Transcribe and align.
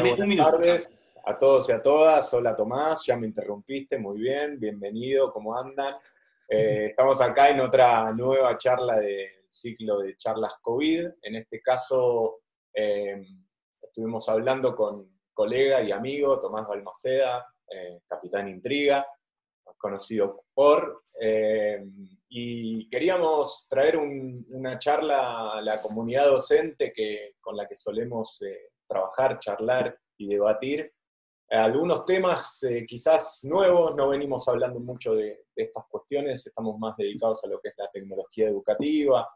buenas 0.00 0.36
tardes 0.36 1.20
a 1.24 1.38
todos 1.38 1.68
y 1.68 1.72
a 1.72 1.82
todas. 1.82 2.32
Hola 2.32 2.56
Tomás, 2.56 3.04
ya 3.04 3.16
me 3.16 3.26
interrumpiste, 3.26 3.98
muy 3.98 4.18
bien, 4.18 4.58
bienvenido, 4.58 5.30
¿cómo 5.30 5.56
andan? 5.56 5.94
Eh, 6.48 6.86
estamos 6.90 7.20
acá 7.20 7.50
en 7.50 7.60
otra 7.60 8.12
nueva 8.12 8.56
charla 8.56 8.98
del 8.98 9.28
ciclo 9.50 9.98
de 9.98 10.16
charlas 10.16 10.58
COVID. 10.62 11.08
En 11.22 11.36
este 11.36 11.60
caso 11.60 12.40
eh, 12.72 13.22
estuvimos 13.82 14.28
hablando 14.28 14.74
con 14.74 15.20
colega 15.34 15.82
y 15.82 15.92
amigo 15.92 16.40
Tomás 16.40 16.66
Balmaceda, 16.66 17.46
eh, 17.70 18.00
capitán 18.06 18.48
Intriga, 18.48 19.06
conocido 19.76 20.44
por, 20.54 21.02
y 22.28 22.88
queríamos 22.88 23.66
traer 23.68 23.96
una 23.96 24.78
charla 24.78 25.54
a 25.54 25.60
la 25.60 25.82
comunidad 25.82 26.26
docente 26.26 26.92
que, 26.92 27.34
con 27.40 27.56
la 27.56 27.66
que 27.66 27.74
solemos 27.74 28.40
trabajar, 28.92 29.38
charlar 29.38 29.98
y 30.16 30.28
debatir 30.28 30.92
algunos 31.58 32.06
temas 32.06 32.62
eh, 32.62 32.86
quizás 32.86 33.40
nuevos, 33.42 33.94
no 33.94 34.08
venimos 34.08 34.48
hablando 34.48 34.80
mucho 34.80 35.14
de, 35.14 35.44
estas 35.54 35.84
cuestiones, 35.86 36.46
estamos 36.46 36.78
más 36.78 36.96
dedicados 36.96 37.44
a 37.44 37.48
lo 37.48 37.60
que 37.60 37.68
es 37.68 37.74
la 37.76 37.90
tecnología 37.90 38.48
educativa, 38.48 39.28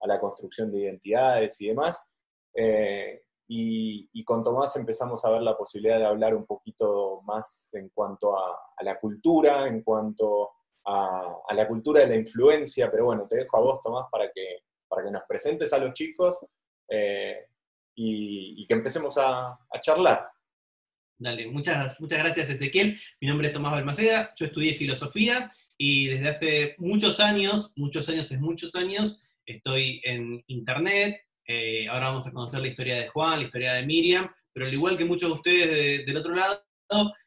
a 0.00 0.06
la 0.06 0.20
construcción 0.20 0.70
de 0.70 0.82
identidades 0.82 1.60
y 1.60 1.68
demás. 1.68 2.08
Eh, 2.54 3.22
y, 3.48 4.24
con 4.24 4.42
Tomás 4.42 4.76
empezamos 4.76 5.24
a 5.24 5.30
ver 5.30 5.42
la 5.42 5.56
posibilidad 5.56 5.98
de 5.98 6.06
hablar 6.06 6.34
un 6.34 6.46
poquito 6.46 7.20
más 7.24 7.70
en 7.74 7.88
cuanto 7.90 8.38
a, 8.38 8.56
la 8.82 8.98
cultura, 9.00 9.66
en 9.66 9.82
cuanto 9.82 10.52
a, 10.86 11.52
la 11.54 11.66
cultura 11.66 12.02
de 12.02 12.06
la 12.06 12.16
influencia, 12.16 12.90
pero 12.90 13.06
bueno, 13.06 13.26
te 13.28 13.36
dejo 13.36 13.56
a 13.56 13.60
vos, 13.60 13.80
Tomás, 13.82 14.06
para 14.10 14.30
que, 14.32 14.60
para 14.88 15.04
que 15.04 15.10
nos 15.10 15.22
presentes 15.24 15.72
a 15.72 15.78
los 15.78 15.92
chicos 15.92 16.46
eh, 16.88 17.48
y, 17.94 18.66
que 18.66 18.74
empecemos 18.74 19.16
a, 19.18 19.58
charlar. 19.80 20.28
Dale, 21.18 21.46
muchas, 21.46 22.00
muchas 22.00 22.18
gracias 22.18 22.50
Ezequiel. 22.50 23.00
Mi 23.20 23.28
nombre 23.28 23.48
es 23.48 23.52
Tomás 23.52 23.72
Balmaceda, 23.72 24.32
yo 24.36 24.46
estudié 24.46 24.74
filosofía 24.74 25.52
y 25.78 26.08
desde 26.08 26.28
hace 26.28 26.74
muchos 26.78 27.20
años, 27.20 27.72
muchos 27.76 28.08
años 28.08 28.30
es 28.30 28.40
muchos 28.40 28.74
años, 28.74 29.20
estoy 29.46 30.00
en 30.04 30.42
internet. 30.48 31.20
Eh, 31.46 31.86
ahora 31.88 32.08
vamos 32.08 32.26
a 32.26 32.32
conocer 32.32 32.60
la 32.60 32.68
historia 32.68 32.96
de 32.96 33.08
Juan, 33.08 33.40
la 33.40 33.44
historia 33.46 33.74
de 33.74 33.86
Miriam, 33.86 34.28
pero 34.52 34.66
al 34.66 34.72
igual 34.72 34.96
que 34.96 35.04
muchos 35.04 35.28
de 35.28 35.34
ustedes 35.34 36.06
del 36.06 36.16
otro 36.16 36.34
lado, 36.34 36.64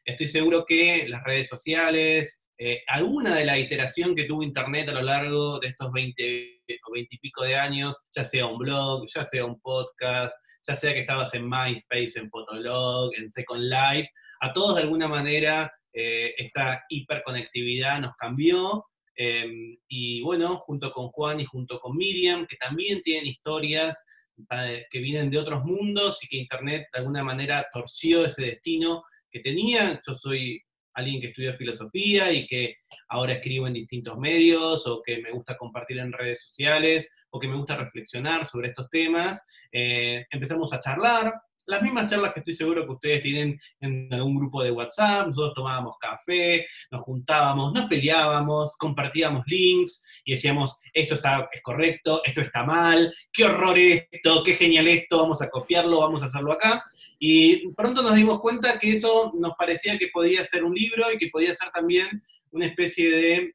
estoy 0.04 0.28
seguro 0.28 0.64
que 0.66 1.06
las 1.08 1.22
redes 1.24 1.48
sociales, 1.48 2.42
eh, 2.58 2.82
alguna 2.88 3.36
de 3.36 3.44
la 3.44 3.58
iteración 3.58 4.16
que 4.16 4.24
tuvo 4.24 4.42
Internet 4.42 4.88
a 4.88 4.94
lo 4.94 5.02
largo 5.02 5.60
de 5.60 5.68
estos 5.68 5.92
20 5.92 6.62
o 6.86 6.92
20 6.92 7.14
y 7.14 7.18
pico 7.18 7.44
de 7.44 7.54
años, 7.54 8.02
ya 8.14 8.24
sea 8.24 8.46
un 8.46 8.58
blog, 8.58 9.06
ya 9.14 9.24
sea 9.24 9.44
un 9.44 9.60
podcast, 9.60 10.36
ya 10.68 10.76
sea 10.76 10.92
que 10.92 11.00
estabas 11.00 11.32
en 11.32 11.48
MySpace, 11.48 12.12
en 12.16 12.28
Fotolog, 12.28 13.10
en 13.16 13.32
Second 13.32 13.62
Life, 13.62 14.10
a 14.40 14.52
todos 14.52 14.76
de 14.76 14.82
alguna 14.82 15.08
manera 15.08 15.72
eh, 15.94 16.34
esta 16.36 16.84
hiperconectividad 16.90 18.00
nos 18.00 18.14
cambió. 18.16 18.84
Em, 19.16 19.78
y 19.88 20.20
bueno, 20.20 20.58
junto 20.58 20.92
con 20.92 21.08
Juan 21.08 21.40
y 21.40 21.46
junto 21.46 21.80
con 21.80 21.96
Miriam, 21.96 22.46
que 22.46 22.56
también 22.56 23.00
tienen 23.00 23.26
historias 23.26 24.04
eh, 24.50 24.84
que 24.90 24.98
vienen 25.00 25.30
de 25.30 25.38
otros 25.38 25.64
mundos 25.64 26.22
y 26.22 26.28
que 26.28 26.36
Internet 26.36 26.86
de 26.92 26.98
alguna 26.98 27.24
manera 27.24 27.66
torció 27.72 28.26
ese 28.26 28.44
destino 28.44 29.02
que 29.30 29.40
tenían. 29.40 30.00
Yo 30.06 30.14
soy 30.14 30.62
alguien 30.92 31.20
que 31.20 31.28
estudió 31.28 31.56
filosofía 31.56 32.30
y 32.30 32.46
que 32.46 32.76
ahora 33.08 33.32
escribo 33.32 33.66
en 33.66 33.72
distintos 33.72 34.18
medios 34.18 34.86
o 34.86 35.02
que 35.02 35.18
me 35.22 35.32
gusta 35.32 35.56
compartir 35.56 35.98
en 35.98 36.12
redes 36.12 36.44
sociales 36.44 37.08
o 37.30 37.38
que 37.38 37.48
me 37.48 37.56
gusta 37.56 37.76
reflexionar 37.76 38.46
sobre 38.46 38.68
estos 38.68 38.88
temas, 38.90 39.44
eh, 39.72 40.26
empezamos 40.30 40.72
a 40.72 40.80
charlar, 40.80 41.34
las 41.68 41.82
mismas 41.82 42.06
charlas 42.06 42.32
que 42.32 42.40
estoy 42.40 42.54
seguro 42.54 42.86
que 42.86 42.92
ustedes 42.92 43.22
tienen 43.22 43.60
en 43.80 44.12
algún 44.12 44.36
grupo 44.36 44.62
de 44.62 44.70
WhatsApp, 44.70 45.26
nosotros 45.26 45.52
tomábamos 45.54 45.96
café, 46.00 46.66
nos 46.90 47.02
juntábamos, 47.02 47.74
nos 47.74 47.84
peleábamos, 47.84 48.74
compartíamos 48.76 49.44
links 49.46 50.02
y 50.24 50.32
decíamos, 50.32 50.80
esto 50.94 51.16
está, 51.16 51.46
es 51.52 51.62
correcto, 51.62 52.22
esto 52.24 52.40
está 52.40 52.64
mal, 52.64 53.14
qué 53.30 53.44
horror 53.44 53.76
esto, 53.76 54.42
qué 54.44 54.54
genial 54.54 54.88
esto, 54.88 55.18
vamos 55.18 55.42
a 55.42 55.50
copiarlo, 55.50 56.00
vamos 56.00 56.22
a 56.22 56.26
hacerlo 56.26 56.52
acá. 56.52 56.82
Y 57.18 57.70
pronto 57.72 58.02
nos 58.02 58.14
dimos 58.14 58.40
cuenta 58.40 58.78
que 58.78 58.94
eso 58.94 59.32
nos 59.38 59.52
parecía 59.58 59.98
que 59.98 60.08
podía 60.08 60.46
ser 60.46 60.64
un 60.64 60.74
libro 60.74 61.12
y 61.12 61.18
que 61.18 61.28
podía 61.28 61.54
ser 61.54 61.70
también 61.70 62.22
una 62.50 62.64
especie 62.64 63.10
de 63.10 63.54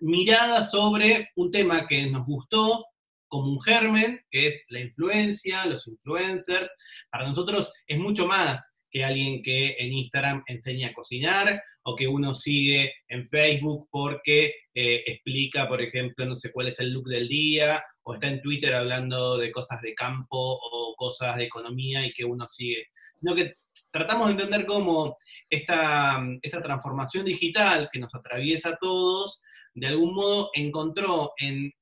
mirada 0.00 0.64
sobre 0.64 1.28
un 1.36 1.50
tema 1.50 1.86
que 1.86 2.06
nos 2.10 2.24
gustó, 2.24 2.86
como 3.34 3.50
un 3.50 3.60
germen, 3.62 4.20
que 4.30 4.46
es 4.46 4.64
la 4.68 4.78
influencia, 4.78 5.66
los 5.66 5.88
influencers. 5.88 6.70
Para 7.10 7.26
nosotros 7.26 7.72
es 7.88 7.98
mucho 7.98 8.28
más 8.28 8.76
que 8.88 9.02
alguien 9.02 9.42
que 9.42 9.74
en 9.76 9.92
Instagram 9.92 10.44
enseña 10.46 10.90
a 10.90 10.94
cocinar 10.94 11.60
o 11.82 11.96
que 11.96 12.06
uno 12.06 12.32
sigue 12.32 12.92
en 13.08 13.26
Facebook 13.26 13.88
porque 13.90 14.54
eh, 14.72 15.02
explica, 15.06 15.66
por 15.66 15.82
ejemplo, 15.82 16.24
no 16.24 16.36
sé 16.36 16.52
cuál 16.52 16.68
es 16.68 16.78
el 16.78 16.92
look 16.92 17.08
del 17.08 17.26
día, 17.26 17.82
o 18.04 18.14
está 18.14 18.28
en 18.28 18.40
Twitter 18.40 18.72
hablando 18.72 19.36
de 19.36 19.50
cosas 19.50 19.82
de 19.82 19.94
campo 19.94 20.38
o 20.38 20.94
cosas 20.96 21.36
de 21.36 21.42
economía 21.46 22.06
y 22.06 22.12
que 22.12 22.24
uno 22.24 22.46
sigue. 22.46 22.86
Sino 23.16 23.34
que 23.34 23.56
tratamos 23.90 24.28
de 24.28 24.34
entender 24.34 24.64
cómo 24.64 25.16
esta, 25.50 26.24
esta 26.40 26.62
transformación 26.62 27.24
digital 27.24 27.88
que 27.92 27.98
nos 27.98 28.14
atraviesa 28.14 28.68
a 28.68 28.76
todos, 28.76 29.42
de 29.74 29.88
algún 29.88 30.14
modo 30.14 30.50
encontró 30.54 31.32
en 31.36 31.72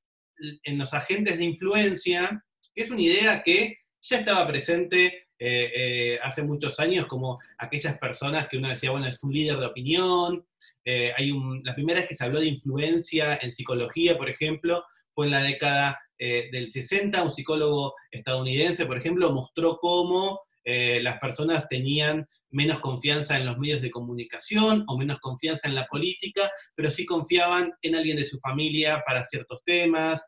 en 0.64 0.78
los 0.78 0.94
agentes 0.94 1.38
de 1.38 1.44
influencia, 1.44 2.44
es 2.74 2.90
una 2.90 3.02
idea 3.02 3.42
que 3.42 3.78
ya 4.00 4.18
estaba 4.18 4.46
presente 4.46 5.26
eh, 5.38 5.70
eh, 5.74 6.18
hace 6.22 6.42
muchos 6.42 6.78
años, 6.78 7.06
como 7.06 7.40
aquellas 7.58 7.98
personas 7.98 8.48
que 8.48 8.58
uno 8.58 8.68
decía, 8.68 8.90
bueno, 8.90 9.06
es 9.06 9.22
un 9.22 9.32
líder 9.32 9.58
de 9.58 9.66
opinión. 9.66 10.46
Eh, 10.84 11.12
hay 11.16 11.32
la 11.64 11.74
primera 11.74 12.00
vez 12.00 12.08
que 12.08 12.14
se 12.14 12.24
habló 12.24 12.40
de 12.40 12.46
influencia 12.46 13.38
en 13.42 13.52
psicología, 13.52 14.16
por 14.16 14.28
ejemplo, 14.28 14.84
fue 15.14 15.26
en 15.26 15.32
la 15.32 15.42
década 15.42 15.98
del 16.18 16.70
60. 16.70 17.20
Un 17.24 17.32
psicólogo 17.32 17.96
estadounidense, 18.12 18.86
por 18.86 18.96
ejemplo, 18.96 19.32
mostró 19.32 19.78
cómo 19.78 20.42
las 20.64 21.18
personas 21.18 21.68
tenían 21.68 22.26
menos 22.50 22.80
confianza 22.80 23.36
en 23.36 23.46
los 23.46 23.58
medios 23.58 23.82
de 23.82 23.90
comunicación 23.90 24.84
o 24.86 24.96
menos 24.96 25.18
confianza 25.18 25.68
en 25.68 25.74
la 25.74 25.86
política, 25.86 26.50
pero 26.74 26.90
sí 26.90 27.04
confiaban 27.04 27.72
en 27.82 27.96
alguien 27.96 28.16
de 28.16 28.24
su 28.24 28.38
familia 28.38 29.02
para 29.06 29.24
ciertos 29.24 29.62
temas, 29.64 30.24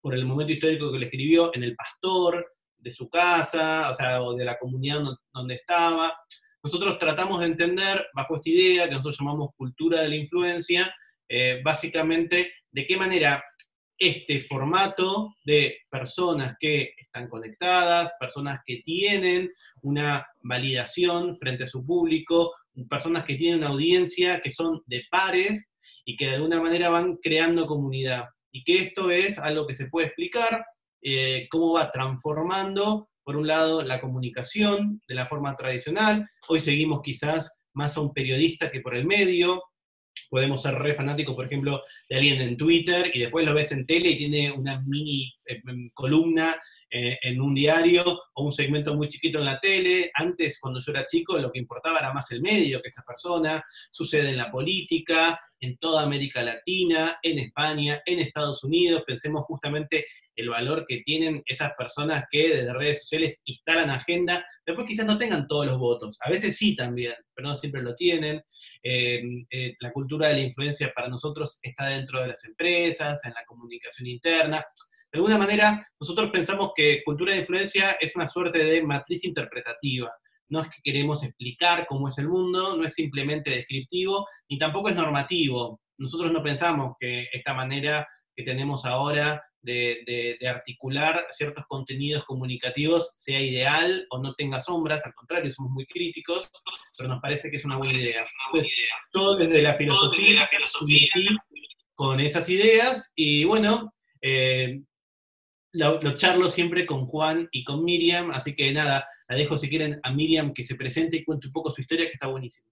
por 0.00 0.14
el 0.14 0.24
momento 0.24 0.52
histórico 0.52 0.92
que 0.92 0.98
le 0.98 1.06
escribió, 1.06 1.50
en 1.54 1.64
el 1.64 1.74
pastor 1.74 2.46
de 2.78 2.90
su 2.92 3.08
casa, 3.10 3.90
o 3.90 3.94
sea, 3.94 4.22
o 4.22 4.34
de 4.34 4.44
la 4.44 4.56
comunidad 4.56 5.02
donde 5.32 5.54
estaba. 5.56 6.16
Nosotros 6.62 6.98
tratamos 6.98 7.40
de 7.40 7.46
entender, 7.46 8.06
bajo 8.14 8.36
esta 8.36 8.50
idea 8.50 8.84
que 8.84 8.92
nosotros 8.92 9.18
llamamos 9.18 9.50
cultura 9.56 10.02
de 10.02 10.08
la 10.08 10.16
influencia, 10.16 10.94
eh, 11.28 11.60
básicamente 11.64 12.52
de 12.70 12.86
qué 12.86 12.96
manera 12.96 13.42
este 13.98 14.40
formato 14.40 15.34
de 15.44 15.78
personas 15.90 16.56
que 16.60 16.92
están 16.98 17.28
conectadas, 17.28 18.12
personas 18.20 18.60
que 18.64 18.82
tienen 18.84 19.50
una 19.82 20.26
validación 20.42 21.36
frente 21.38 21.64
a 21.64 21.68
su 21.68 21.84
público, 21.84 22.52
personas 22.88 23.24
que 23.24 23.36
tienen 23.36 23.58
una 23.58 23.68
audiencia 23.68 24.40
que 24.40 24.50
son 24.50 24.82
de 24.86 25.04
pares 25.10 25.68
y 26.04 26.16
que 26.16 26.26
de 26.26 26.34
alguna 26.34 26.60
manera 26.60 26.88
van 26.90 27.16
creando 27.16 27.66
comunidad. 27.66 28.26
Y 28.52 28.64
que 28.64 28.78
esto 28.78 29.10
es 29.10 29.38
algo 29.38 29.66
que 29.66 29.74
se 29.74 29.88
puede 29.88 30.08
explicar, 30.08 30.64
eh, 31.02 31.46
cómo 31.50 31.72
va 31.72 31.90
transformando, 31.90 33.08
por 33.24 33.36
un 33.36 33.46
lado, 33.46 33.82
la 33.82 34.00
comunicación 34.00 35.02
de 35.08 35.14
la 35.14 35.26
forma 35.26 35.56
tradicional. 35.56 36.28
Hoy 36.48 36.60
seguimos 36.60 37.00
quizás 37.02 37.58
más 37.74 37.96
a 37.96 38.00
un 38.00 38.12
periodista 38.12 38.70
que 38.70 38.80
por 38.80 38.94
el 38.94 39.04
medio, 39.04 39.62
podemos 40.28 40.62
ser 40.62 40.74
re 40.74 40.94
fanáticos, 40.94 41.34
por 41.34 41.46
ejemplo, 41.46 41.82
de 42.08 42.16
alguien 42.16 42.40
en 42.40 42.56
Twitter 42.56 43.10
y 43.12 43.20
después 43.20 43.44
lo 43.46 43.54
ves 43.54 43.72
en 43.72 43.86
tele 43.86 44.10
y 44.10 44.18
tiene 44.18 44.50
una 44.50 44.80
mini 44.80 45.32
eh, 45.44 45.60
em, 45.66 45.90
columna 45.92 46.56
eh, 46.90 47.18
en 47.22 47.40
un 47.40 47.54
diario 47.54 48.04
o 48.34 48.44
un 48.44 48.52
segmento 48.52 48.94
muy 48.94 49.08
chiquito 49.08 49.38
en 49.38 49.44
la 49.44 49.58
tele. 49.58 50.10
Antes, 50.14 50.58
cuando 50.60 50.80
yo 50.80 50.92
era 50.92 51.04
chico, 51.04 51.36
lo 51.38 51.50
que 51.50 51.58
importaba 51.58 51.98
era 51.98 52.12
más 52.12 52.30
el 52.30 52.40
medio 52.40 52.80
que 52.80 52.88
esa 52.88 53.02
persona. 53.02 53.64
Sucede 53.90 54.30
en 54.30 54.36
la 54.36 54.50
política, 54.50 55.40
en 55.60 55.76
toda 55.78 56.02
América 56.02 56.42
Latina, 56.42 57.18
en 57.22 57.38
España, 57.40 58.02
en 58.06 58.20
Estados 58.20 58.62
Unidos. 58.62 59.02
Pensemos 59.06 59.44
justamente 59.46 60.06
el 60.36 60.50
valor 60.50 60.84
que 60.86 61.02
tienen 61.04 61.42
esas 61.46 61.72
personas 61.76 62.24
que 62.30 62.48
desde 62.50 62.72
redes 62.72 63.00
sociales 63.00 63.40
instalan 63.46 63.90
agenda, 63.90 64.46
después 64.64 64.86
quizás 64.86 65.06
no 65.06 65.18
tengan 65.18 65.48
todos 65.48 65.66
los 65.66 65.78
votos, 65.78 66.18
a 66.20 66.30
veces 66.30 66.56
sí 66.56 66.76
también, 66.76 67.14
pero 67.34 67.48
no 67.48 67.54
siempre 67.54 67.82
lo 67.82 67.94
tienen. 67.94 68.42
Eh, 68.82 69.22
eh, 69.50 69.74
la 69.80 69.92
cultura 69.92 70.28
de 70.28 70.34
la 70.34 70.40
influencia 70.40 70.92
para 70.94 71.08
nosotros 71.08 71.58
está 71.62 71.86
dentro 71.88 72.20
de 72.20 72.28
las 72.28 72.44
empresas, 72.44 73.24
en 73.24 73.32
la 73.32 73.44
comunicación 73.46 74.06
interna. 74.06 74.64
De 75.12 75.18
alguna 75.18 75.38
manera, 75.38 75.86
nosotros 75.98 76.30
pensamos 76.30 76.72
que 76.76 77.02
cultura 77.04 77.32
de 77.32 77.40
influencia 77.40 77.92
es 77.92 78.14
una 78.16 78.28
suerte 78.28 78.62
de 78.62 78.82
matriz 78.82 79.24
interpretativa. 79.24 80.12
No 80.48 80.62
es 80.62 80.68
que 80.68 80.82
queremos 80.84 81.24
explicar 81.24 81.86
cómo 81.88 82.08
es 82.08 82.18
el 82.18 82.28
mundo, 82.28 82.76
no 82.76 82.84
es 82.84 82.94
simplemente 82.94 83.50
descriptivo, 83.50 84.26
ni 84.48 84.58
tampoco 84.58 84.90
es 84.90 84.96
normativo. 84.96 85.80
Nosotros 85.98 86.30
no 86.30 86.42
pensamos 86.42 86.96
que 87.00 87.28
esta 87.32 87.54
manera 87.54 88.06
que 88.36 88.44
tenemos 88.44 88.84
ahora 88.84 89.42
de, 89.66 90.38
articular 90.48 91.26
ciertos 91.30 91.64
contenidos 91.66 92.24
comunicativos 92.24 93.14
sea 93.16 93.40
ideal 93.40 94.06
o 94.10 94.18
no 94.18 94.34
tenga 94.34 94.60
sombras, 94.60 95.04
al 95.04 95.14
contrario, 95.14 95.50
somos 95.50 95.72
muy 95.72 95.86
críticos, 95.86 96.48
pero 96.96 97.08
nos 97.08 97.20
parece 97.20 97.50
que 97.50 97.56
es 97.56 97.64
una 97.64 97.76
buena 97.76 97.94
idea. 97.94 98.24
Pues, 98.50 98.68
todo 99.10 99.36
desde 99.36 99.62
la 99.62 99.74
filosofía, 99.74 100.48
con 101.94 102.20
esas 102.20 102.48
ideas, 102.48 103.12
y 103.14 103.44
bueno, 103.44 103.92
eh, 104.20 104.80
lo, 105.72 106.14
charlo 106.16 106.48
siempre 106.48 106.86
con 106.86 107.06
Juan 107.06 107.48
y 107.50 107.64
con 107.64 107.84
Miriam, 107.84 108.30
así 108.30 108.54
que 108.54 108.72
nada, 108.72 109.06
la 109.28 109.36
dejo 109.36 109.56
si 109.56 109.68
quieren 109.68 110.00
a 110.02 110.12
Miriam 110.12 110.52
que 110.54 110.62
se 110.62 110.76
presente 110.76 111.16
y 111.16 111.24
cuente 111.24 111.48
un 111.48 111.52
poco 111.52 111.70
su 111.70 111.80
historia, 111.80 112.06
que 112.06 112.14
está 112.14 112.28
buenísima. 112.28 112.70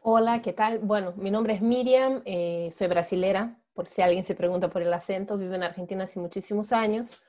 Hola, 0.00 0.40
¿qué 0.40 0.52
tal? 0.52 0.78
Bueno, 0.78 1.12
mi 1.16 1.30
nombre 1.30 1.52
es 1.52 1.60
Miriam, 1.60 2.22
eh, 2.24 2.70
soy 2.72 2.86
brasilera, 2.86 3.58
por 3.78 3.86
si 3.86 4.02
alguien 4.02 4.24
se 4.24 4.34
pregunta 4.34 4.68
por 4.68 4.82
el 4.82 4.92
acento, 4.92 5.38
vivo 5.38 5.54
en 5.54 5.62
Argentina 5.62 6.02
hace 6.02 6.18
muchísimos 6.18 6.72
años. 6.72 7.22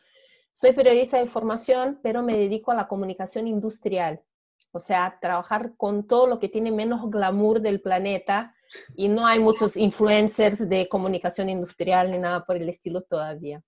Soy 0.51 0.73
periodista 0.73 1.17
de 1.17 1.23
información, 1.23 1.99
pero 2.01 2.23
me 2.23 2.35
dedico 2.35 2.71
a 2.71 2.75
la 2.75 2.87
comunicación 2.87 3.45
industrial, 3.45 4.23
o 4.71 4.79
sea, 4.79 5.19
trabajar 5.21 5.75
con 5.77 6.07
todo 6.07 6.25
lo 6.25 6.39
que 6.39 6.49
tiene 6.49 6.71
menos 6.71 7.07
glamour 7.11 7.61
del 7.61 7.81
planeta 7.81 8.55
y 8.95 9.09
no 9.09 9.27
hay 9.27 9.37
muchos 9.37 9.77
influencers 9.77 10.67
de 10.67 10.89
comunicación 10.89 11.51
industrial 11.51 12.09
ni 12.09 12.17
nada 12.17 12.43
por 12.43 12.55
el 12.55 12.67
estilo 12.67 13.03
todavía. 13.03 13.61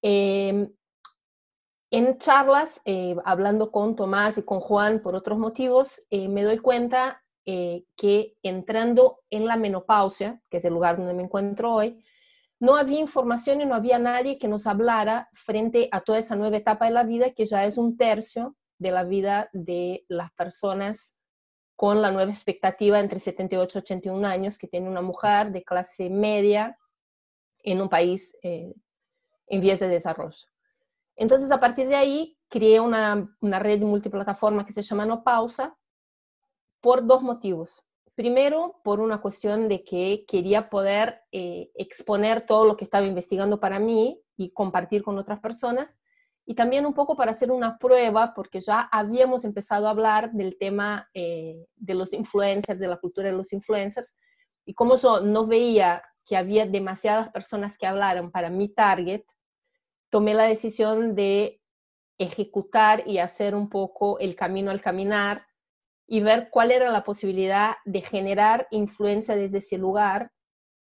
Em, 0.00 0.72
en 1.90 2.18
charlas, 2.18 2.80
eh, 2.84 3.16
hablando 3.24 3.72
con 3.72 3.96
Tomás 3.96 4.38
y 4.38 4.42
con 4.44 4.60
Juan 4.60 5.02
por 5.02 5.16
otros 5.16 5.36
motivos, 5.36 6.06
eh, 6.10 6.28
me 6.28 6.44
doy 6.44 6.58
cuenta 6.58 7.24
eh, 7.50 7.86
que 7.96 8.36
entrando 8.42 9.20
en 9.30 9.46
la 9.46 9.56
menopausia, 9.56 10.42
que 10.50 10.58
es 10.58 10.66
el 10.66 10.74
lugar 10.74 10.98
donde 10.98 11.14
me 11.14 11.22
encuentro 11.22 11.72
hoy, 11.72 12.04
no 12.60 12.76
había 12.76 13.00
información 13.00 13.62
y 13.62 13.64
no 13.64 13.74
había 13.74 13.98
nadie 13.98 14.38
que 14.38 14.48
nos 14.48 14.66
hablara 14.66 15.30
frente 15.32 15.88
a 15.90 16.02
toda 16.02 16.18
esa 16.18 16.36
nueva 16.36 16.58
etapa 16.58 16.84
de 16.84 16.90
la 16.90 17.04
vida, 17.04 17.30
que 17.30 17.46
ya 17.46 17.64
es 17.64 17.78
un 17.78 17.96
tercio 17.96 18.54
de 18.76 18.90
la 18.90 19.02
vida 19.02 19.48
de 19.54 20.04
las 20.08 20.30
personas 20.32 21.16
con 21.74 22.02
la 22.02 22.10
nueva 22.10 22.30
expectativa 22.30 23.00
entre 23.00 23.18
78 23.18 23.78
y 23.78 23.80
81 23.80 24.28
años 24.28 24.58
que 24.58 24.68
tiene 24.68 24.90
una 24.90 25.00
mujer 25.00 25.50
de 25.50 25.64
clase 25.64 26.10
media 26.10 26.76
en 27.62 27.80
un 27.80 27.88
país 27.88 28.36
eh, 28.42 28.74
en 29.46 29.60
vías 29.62 29.80
de 29.80 29.88
desarrollo. 29.88 30.48
Entonces, 31.16 31.50
a 31.50 31.60
partir 31.60 31.88
de 31.88 31.96
ahí, 31.96 32.36
creé 32.50 32.78
una, 32.78 33.34
una 33.40 33.58
red 33.58 33.80
multiplataforma 33.80 34.66
que 34.66 34.74
se 34.74 34.82
llama 34.82 35.06
No 35.06 35.24
Pausa, 35.24 35.77
por 36.80 37.06
dos 37.06 37.22
motivos. 37.22 37.84
Primero, 38.14 38.80
por 38.82 39.00
una 39.00 39.20
cuestión 39.20 39.68
de 39.68 39.84
que 39.84 40.24
quería 40.26 40.70
poder 40.70 41.22
eh, 41.30 41.70
exponer 41.74 42.40
todo 42.40 42.64
lo 42.64 42.76
que 42.76 42.84
estaba 42.84 43.06
investigando 43.06 43.60
para 43.60 43.78
mí 43.78 44.20
y 44.36 44.50
compartir 44.50 45.02
con 45.02 45.18
otras 45.18 45.40
personas. 45.40 46.00
Y 46.44 46.54
también 46.54 46.86
un 46.86 46.94
poco 46.94 47.14
para 47.14 47.32
hacer 47.32 47.50
una 47.50 47.78
prueba, 47.78 48.32
porque 48.34 48.60
ya 48.60 48.88
habíamos 48.90 49.44
empezado 49.44 49.86
a 49.86 49.90
hablar 49.90 50.32
del 50.32 50.56
tema 50.58 51.08
eh, 51.14 51.66
de 51.76 51.94
los 51.94 52.12
influencers, 52.12 52.80
de 52.80 52.88
la 52.88 52.96
cultura 52.96 53.28
de 53.28 53.36
los 53.36 53.52
influencers. 53.52 54.16
Y 54.64 54.74
como 54.74 54.96
yo 54.96 55.20
no 55.20 55.46
veía 55.46 56.02
que 56.24 56.36
había 56.36 56.66
demasiadas 56.66 57.30
personas 57.30 57.78
que 57.78 57.86
hablaran 57.86 58.30
para 58.30 58.50
mi 58.50 58.68
target, 58.68 59.22
tomé 60.10 60.34
la 60.34 60.44
decisión 60.44 61.14
de 61.14 61.60
ejecutar 62.18 63.04
y 63.06 63.18
hacer 63.18 63.54
un 63.54 63.68
poco 63.68 64.18
el 64.18 64.34
camino 64.34 64.70
al 64.70 64.80
caminar 64.80 65.47
y 66.08 66.20
ver 66.20 66.48
cuál 66.50 66.72
era 66.72 66.90
la 66.90 67.04
posibilidad 67.04 67.76
de 67.84 68.00
generar 68.00 68.66
influencia 68.70 69.36
desde 69.36 69.58
ese 69.58 69.76
lugar 69.78 70.32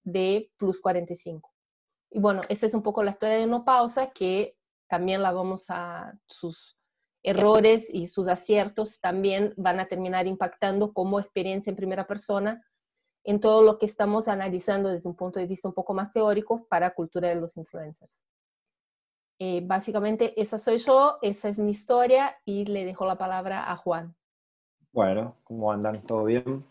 de 0.05 0.53
Plus 0.59 0.81
45. 0.81 1.51
Y 2.11 2.21
bueno, 2.21 2.43
esa 2.49 2.67
es 2.67 2.75
un 2.75 2.83
poco 2.83 3.03
la 3.03 3.13
historia 3.13 3.37
de 3.39 3.47
No 3.47 3.65
Pausa, 3.65 4.11
que 4.11 4.57
también 4.87 5.23
la 5.23 5.33
vamos 5.33 5.67
a, 5.71 6.13
sus 6.29 6.79
errores 7.25 7.89
y 7.91 8.07
sus 8.07 8.29
aciertos 8.29 9.01
también 9.01 9.55
van 9.57 9.81
a 9.81 9.87
terminar 9.87 10.27
impactando 10.27 10.93
como 10.93 11.19
experiencia 11.19 11.71
en 11.71 11.77
primera 11.77 12.07
persona 12.07 12.63
en 13.25 13.41
todo 13.41 13.63
lo 13.63 13.79
que 13.79 13.87
estamos 13.87 14.29
analizando 14.29 14.91
desde 14.91 15.09
un 15.09 15.17
punto 15.17 15.41
de 15.41 15.47
vista 15.47 15.67
un 15.67 15.73
poco 15.73 15.95
más 15.95 16.13
teórico 16.13 16.67
para 16.69 16.95
cultura 16.95 17.31
de 17.31 17.37
los 17.37 17.57
influencers. 17.57 18.23
Eh, 19.41 19.63
básicamente 19.65 20.39
esa 20.41 20.59
soy 20.59 20.77
yo, 20.77 21.19
esa 21.23 21.49
es 21.49 21.59
mi 21.59 21.71
historia 21.71 22.37
y 22.45 22.67
le 22.67 22.85
dejo 22.85 23.07
la 23.07 23.17
palabra 23.17 23.71
a 23.73 23.77
Juan. 23.77 24.15
Bueno, 24.95 25.39
¿cómo 25.43 25.73
andan? 25.73 26.03
¿Todo 26.05 26.23
bien? 26.23 26.65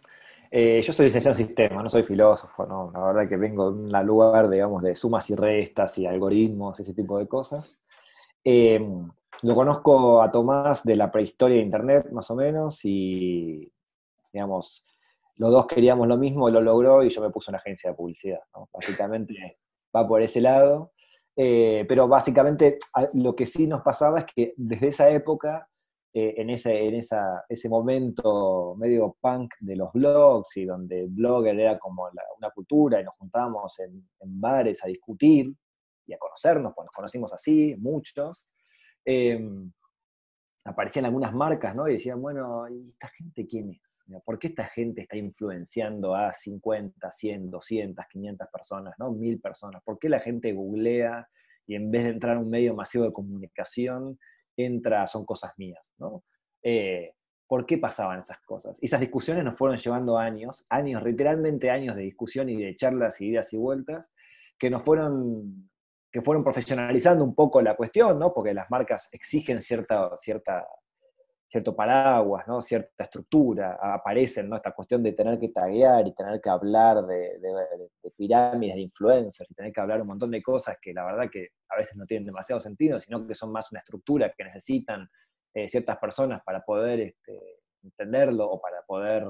Eh, 0.50 0.82
yo 0.82 0.94
soy 0.94 1.08
licenciado 1.08 1.38
en 1.38 1.46
sistemas, 1.46 1.84
no 1.84 1.90
soy 1.90 2.04
filósofo, 2.04 2.66
¿no? 2.66 2.90
La 2.94 3.02
verdad 3.08 3.28
que 3.28 3.36
vengo 3.36 3.70
de 3.70 3.80
un 3.80 4.06
lugar, 4.06 4.50
digamos, 4.50 4.82
de 4.82 4.96
sumas 4.96 5.30
y 5.30 5.36
restas 5.36 5.98
y 5.98 6.06
algoritmos, 6.06 6.80
ese 6.80 6.94
tipo 6.94 7.18
de 7.20 7.28
cosas. 7.28 7.78
Eh, 8.42 8.80
lo 9.42 9.56
conozco 9.56 10.22
a 10.22 10.32
Tomás 10.32 10.86
de 10.86 10.96
la 10.96 11.12
prehistoria 11.12 11.58
de 11.58 11.64
Internet, 11.64 12.12
más 12.14 12.32
o 12.32 12.36
menos, 12.38 12.80
y, 12.86 13.70
digamos, 14.32 14.86
los 15.36 15.52
dos 15.52 15.68
queríamos 15.68 16.08
lo 16.08 16.16
mismo, 16.16 16.50
lo 16.50 16.62
logró 16.62 17.04
y 17.04 17.10
yo 17.10 17.22
me 17.22 17.30
puse 17.30 17.52
una 17.52 17.58
agencia 17.58 17.90
de 17.90 17.98
publicidad. 17.98 18.40
Básicamente 18.72 19.58
va 19.94 20.08
por 20.08 20.22
ese 20.22 20.40
lado. 20.40 20.94
Eh, 21.36 21.84
pero 21.90 22.08
básicamente 22.08 22.78
lo 23.16 23.36
que 23.36 23.46
sí 23.46 23.68
nos 23.68 23.82
pasaba 23.82 24.20
es 24.20 24.26
que 24.34 24.54
desde 24.56 24.90
esa 24.90 25.10
época 25.10 25.68
eh, 26.16 26.36
en, 26.38 26.52
ese, 26.52 26.88
en 26.88 26.94
esa, 26.94 27.44
ese 27.50 27.68
momento 27.68 28.76
medio 28.78 29.18
punk 29.20 29.56
de 29.62 29.76
los 29.76 29.92
blogs 29.94 30.58
y 30.58 30.66
donde 30.66 31.08
blogger 31.08 31.60
era 31.60 31.80
como 31.80 32.08
una 32.38 32.52
cultura 32.52 33.02
y 33.02 33.04
nos 33.04 33.16
juntábamos 33.16 33.80
en, 33.80 34.08
bares 34.20 34.84
a 34.84 34.88
discutir 34.88 35.52
y 36.06 36.14
a 36.14 36.20
conocernos, 36.20 36.74
pues 36.76 36.86
nos 36.86 36.94
conocimos 36.94 37.34
así, 37.34 37.76
muchos, 37.80 38.48
em, 39.04 39.72
aparecían 40.66 41.06
algunas 41.06 41.34
marcas, 41.34 41.76
¿no? 41.76 41.88
Y 41.88 41.94
decían, 41.94 42.22
bueno, 42.22 42.70
¿y 42.70 42.92
esta 42.92 43.08
gente 43.08 43.48
quién 43.48 43.72
es? 43.72 44.04
¿Por 44.24 44.38
qué 44.38 44.48
esta 44.48 44.66
gente 44.66 45.02
está 45.02 45.18
influenciando 45.18 46.14
a 46.14 46.32
50, 46.32 47.10
100, 47.10 47.50
200, 47.50 48.06
500 48.08 48.48
personas, 48.52 48.94
¿no? 49.00 49.12
1000 49.12 49.42
personas? 49.42 49.82
¿Por 49.84 49.98
qué 49.98 50.10
la 50.10 50.20
gente 50.20 50.54
googlea 50.54 51.28
y 51.66 51.74
en 51.74 51.90
vez 51.90 52.04
de 52.04 52.12
entrar 52.12 52.38
a 52.38 52.40
un 52.40 52.50
medio 52.50 52.76
masivo 52.76 53.06
de 53.06 53.14
comunicación, 53.14 54.20
entra, 54.58 55.08
son 55.08 55.26
cosas 55.26 55.54
mías, 55.58 55.94
¿no? 55.98 56.24
Eh, 56.62 57.14
¿Por 57.48 57.66
qué 57.66 57.78
pasaban 57.78 58.20
esas 58.20 58.40
cosas? 58.42 58.80
Esas 58.82 59.00
discusiones 59.00 59.44
nos 59.44 59.58
fueron 59.58 59.78
llevando 59.78 60.18
años, 60.18 60.66
años, 60.70 61.04
literalmente 61.04 61.70
años 61.70 61.96
de 61.96 62.04
discusión 62.04 62.50
y 62.50 62.62
de 62.62 62.76
charlas 62.76 63.20
y 63.22 63.28
ideas 63.28 63.52
y 63.54 63.58
vueltas, 63.58 64.12
que 64.58 64.70
nos 64.70 64.82
fueron, 64.82 65.70
que 66.12 66.22
fueron 66.22 66.44
profesionalizando 66.44 67.24
un 67.24 67.36
poco 67.36 67.62
la 67.62 67.76
cuestión, 67.76 68.18
¿no? 68.18 68.34
Porque 68.34 68.54
las 68.54 68.72
marcas 68.72 69.10
exigen 69.12 69.62
cierta, 69.62 70.16
cierta, 70.18 70.66
cierto 71.54 71.76
paraguas, 71.76 72.48
¿no? 72.48 72.64
cierta 72.64 73.04
estructura, 73.04 73.78
aparecen 73.80 74.50
¿no? 74.50 74.56
esta 74.56 74.72
cuestión 74.72 75.04
de 75.04 75.12
tener 75.12 75.40
que 75.40 75.50
taguear 75.50 76.08
y 76.08 76.16
tener 76.16 76.42
que 76.42 76.50
hablar 76.50 77.06
de, 77.06 77.38
de, 77.40 78.12
pirámides, 78.18 78.74
de 78.74 78.82
influencers, 78.82 79.52
y 79.52 79.54
tener 79.54 79.72
que 79.72 79.80
hablar 79.80 80.02
un 80.02 80.08
montón 80.08 80.32
de 80.32 80.42
cosas 80.42 80.78
que 80.82 80.94
la 80.94 81.06
verdad 81.06 81.30
que 81.32 81.50
a 81.70 81.78
veces 81.78 81.96
no 81.96 82.06
tienen 82.06 82.26
demasiado 82.26 82.60
sentido, 82.60 83.00
sino 83.00 83.28
que 83.28 83.36
son 83.36 83.52
más 83.52 83.72
una 83.72 83.82
estructura 83.82 84.34
que 84.36 84.46
necesitan 84.46 85.08
eh, 85.54 85.68
ciertas 85.68 85.98
personas 85.98 86.42
para 86.44 86.62
poder 86.62 87.02
este, 87.02 87.40
entenderlo 87.84 88.50
o 88.50 88.60
para 88.60 88.82
poder 88.82 89.24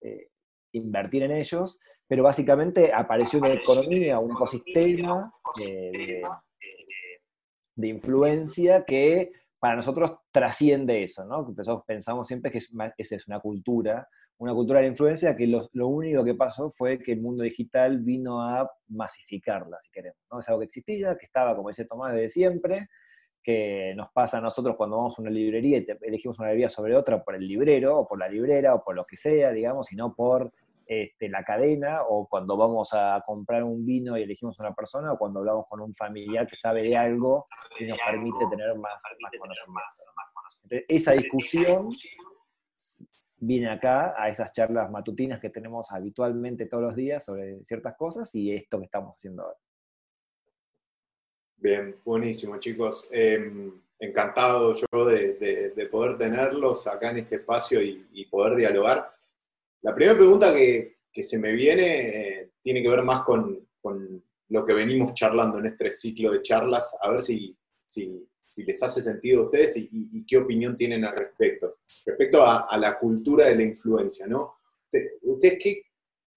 eh, 0.00 0.28
invertir 0.72 1.24
en 1.24 1.32
ellos, 1.32 1.78
pero 2.06 2.22
básicamente 2.22 2.90
apareció 2.90 3.38
una 3.38 3.52
economía, 3.52 4.18
un 4.18 4.30
ecosistema 4.30 5.30
de, 5.58 6.22
de 7.76 7.86
influencia 7.86 8.82
que 8.86 9.30
para 9.64 9.76
nosotros 9.76 10.12
trasciende 10.30 11.02
eso, 11.02 11.24
¿no? 11.24 11.54
Nosotros 11.56 11.84
pensamos 11.86 12.28
siempre 12.28 12.50
que 12.50 12.58
esa 12.58 13.16
es 13.16 13.26
una 13.26 13.40
cultura, 13.40 14.06
una 14.36 14.52
cultura 14.52 14.80
de 14.80 14.88
influencia 14.88 15.34
que 15.34 15.46
lo, 15.46 15.88
único 15.88 16.22
que 16.22 16.34
pasó 16.34 16.68
fue 16.68 16.98
que 16.98 17.12
el 17.12 17.22
mundo 17.22 17.44
digital 17.44 18.00
vino 18.00 18.42
a 18.42 18.70
masificarla, 18.88 19.78
si 19.80 19.90
queremos, 19.90 20.18
¿no? 20.30 20.40
Es 20.40 20.48
algo 20.50 20.60
que 20.60 20.66
existía, 20.66 21.16
que 21.16 21.24
estaba, 21.24 21.56
como 21.56 21.68
dice 21.68 21.86
Tomás, 21.86 22.12
desde 22.12 22.28
siempre, 22.28 22.88
que 23.42 23.94
nos 23.96 24.12
pasa 24.12 24.36
a 24.36 24.42
nosotros 24.42 24.76
cuando 24.76 24.98
vamos 24.98 25.18
a 25.18 25.22
una 25.22 25.30
librería 25.30 25.78
y 25.78 25.86
elegimos 26.02 26.38
una 26.40 26.48
librería 26.48 26.68
sobre 26.68 26.94
otra 26.94 27.24
por 27.24 27.34
el 27.34 27.48
librero, 27.48 28.00
o 28.00 28.06
por 28.06 28.18
la 28.18 28.28
librera, 28.28 28.74
o 28.74 28.84
por 28.84 28.94
lo 28.94 29.06
que 29.06 29.16
sea, 29.16 29.50
digamos, 29.50 29.90
y 29.94 29.96
no 29.96 30.14
por 30.14 30.52
este, 30.86 31.28
la 31.28 31.42
cadena, 31.44 32.02
o 32.08 32.28
cuando 32.28 32.56
vamos 32.56 32.90
a 32.92 33.22
comprar 33.26 33.64
un 33.64 33.84
vino 33.84 34.16
y 34.18 34.22
elegimos 34.22 34.58
una 34.58 34.74
persona, 34.74 35.12
o 35.12 35.18
cuando 35.18 35.40
hablamos 35.40 35.66
con 35.68 35.80
un 35.80 35.94
familiar 35.94 36.46
que 36.46 36.56
sabe 36.56 36.82
de 36.82 36.96
algo 36.96 37.46
y 37.78 37.86
nos 37.86 37.98
permite 37.98 38.46
tener 38.50 38.76
más, 38.76 39.02
conocimiento. 39.38 40.84
esa 40.88 41.12
discusión 41.12 41.88
viene 43.36 43.70
acá 43.70 44.14
a 44.16 44.28
esas 44.28 44.52
charlas 44.52 44.90
matutinas 44.90 45.40
que 45.40 45.50
tenemos 45.50 45.90
habitualmente 45.92 46.66
todos 46.66 46.84
los 46.84 46.96
días 46.96 47.24
sobre 47.24 47.62
ciertas 47.64 47.96
cosas 47.96 48.34
y 48.34 48.52
esto 48.52 48.78
que 48.78 48.86
estamos 48.86 49.16
haciendo 49.16 49.42
ahora. 49.42 49.58
Bien, 51.56 51.96
buenísimo 52.04 52.58
chicos. 52.58 53.08
Em, 53.10 53.72
encantado 53.98 54.74
yo 54.74 55.04
de, 55.06 55.88
poder 55.90 56.18
tenerlos 56.18 56.86
acá 56.86 57.10
en 57.10 57.18
este 57.18 57.36
espacio 57.36 57.80
y 57.82 58.26
poder 58.26 58.56
dialogar. 58.56 59.14
La 59.84 59.94
primera 59.94 60.16
pregunta 60.16 60.54
que, 60.54 60.96
se 61.22 61.38
me 61.38 61.52
viene 61.52 62.38
eh, 62.38 62.50
tiene 62.60 62.82
que 62.82 62.88
ver 62.88 63.02
más 63.02 63.20
con, 63.22 63.68
lo 64.48 64.64
que 64.64 64.72
venimos 64.72 65.12
charlando 65.12 65.58
en 65.58 65.66
este 65.66 65.90
ciclo 65.90 66.32
de 66.32 66.40
charlas, 66.40 66.96
a 67.02 67.10
ver 67.10 67.22
si, 67.22 67.54
si, 67.86 68.26
les 68.64 68.82
hace 68.82 69.02
sentido 69.02 69.42
a 69.42 69.44
ustedes 69.44 69.76
y, 69.76 70.24
qué 70.26 70.38
opinión 70.38 70.74
tienen 70.74 71.04
al 71.04 71.14
respecto. 71.14 71.80
Respecto 72.06 72.42
a, 72.46 72.76
la 72.78 72.98
cultura 72.98 73.46
de 73.46 73.56
la 73.56 73.62
influencia, 73.62 74.26
¿no? 74.26 74.54
¿Ustedes 75.22 75.58
qué, 75.62 75.82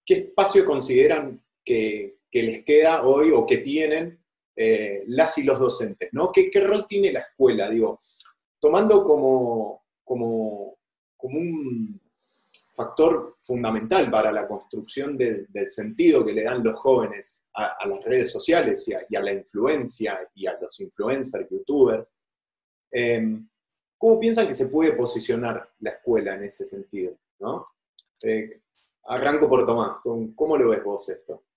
qué 0.04 0.14
espacio 0.14 0.66
consideran 0.66 1.42
que, 1.64 2.18
les 2.30 2.64
queda 2.64 3.06
hoy 3.06 3.30
o 3.30 3.46
que 3.46 3.58
tienen 3.58 4.22
eh, 4.54 5.04
las 5.06 5.38
y 5.38 5.44
los 5.44 5.58
docentes, 5.58 6.10
¿no? 6.12 6.30
¿Qué, 6.30 6.50
¿Qué, 6.50 6.60
rol 6.60 6.86
tiene 6.86 7.12
la 7.12 7.20
escuela? 7.20 7.70
Digo, 7.70 7.98
tomando 8.60 9.02
como, 9.04 9.86
como, 10.04 10.76
como 11.16 11.38
un 11.38 12.07
factor 12.78 13.36
fundamental 13.40 14.08
para 14.08 14.30
la 14.30 14.46
construcción 14.46 15.18
del 15.18 15.66
sentido 15.66 16.24
que 16.24 16.32
le 16.32 16.44
dan 16.44 16.62
los 16.62 16.78
jóvenes 16.78 17.44
a, 17.54 17.84
las 17.88 18.04
redes 18.04 18.30
sociales 18.30 18.88
y 18.88 19.16
a, 19.16 19.20
la 19.20 19.32
influencia 19.32 20.20
y 20.32 20.46
a 20.46 20.56
los 20.60 20.78
influencers, 20.78 21.48
youtubers. 21.50 22.14
Em, 22.92 23.48
¿Cómo 23.98 24.20
piensan 24.20 24.46
que 24.46 24.54
se 24.54 24.68
puede 24.68 24.92
posicionar 24.92 25.68
la 25.80 25.90
escuela 25.90 26.36
en 26.36 26.44
ese 26.44 26.64
sentido? 26.64 27.18
¿no? 27.40 27.66
Eh, 28.22 28.62
arranco 29.06 29.48
por 29.48 29.66
Tomás, 29.66 29.98
¿cómo 30.36 30.56
lo 30.56 30.68
ves 30.68 30.84
vos 30.84 31.08
esto? 31.08 31.47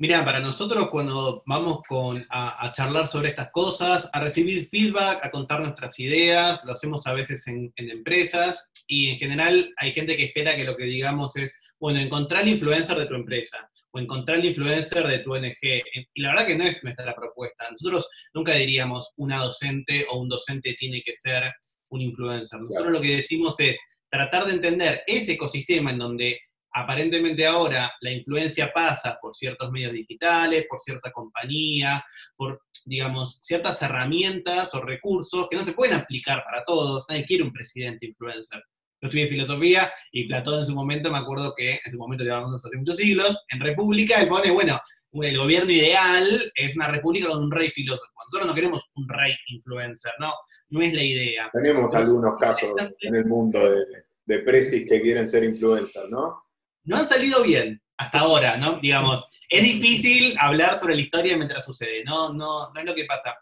Mira, 0.00 0.24
para 0.24 0.40
nosotros 0.40 0.88
cuando 0.88 1.42
vamos 1.44 1.82
a, 2.30 2.72
charlar 2.74 3.06
sobre 3.06 3.28
estas 3.28 3.50
cosas, 3.50 4.08
a 4.14 4.20
recibir 4.20 4.66
feedback, 4.70 5.22
a 5.22 5.30
contar 5.30 5.60
nuestras 5.60 5.98
ideas, 5.98 6.64
lo 6.64 6.72
hacemos 6.72 7.06
a 7.06 7.12
veces 7.12 7.46
en, 7.48 7.70
empresas 7.76 8.70
y 8.86 9.10
en 9.10 9.18
general 9.18 9.74
hay 9.76 9.92
gente 9.92 10.16
que 10.16 10.24
espera 10.24 10.56
que 10.56 10.64
lo 10.64 10.74
que 10.74 10.84
digamos 10.84 11.36
es, 11.36 11.54
bueno, 11.78 12.00
encontrar 12.00 12.44
el 12.44 12.48
influencer 12.48 12.96
de 12.96 13.04
tu 13.04 13.14
empresa 13.14 13.58
o 13.90 13.98
encontrar 13.98 14.38
el 14.38 14.46
influencer 14.46 15.06
de 15.06 15.18
tu 15.18 15.34
ONG. 15.34 15.82
Y 16.14 16.22
la 16.22 16.30
verdad 16.30 16.46
que 16.46 16.56
no 16.56 16.64
es 16.64 16.82
nuestra 16.82 17.14
propuesta. 17.14 17.70
Nosotros 17.70 18.08
nunca 18.32 18.54
diríamos 18.54 19.12
una 19.16 19.42
docente 19.42 20.06
o 20.08 20.18
un 20.18 20.30
docente 20.30 20.72
tiene 20.78 21.02
que 21.02 21.14
ser 21.14 21.52
un 21.90 22.00
influencer. 22.00 22.58
Nosotros 22.58 22.90
lo 22.90 23.02
que 23.02 23.16
decimos 23.16 23.60
es 23.60 23.78
tratar 24.08 24.46
de 24.46 24.54
entender 24.54 25.02
ese 25.06 25.32
ecosistema 25.32 25.90
en 25.90 25.98
donde 25.98 26.40
aparentemente 26.72 27.46
ahora 27.46 27.92
la 28.00 28.12
influencia 28.12 28.72
pasa 28.72 29.18
por 29.20 29.34
ciertos 29.34 29.70
medios 29.70 29.92
digitales, 29.92 30.66
por 30.68 30.80
cierta 30.80 31.10
compañía, 31.10 32.04
por, 32.36 32.62
digamos, 32.84 33.40
ciertas 33.42 33.80
herramientas 33.82 34.74
o 34.74 34.80
recursos 34.80 35.48
que 35.50 35.56
no 35.56 35.64
se 35.64 35.72
pueden 35.72 35.96
aplicar 35.96 36.44
para 36.44 36.64
todos. 36.64 37.06
Nadie 37.08 37.24
quiere 37.24 37.44
un 37.44 37.52
presidente 37.52 38.06
influencer. 38.06 38.62
Yo 39.02 39.06
estudié 39.08 39.28
filosofía 39.28 39.90
y 40.12 40.28
Platón 40.28 40.58
en 40.58 40.66
su 40.66 40.74
momento, 40.74 41.10
me 41.10 41.18
acuerdo 41.18 41.54
que 41.56 41.80
en 41.82 41.92
su 41.92 41.96
momento 41.96 42.22
llevábamos 42.22 42.64
hace 42.64 42.76
muchos 42.76 42.96
siglos, 42.96 43.44
en 43.48 43.60
República 43.60 44.20
él 44.20 44.28
pone, 44.28 44.50
bueno, 44.50 44.78
el 45.12 45.38
gobierno 45.38 45.72
ideal 45.72 46.24
es 46.54 46.76
una 46.76 46.88
república 46.88 47.28
con 47.28 47.44
un 47.44 47.50
rey 47.50 47.70
filósofo. 47.70 48.12
Nosotros 48.26 48.46
no 48.46 48.54
queremos 48.54 48.84
un 48.94 49.08
rey 49.08 49.32
influencer, 49.48 50.12
no, 50.20 50.32
no 50.68 50.82
es 50.82 50.92
la 50.92 51.02
idea. 51.02 51.50
Tenemos 51.52 51.92
algunos 51.94 52.38
casos 52.38 52.74
en 53.00 53.14
el 53.14 53.24
mundo 53.24 53.58
de, 53.70 53.84
de 54.26 54.38
presis 54.40 54.86
que 54.88 55.00
quieren 55.00 55.26
ser 55.26 55.44
influencers, 55.44 56.10
¿no? 56.10 56.44
No 56.84 56.96
han 56.96 57.08
salido 57.08 57.42
bien 57.42 57.80
hasta 57.96 58.20
ahora, 58.20 58.56
¿no? 58.56 58.78
Digamos, 58.80 59.24
es 59.48 59.62
difícil 59.62 60.34
hablar 60.38 60.78
sobre 60.78 60.94
la 60.94 61.02
historia 61.02 61.36
mientras 61.36 61.64
sucede, 61.64 62.04
no, 62.04 62.32
no, 62.32 62.72
no 62.72 62.80
es 62.80 62.86
lo 62.86 62.94
que 62.94 63.04
pasa. 63.04 63.36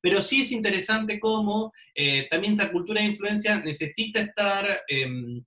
Pero 0.00 0.20
sí 0.20 0.42
es 0.42 0.52
interesante 0.52 1.20
cómo 1.20 1.72
eh, 1.94 2.26
también 2.30 2.54
esta 2.54 2.72
cultura 2.72 3.00
de 3.00 3.08
influencia 3.08 3.60
necesita 3.60 4.20
estar 4.20 4.82
em, 4.88 5.42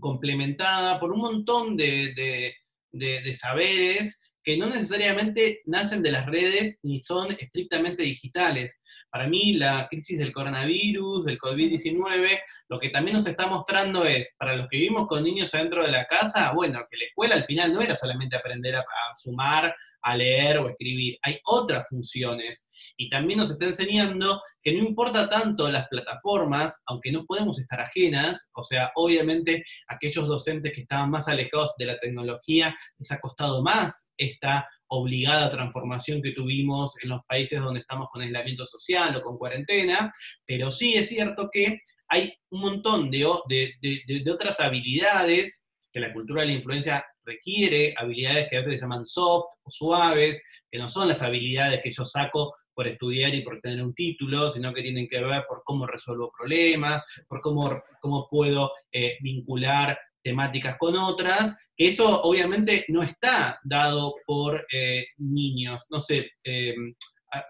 complementada 0.00 0.98
por 0.98 1.12
un 1.12 1.20
montón 1.20 1.76
de, 1.76 2.54
de 2.92 3.34
saberes 3.34 4.20
que 4.42 4.56
no 4.56 4.66
necesariamente 4.66 5.60
nacen 5.66 6.02
de 6.02 6.12
las 6.12 6.26
redes 6.26 6.78
ni 6.82 6.98
son 6.98 7.30
estrictamente 7.38 8.02
digitales. 8.02 8.74
Para 9.10 9.26
mí, 9.26 9.54
la 9.54 9.86
crisis 9.88 10.18
del 10.18 10.32
coronavirus, 10.32 11.24
del 11.24 11.38
COVID-19, 11.38 12.40
lo 12.68 12.78
que 12.78 12.90
también 12.90 13.16
nos 13.16 13.26
está 13.26 13.46
mostrando 13.46 14.04
es, 14.04 14.34
para 14.38 14.56
los 14.56 14.68
que 14.68 14.78
vivimos 14.78 15.06
con 15.06 15.24
niños 15.24 15.54
adentro 15.54 15.82
de 15.82 15.92
la 15.92 16.06
casa, 16.06 16.52
bueno, 16.52 16.80
que 16.90 16.96
la 16.96 17.04
escuela 17.04 17.34
al 17.34 17.44
final 17.44 17.72
no 17.72 17.80
era 17.80 17.96
solamente 17.96 18.36
aprender 18.36 18.76
a, 18.76 18.84
sumar, 19.14 19.74
a 20.02 20.16
leer 20.16 20.58
o 20.58 20.68
escribir, 20.68 21.18
hay 21.22 21.38
otras 21.44 21.86
funciones. 21.88 22.68
Y 22.96 23.10
también 23.10 23.38
nos 23.38 23.50
está 23.50 23.66
enseñando 23.66 24.40
que 24.62 24.72
no 24.72 24.86
importa 24.86 25.28
tanto 25.28 25.70
las 25.70 25.88
plataformas, 25.88 26.82
aunque 26.86 27.12
no 27.12 27.24
podemos 27.26 27.58
estar 27.58 27.80
ajenas, 27.80 28.48
o 28.54 28.64
sea, 28.64 28.92
obviamente 28.94 29.64
aquellos 29.88 30.26
docentes 30.26 30.72
que 30.72 30.82
estaban 30.82 31.10
más 31.10 31.28
alejados 31.28 31.74
de 31.78 31.86
la 31.86 31.98
tecnología 31.98 32.76
les 32.98 33.12
ha 33.12 33.20
costado 33.20 33.62
más 33.62 34.10
esta 34.16 34.66
obligada 34.90 35.50
transformación 35.50 36.20
que 36.20 36.32
tuvimos 36.32 36.96
en 37.02 37.10
los 37.10 37.20
países 37.26 37.60
donde 37.60 37.80
estamos 37.80 38.08
con 38.10 38.22
aislamiento 38.22 38.66
social 38.66 39.14
o 39.16 39.22
con 39.22 39.38
cuarentena, 39.38 40.12
pero 40.44 40.70
sí 40.70 40.94
es 40.94 41.08
cierto 41.08 41.48
que 41.52 41.78
hay 42.08 42.32
un 42.50 42.60
montón 42.60 43.10
de, 43.10 43.24
de, 43.48 44.30
otras 44.32 44.58
habilidades 44.58 45.62
que 45.92 46.00
la 46.00 46.12
cultura 46.12 46.42
de 46.42 46.48
la 46.48 46.54
influencia 46.54 47.04
requiere, 47.24 47.94
habilidades 47.96 48.48
que 48.50 48.56
a 48.56 48.60
veces 48.60 48.80
se 48.80 48.84
llaman 48.84 49.06
soft 49.06 49.46
o 49.62 49.70
suaves, 49.70 50.42
que 50.70 50.78
no 50.78 50.88
son 50.88 51.08
las 51.08 51.22
habilidades 51.22 51.80
que 51.82 51.90
yo 51.90 52.04
saco 52.04 52.52
por 52.74 52.88
estudiar 52.88 53.32
y 53.34 53.42
por 53.42 53.60
tener 53.60 53.84
un 53.84 53.94
título, 53.94 54.50
sino 54.50 54.74
que 54.74 54.82
tienen 54.82 55.08
que 55.08 55.20
ver 55.20 55.44
por 55.48 55.62
cómo 55.64 55.86
resuelvo 55.86 56.32
problemas, 56.36 57.02
por 57.28 57.40
cómo, 57.40 57.80
cómo 58.00 58.26
puedo 58.28 58.72
eh, 58.90 59.18
vincular 59.20 59.96
temáticas 60.22 60.76
con 60.78 60.96
otras, 60.96 61.54
eso 61.76 62.22
obviamente 62.22 62.84
no 62.88 63.02
está 63.02 63.58
dado 63.64 64.14
por 64.26 64.66
eh, 64.72 65.06
niños. 65.16 65.86
No 65.88 65.98
sé, 65.98 66.30
eh, 66.44 66.74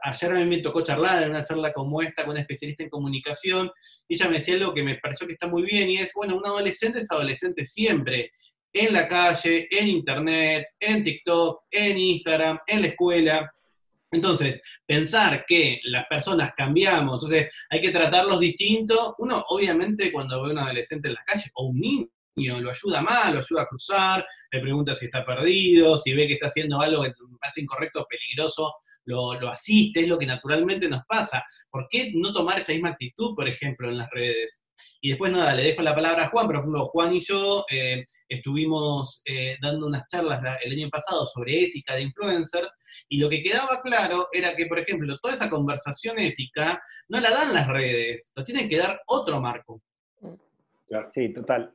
ayer 0.03 0.33
a 0.33 0.37
mí 0.37 0.45
me 0.45 0.63
tocó 0.63 0.83
charlar 0.83 1.23
en 1.23 1.31
una 1.31 1.43
charla 1.43 1.73
como 1.73 2.01
esta 2.03 2.23
con 2.23 2.33
una 2.33 2.41
especialista 2.41 2.83
en 2.83 2.91
comunicación, 2.91 3.71
y 4.09 4.15
ella 4.15 4.29
me 4.29 4.39
decía 4.39 4.55
algo 4.55 4.75
que 4.75 4.83
me 4.83 4.97
pareció 4.97 5.27
que 5.27 5.33
está 5.33 5.49
muy 5.49 5.63
bien, 5.63 5.91
y 5.91 5.97
es, 5.97 6.13
bueno, 6.15 6.37
un 6.37 6.47
adolescente 6.47 6.99
es 6.99 7.11
adolescente 7.11 7.67
siempre, 7.67 8.31
en 8.73 8.93
la 8.93 9.09
calle, 9.09 9.67
en 9.71 9.89
internet, 9.89 10.69
en 10.79 11.03
TikTok, 11.03 11.65
en 11.71 11.99
Instagram, 11.99 12.59
en 12.67 12.83
la 12.83 12.89
escuela. 12.89 13.53
Entonces, 14.13 14.61
pensar 14.87 15.45
que 15.47 15.81
las 15.85 16.07
personas 16.07 16.53
cambiamos, 16.57 17.15
entonces 17.15 17.53
hay 17.69 17.81
que 17.81 17.91
tratarlos 17.91 18.41
distintos, 18.41 19.15
uno 19.19 19.45
obviamente 19.49 20.13
cuando 20.13 20.43
ve 20.43 20.51
a 20.51 20.53
un 20.53 20.59
adolescente 20.59 21.09
en 21.09 21.15
la 21.15 21.25
calle 21.25 21.51
o 21.55 21.67
un 21.67 21.81
niño, 21.81 22.07
lo 22.41 22.71
ayuda 22.71 23.03
mal, 23.03 23.35
lo 23.35 23.41
ayuda 23.41 23.63
a 23.63 23.67
cruzar, 23.67 24.27
le 24.51 24.61
pregunta 24.61 24.95
si 24.95 25.07
está 25.07 25.25
perdido, 25.25 25.97
si 25.97 26.13
ve 26.13 26.27
que 26.27 26.35
está 26.35 26.47
haciendo 26.47 26.81
algo 26.81 27.03
que 27.03 27.13
parece 27.41 27.63
incorrecto 27.63 28.03
o 28.03 28.07
peligroso, 28.07 28.75
lo, 29.05 29.35
lo, 29.41 29.49
asiste, 29.49 30.01
es 30.01 30.09
lo 30.09 30.19
que 30.19 30.27
naturalmente 30.27 30.89
nos 30.89 31.03
pasa. 31.07 31.43
¿Por 31.71 31.87
qué 31.89 32.13
no 32.15 32.33
tomar 32.33 32.59
esa 32.59 32.73
misma 32.73 32.91
actitud, 32.91 33.35
por 33.35 33.49
ejemplo, 33.49 33.89
en 33.89 33.99
las 33.99 34.11
redes? 34.11 34.63
Y 35.01 35.11
después 35.11 35.33
nada, 35.33 35.55
le 35.55 35.65
dejo 35.65 35.83
la 35.83 35.95
palabra 35.95 36.25
a 36.25 36.29
Juan, 36.29 36.47
pero 36.47 36.61
por 36.61 36.69
ejemplo, 36.69 36.89
Juan 36.89 37.15
y 37.15 37.21
yo 37.21 37.65
eh, 37.71 38.05
estuvimos 38.29 39.23
eh, 39.25 39.57
dando 39.61 39.87
unas 39.87 40.07
charlas 40.09 40.41
el 40.63 40.73
año 40.73 40.89
pasado 40.91 41.27
sobre 41.27 41.65
ética 41.65 41.95
de 41.95 42.03
influencers, 42.03 42.71
y 43.09 43.19
lo 43.19 43.29
que 43.29 43.43
quedaba 43.43 43.81
claro 43.83 44.29
era 44.33 44.55
que, 44.55 44.67
por 44.67 44.79
ejemplo, 44.79 45.17
toda 45.19 45.35
esa 45.35 45.51
conversación 45.51 46.19
ética 46.19 46.81
no 47.09 47.21
la 47.21 47.31
dan 47.31 47.55
las 47.55 47.69
redes, 47.69 48.31
lo 48.35 48.45
tienen 48.45 48.69
que 48.69 48.79
dar 48.79 49.01
otro 49.07 49.41
marco. 49.41 49.83
Sí, 51.13 51.33
total. 51.33 51.73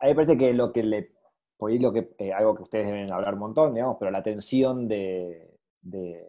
A 0.00 0.06
mí 0.06 0.10
me 0.10 0.14
parece 0.14 0.36
que 0.36 0.52
lo 0.54 0.72
que 0.72 0.82
le, 0.82 1.12
por 1.60 1.70
lo 1.72 1.92
que, 1.92 2.14
eh, 2.18 2.32
algo 2.32 2.54
que 2.54 2.62
ustedes 2.62 2.86
deben 2.86 3.12
hablar 3.12 3.34
un 3.34 3.40
montón, 3.40 3.74
digamos, 3.74 3.98
pero 4.00 4.10
la 4.10 4.22
tensión 4.22 4.88
de, 4.88 5.58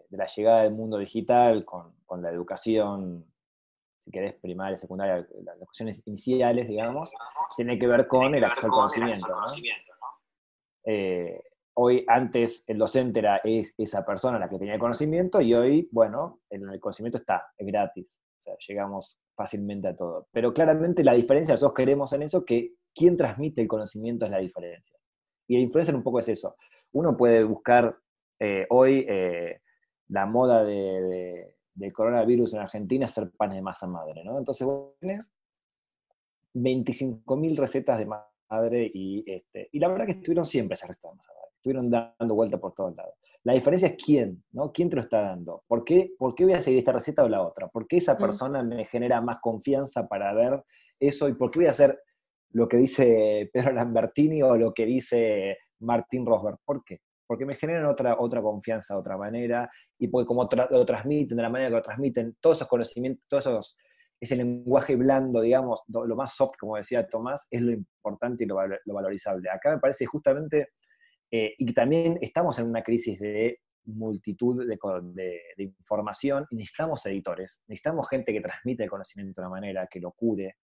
la 0.09 0.27
llegada 0.27 0.63
del 0.63 0.73
mundo 0.73 0.97
digital 0.97 1.63
con, 1.63 1.95
la 2.21 2.29
educación, 2.29 3.25
si 3.97 4.11
querés, 4.11 4.33
primaria, 4.33 4.77
secundaria, 4.77 5.25
las 5.43 5.57
cuestiones 5.59 6.05
iniciales, 6.05 6.67
digamos, 6.67 7.13
tiene 7.55 7.79
que 7.79 7.87
ver 7.87 8.07
con 8.07 8.35
el 8.35 8.43
acceso 8.43 8.67
al 8.67 8.73
conocimiento. 8.73 9.27
Eh, 10.83 11.41
hoy, 11.75 12.03
antes, 12.09 12.65
el 12.67 12.77
docente 12.77 13.19
era 13.19 13.37
es, 13.37 13.73
esa 13.77 14.03
persona 14.05 14.37
la 14.37 14.49
que 14.49 14.57
tenía 14.57 14.73
el 14.73 14.79
conocimiento 14.81 15.39
y 15.39 15.53
hoy, 15.53 15.87
bueno, 15.93 16.41
el, 16.49 16.77
conocimiento 16.81 17.19
está, 17.19 17.53
es 17.57 17.65
gratis. 17.65 18.19
O 18.37 18.41
sea, 18.41 18.55
llegamos 18.67 19.17
fácilmente 19.33 19.87
a 19.87 19.95
todo. 19.95 20.27
Pero 20.31 20.53
claramente 20.53 21.05
la 21.05 21.13
diferencia, 21.13 21.53
nosotros 21.53 21.75
queremos 21.75 22.11
en 22.11 22.23
eso 22.23 22.43
que 22.43 22.73
quién 22.93 23.17
transmite 23.17 23.61
el 23.61 23.67
conocimiento 23.67 24.25
es 24.25 24.31
la 24.31 24.39
diferencia. 24.39 24.97
Y 25.47 25.55
la 25.55 25.61
influencia 25.61 25.95
un 25.95 26.03
poco 26.03 26.19
es 26.19 26.29
eso. 26.29 26.55
Uno 26.93 27.15
puede 27.15 27.43
buscar 27.43 27.97
eh, 28.39 28.65
hoy 28.69 29.05
eh, 29.07 29.61
la 30.09 30.25
moda 30.25 30.63
de, 30.63 31.55
del 31.73 31.93
coronavirus 31.93 32.53
en 32.53 32.59
Argentina 32.59 33.05
hacer 33.05 33.31
panes 33.31 33.55
de 33.55 33.61
masa 33.61 33.87
madre, 33.87 34.23
¿no? 34.23 34.37
Entonces 34.37 34.65
vos 34.65 34.93
tenés 34.99 35.33
25.000 36.53 37.57
recetas 37.57 37.97
de 37.97 38.05
madre 38.05 38.91
y, 38.93 39.23
este, 39.25 39.69
y 39.71 39.79
la 39.79 39.87
verdad 39.87 40.05
que 40.05 40.13
estuvieron 40.13 40.45
siempre 40.45 40.75
esas 40.75 40.89
recetas 40.89 41.11
de 41.11 41.17
masa 41.17 41.33
madre. 41.33 41.51
Estuvieron 41.55 41.89
dando 41.89 42.35
vuelta 42.35 42.59
por 42.59 42.73
todos 42.73 42.95
lados. 42.95 43.13
La 43.43 43.53
diferencia 43.53 43.87
es 43.87 43.95
quién, 44.03 44.43
¿no? 44.51 44.71
¿Quién 44.71 44.89
te 44.89 44.95
lo 44.95 45.01
está 45.01 45.21
dando? 45.21 45.63
¿Por 45.67 45.83
qué, 45.83 46.13
¿Por 46.17 46.35
qué 46.35 46.45
voy 46.45 46.53
a 46.53 46.61
seguir 46.61 46.79
esta 46.79 46.91
receta 46.91 47.23
o 47.23 47.29
la 47.29 47.41
otra? 47.41 47.67
¿Por 47.67 47.87
qué 47.87 47.97
esa 47.97 48.13
mm. 48.15 48.17
persona 48.17 48.63
me 48.63 48.85
genera 48.85 49.19
más 49.21 49.39
confianza 49.41 50.07
para 50.07 50.33
ver 50.33 50.63
eso? 50.99 51.27
¿Y 51.27 51.33
por 51.33 51.49
qué 51.49 51.59
voy 51.59 51.67
a 51.67 51.71
hacer 51.71 51.99
lo 52.53 52.67
que 52.67 52.77
dice 52.77 53.49
Pedro 53.53 53.73
Lambertini 53.73 54.41
o 54.43 54.55
lo 54.55 54.73
que 54.73 54.85
dice 54.85 55.57
Martín 55.79 56.25
Rosberg. 56.25 56.57
¿Por 56.65 56.83
qué? 56.83 56.99
porque 57.31 57.45
me 57.45 57.55
generan 57.55 57.85
otra, 57.85 58.19
otra 58.19 58.41
confianza 58.41 58.93
de 58.93 58.99
otra 58.99 59.15
manera, 59.15 59.71
y 59.97 60.09
porque 60.09 60.27
como 60.27 60.49
lo 60.69 60.85
transmiten, 60.85 61.37
de 61.37 61.41
la 61.41 61.49
manera 61.49 61.69
que 61.69 61.75
lo 61.77 61.81
transmiten, 61.81 62.35
todos 62.41 62.57
esos 62.57 62.67
conocimientos, 62.67 63.23
todos 63.29 63.45
esos, 63.45 63.77
ese 64.19 64.35
lenguaje 64.35 64.97
blando, 64.97 65.39
digamos, 65.39 65.81
lo, 65.87 66.13
más 66.17 66.35
soft, 66.35 66.57
como 66.59 66.75
decía 66.75 67.07
Tomás, 67.07 67.47
es 67.49 67.61
lo 67.61 67.71
importante 67.71 68.43
y 68.43 68.47
lo, 68.47 68.57
valorizable. 68.85 69.49
Acá 69.49 69.71
me 69.71 69.79
parece 69.79 70.05
justamente, 70.05 70.71
eh, 71.31 71.55
y 71.57 71.65
que 71.67 71.71
también 71.71 72.17
estamos 72.19 72.59
en 72.59 72.67
una 72.67 72.83
crisis 72.83 73.17
de 73.17 73.59
multitud 73.85 74.65
de, 74.67 75.39
información 75.55 76.45
y 76.49 76.57
necesitamos 76.57 77.05
editores, 77.05 77.63
necesitamos 77.65 78.09
gente 78.09 78.33
que 78.33 78.41
transmite 78.41 78.83
el 78.83 78.89
conocimiento 78.89 79.39
de 79.39 79.47
una 79.47 79.55
manera, 79.55 79.87
que 79.89 80.01
lo 80.01 80.11
cure, 80.11 80.57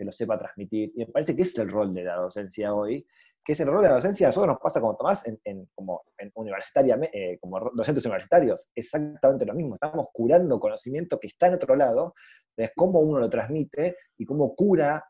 que 0.00 0.06
lo 0.06 0.12
sepa 0.12 0.38
transmitir. 0.38 0.92
Y 0.96 1.00
me 1.00 1.12
parece 1.12 1.36
que 1.36 1.42
es 1.42 1.58
el 1.58 1.68
rol 1.68 1.92
de 1.92 2.04
la 2.04 2.16
docencia 2.16 2.72
hoy, 2.72 3.06
que 3.44 3.52
es 3.52 3.60
el 3.60 3.66
rol 3.66 3.82
de 3.82 3.88
la 3.88 3.96
docencia, 3.96 4.26
a 4.26 4.30
nosotros 4.30 4.54
nos 4.54 4.58
pasa 4.58 4.80
como 4.80 4.96
Tomás, 4.96 5.30
en, 5.44 5.68
como, 5.74 6.04
universitaria, 6.36 6.98
eh, 7.12 7.36
como 7.38 7.70
docentes 7.74 8.06
universitarios, 8.06 8.70
exactamente 8.74 9.44
lo 9.44 9.52
mismo, 9.52 9.74
estamos 9.74 10.06
curando 10.10 10.58
conocimiento 10.58 11.20
que 11.20 11.26
está 11.26 11.48
en 11.48 11.54
otro 11.54 11.76
lado, 11.76 12.14
de 12.56 12.72
cómo 12.74 13.00
uno 13.00 13.18
lo 13.18 13.28
transmite 13.28 13.98
y 14.16 14.24
cómo 14.24 14.54
cura 14.54 15.04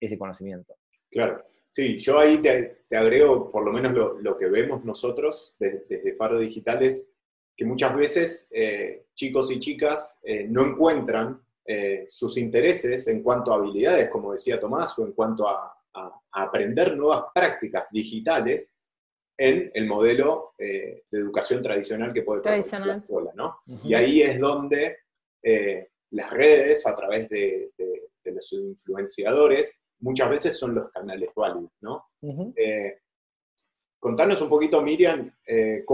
ese 0.00 0.16
conocimiento. 0.16 0.74
Claro. 1.10 1.44
Sí, 1.68 1.98
yo 1.98 2.18
ahí 2.18 2.38
te, 2.38 2.96
agrego 2.96 3.50
por 3.50 3.62
lo 3.62 3.72
menos 3.72 3.92
lo, 3.92 4.38
que 4.38 4.46
vemos 4.46 4.86
nosotros 4.86 5.54
desde, 5.58 6.14
Faro 6.16 6.38
Digitales, 6.38 7.10
que 7.54 7.66
muchas 7.66 7.94
veces 7.94 8.50
eh, 8.54 9.04
chicos 9.14 9.50
y 9.50 9.58
chicas 9.58 10.18
eh, 10.22 10.46
no 10.48 10.66
encuentran 10.66 11.42
eh, 11.72 12.06
sus 12.08 12.36
intereses 12.36 13.06
en 13.08 13.22
cuanto 13.22 13.52
a 13.52 13.56
habilidades, 13.56 14.08
como 14.08 14.32
decía 14.32 14.58
Tomás, 14.58 14.98
o 14.98 15.06
en 15.06 15.12
cuanto 15.12 15.48
a, 15.48 15.76
aprender 16.32 16.96
nuevas 16.96 17.24
prácticas 17.34 17.86
digitales 17.90 18.76
en 19.36 19.68
el 19.74 19.86
modelo 19.86 20.54
de 20.56 21.02
educación 21.10 21.60
tradicional 21.60 22.12
que 22.12 22.22
puede 22.22 22.42
tener 22.42 22.86
la 22.86 22.94
escuela, 22.94 23.32
¿no? 23.34 23.58
Y 23.82 23.94
ahí 23.94 24.22
es 24.22 24.38
donde 24.38 24.98
las 26.10 26.30
redes, 26.30 26.86
a 26.86 26.94
través 26.94 27.28
de 27.28 27.72
los 28.24 28.52
influenciadores, 28.52 29.80
muchas 30.00 30.30
veces 30.30 30.58
son 30.58 30.74
los 30.74 30.90
canales 30.90 31.30
válidos, 31.34 31.72
¿no? 31.80 32.06
Eh, 32.56 32.98
contanos 33.98 34.40
un 34.40 34.48
poquito, 34.48 34.80
Miriam, 34.82 35.32
eh, 35.46 35.84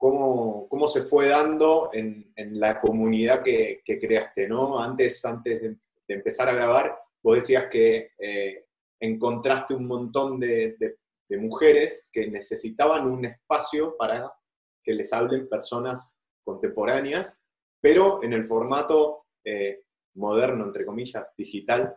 cómo, 0.00 0.66
cómo, 0.70 0.88
se 0.88 1.02
fue 1.02 1.28
dando 1.28 1.90
en, 1.92 2.32
la 2.58 2.80
comunidad 2.80 3.42
que, 3.42 3.82
creaste, 3.84 4.48
¿no? 4.48 4.82
Antes, 4.82 5.22
antes 5.26 5.60
de, 5.60 5.76
empezar 6.08 6.48
a 6.48 6.54
grabar, 6.54 6.98
vos 7.22 7.36
decías 7.36 7.66
que 7.70 8.12
eh, 8.18 8.64
encontraste 8.98 9.74
un 9.74 9.86
montón 9.86 10.40
de, 10.40 10.96
mujeres 11.38 12.08
que 12.12 12.28
necesitaban 12.28 13.06
un 13.06 13.24
espacio 13.26 13.94
para 13.96 14.32
que 14.82 14.94
les 14.94 15.12
hablen 15.12 15.48
personas 15.48 16.18
contemporáneas, 16.42 17.40
pero 17.80 18.24
en 18.24 18.32
el 18.32 18.46
formato 18.46 19.26
moderno, 20.14 20.64
entre 20.64 20.84
comillas, 20.84 21.24
digital, 21.36 21.94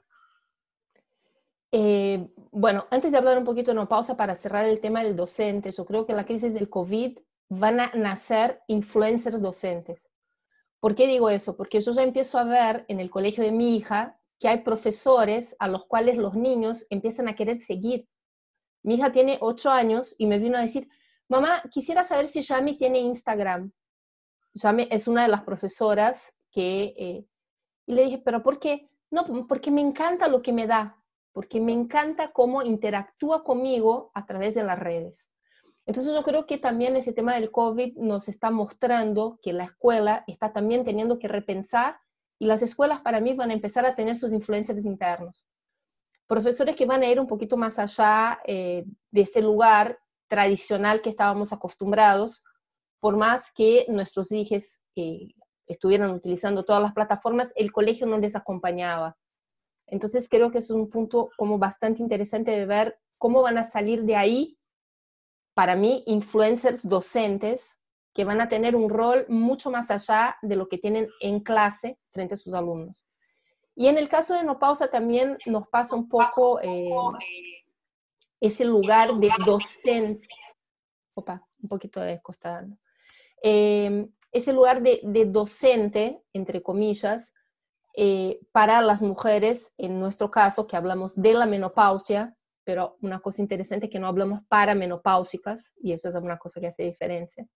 eh, 1.75 2.27
bueno, 2.51 2.85
antes 2.91 3.11
de 3.11 3.17
hablar 3.17 3.35
un 3.35 3.45
poquito, 3.45 3.71
una 3.71 3.87
pausa 3.87 4.15
para 4.15 4.35
cerrar 4.35 4.67
el 4.67 4.79
tema 4.79 5.03
del 5.03 5.15
docente, 5.15 5.71
yo 5.71 5.85
creo 5.85 6.05
que 6.05 6.11
en 6.11 6.17
la 6.17 6.25
crisis 6.25 6.53
del 6.53 6.69
COVID 6.69 7.17
van 7.49 7.79
a 7.79 7.91
nacer 7.93 8.61
influencers 8.67 9.41
docentes. 9.41 10.01
¿Por 10.79 10.95
qué 10.95 11.07
digo 11.07 11.29
eso? 11.29 11.55
Porque 11.55 11.81
yo 11.81 11.91
ya 11.93 12.03
empiezo 12.03 12.37
a 12.37 12.43
ver 12.43 12.85
en 12.87 12.99
el 12.99 13.09
colegio 13.09 13.43
de 13.43 13.51
mi 13.51 13.75
hija 13.75 14.19
que 14.39 14.47
hay 14.47 14.61
profesores 14.61 15.55
a 15.59 15.67
los 15.67 15.85
cuales 15.85 16.17
los 16.17 16.35
niños 16.35 16.85
empiezan 16.89 17.27
a 17.27 17.35
querer 17.35 17.59
seguir. 17.59 18.07
Mi 18.83 18.95
hija 18.95 19.11
tiene 19.11 19.37
ocho 19.39 19.71
años 19.71 20.13
y 20.17 20.27
me 20.27 20.39
vino 20.39 20.57
a 20.57 20.61
decir, 20.61 20.89
mamá, 21.29 21.63
quisiera 21.71 22.03
saber 22.03 22.27
si 22.27 22.41
Yami 22.41 22.77
tiene 22.77 22.99
Instagram. 22.99 23.71
Yami 24.55 24.87
es 24.91 25.07
una 25.07 25.23
de 25.23 25.29
las 25.29 25.43
profesoras 25.43 26.33
que... 26.51 26.93
Eh, 26.97 27.25
y 27.85 27.93
le 27.93 28.03
dije, 28.03 28.21
pero 28.23 28.43
¿por 28.43 28.59
qué? 28.59 28.89
No, 29.09 29.25
porque 29.47 29.71
me 29.71 29.81
encanta 29.81 30.27
lo 30.27 30.41
que 30.41 30.53
me 30.53 30.67
da 30.67 31.03
porque 31.33 31.59
me 31.59 31.73
encanta 31.73 32.31
cómo 32.31 32.61
interactúa 32.61 33.43
conmigo 33.43 34.11
a 34.13 34.25
través 34.25 34.53
de 34.53 34.63
las 34.63 34.79
redes. 34.79 35.29
Entonces 35.85 36.13
yo 36.13 36.23
creo 36.23 36.45
que 36.45 36.57
también 36.57 36.95
ese 36.95 37.13
tema 37.13 37.35
del 37.35 37.51
COVID 37.51 37.97
nos 37.97 38.29
está 38.29 38.51
mostrando 38.51 39.39
que 39.41 39.53
la 39.53 39.65
escuela 39.65 40.23
está 40.27 40.53
también 40.53 40.85
teniendo 40.85 41.19
que 41.19 41.27
repensar 41.27 41.97
y 42.39 42.45
las 42.45 42.61
escuelas 42.61 43.01
para 43.01 43.19
mí 43.19 43.33
van 43.33 43.51
a 43.51 43.53
empezar 43.53 43.85
a 43.85 43.95
tener 43.95 44.15
sus 44.15 44.31
influencias 44.31 44.85
internos. 44.85 45.45
Profesores 46.27 46.75
que 46.75 46.85
van 46.85 47.03
a 47.03 47.07
ir 47.07 47.19
un 47.19 47.27
poquito 47.27 47.57
más 47.57 47.79
allá 47.79 48.39
eh, 48.45 48.85
de 49.11 49.21
ese 49.21 49.41
lugar 49.41 49.99
tradicional 50.29 51.01
que 51.01 51.09
estábamos 51.09 51.51
acostumbrados, 51.51 52.43
por 52.99 53.17
más 53.17 53.51
que 53.51 53.85
nuestros 53.89 54.31
hijos 54.31 54.79
eh, 54.95 55.33
estuvieran 55.67 56.11
utilizando 56.11 56.63
todas 56.63 56.81
las 56.81 56.93
plataformas, 56.93 57.51
el 57.55 57.71
colegio 57.71 58.07
no 58.07 58.17
les 58.17 58.35
acompañaba. 58.35 59.17
Entonces 59.87 60.29
creo 60.29 60.51
que 60.51 60.59
es 60.59 60.71
un 60.71 60.89
punto 60.89 61.29
como 61.37 61.57
bastante 61.57 62.01
interesante 62.01 62.51
de 62.51 62.65
ver 62.65 62.99
cómo 63.17 63.41
van 63.41 63.57
a 63.57 63.63
salir 63.63 64.03
de 64.03 64.15
ahí, 64.15 64.57
para 65.53 65.75
mí, 65.75 66.03
influencers 66.07 66.87
docentes 66.87 67.77
que 68.13 68.25
van 68.25 68.41
a 68.41 68.49
tener 68.49 68.75
un 68.75 68.89
rol 68.89 69.25
mucho 69.27 69.71
más 69.71 69.89
allá 69.91 70.37
de 70.41 70.55
lo 70.55 70.67
que 70.69 70.77
tienen 70.77 71.09
en 71.19 71.39
clase 71.39 71.99
frente 72.11 72.35
a 72.35 72.37
sus 72.37 72.53
alumnos. 72.53 72.95
Y 73.75 73.87
en 73.87 73.97
el 73.97 74.07
caso 74.07 74.35
de 74.35 74.43
No 74.43 74.59
Pausa 74.59 74.89
también 74.89 75.37
nos 75.47 75.67
pasa 75.67 75.95
un 75.95 76.07
poco 76.07 76.59
eh, 76.61 76.91
ese 78.39 78.65
lugar 78.65 79.15
de 79.15 79.31
docente. 79.45 80.27
Opa, 81.15 81.47
un 81.61 81.69
poquito 81.69 81.99
de 81.99 82.11
descostado. 82.11 82.67
Eh, 83.41 84.07
ese 84.31 84.53
lugar 84.53 84.81
de, 84.81 84.99
de 85.03 85.25
docente, 85.25 86.21
entre 86.33 86.61
comillas, 86.61 87.33
eh, 87.95 88.39
para 88.51 88.81
las 88.81 89.01
mujeres, 89.01 89.71
en 89.77 89.99
nuestro 89.99 90.31
caso, 90.31 90.65
que 90.65 90.75
hablamos 90.75 91.15
de 91.15 91.33
la 91.33 91.45
menopausia, 91.45 92.35
pero 92.63 92.97
una 93.01 93.19
cosa 93.19 93.41
interesante 93.41 93.85
es 93.85 93.91
que 93.91 93.99
no 93.99 94.07
hablamos 94.07 94.41
para 94.47 94.75
menopáusicas, 94.75 95.73
y 95.81 95.93
eso 95.93 96.09
es 96.09 96.15
una 96.15 96.37
cosa 96.37 96.59
que 96.59 96.67
hace 96.67 96.83
diferencia. 96.83 97.47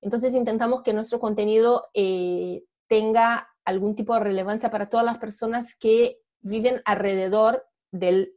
Entonces 0.00 0.34
intentamos 0.34 0.82
que 0.82 0.92
nuestro 0.92 1.18
contenido 1.18 1.86
eh, 1.94 2.64
tenga 2.86 3.48
algún 3.64 3.94
tipo 3.94 4.14
de 4.14 4.20
relevancia 4.20 4.70
para 4.70 4.88
todas 4.88 5.04
las 5.04 5.18
personas 5.18 5.76
que 5.76 6.18
viven 6.40 6.80
alrededor 6.84 7.66
del, 7.90 8.32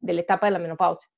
de 0.00 0.12
la 0.12 0.20
etapa 0.20 0.46
de 0.46 0.52
la 0.52 0.58
menopausia. 0.58 1.08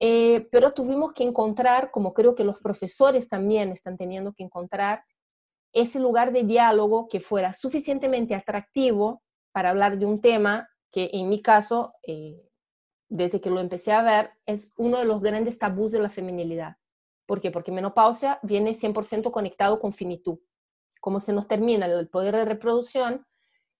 Eh, 0.00 0.48
pero 0.50 0.72
tuvimos 0.72 1.12
que 1.12 1.22
encontrar, 1.22 1.90
como 1.90 2.12
creo 2.12 2.34
que 2.34 2.44
los 2.44 2.58
profesores 2.60 3.28
también 3.28 3.70
están 3.70 3.96
teniendo 3.96 4.32
que 4.32 4.42
encontrar, 4.42 5.04
ese 5.72 6.00
lugar 6.00 6.32
de 6.32 6.42
diálogo 6.42 7.08
que 7.08 7.20
fuera 7.20 7.54
suficientemente 7.54 8.34
atractivo 8.34 9.22
para 9.52 9.70
hablar 9.70 9.98
de 9.98 10.06
un 10.06 10.20
tema 10.20 10.68
que 10.90 11.10
en 11.12 11.28
mi 11.28 11.40
caso, 11.40 11.94
eh, 12.06 12.50
desde 13.12 13.42
que 13.42 13.50
lo 13.50 13.60
empecé 13.60 13.92
a 13.92 14.02
ver, 14.02 14.30
es 14.46 14.72
uno 14.78 14.98
de 14.98 15.04
los 15.04 15.20
grandes 15.20 15.58
tabús 15.58 15.92
de 15.92 15.98
la 15.98 16.08
feminilidad. 16.08 16.78
¿Por 17.26 17.42
qué? 17.42 17.50
Porque 17.50 17.70
menopausia 17.70 18.40
viene 18.42 18.74
100% 18.74 19.30
conectado 19.30 19.80
con 19.80 19.92
finitud. 19.92 20.38
Como 20.98 21.20
se 21.20 21.34
nos 21.34 21.46
termina 21.46 21.84
el 21.84 22.08
poder 22.08 22.34
de 22.34 22.46
reproducción, 22.46 23.26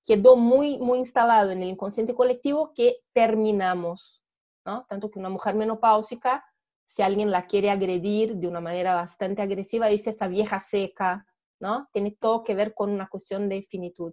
quedó 0.05 0.37
muy, 0.37 0.79
muy 0.79 0.99
instalado 0.99 1.51
en 1.51 1.63
el 1.63 1.71
inconsciente 1.71 2.15
colectivo 2.15 2.75
que 2.75 2.99
terminamos, 3.15 4.23
¿no? 4.67 4.85
Tanto 4.87 5.11
que 5.11 5.19
una 5.19 5.31
mujer 5.31 5.55
menopáusica, 5.55 6.45
si 6.85 7.01
alguien 7.01 7.31
la 7.31 7.47
quiere 7.47 7.71
agredir 7.71 8.37
de 8.37 8.49
una 8.49 8.61
manera 8.61 8.93
bastante 8.93 9.41
agresiva, 9.41 9.87
dice 9.87 10.11
esa 10.11 10.29
vieja 10.29 10.61
seca, 10.61 11.27
¿no? 11.59 11.89
Tiene 11.91 12.11
todo 12.11 12.45
que 12.45 12.55
ver 12.55 12.75
con 12.75 12.91
una 12.91 13.09
cuestión 13.09 13.49
de 13.49 13.63
finitud. 13.63 14.13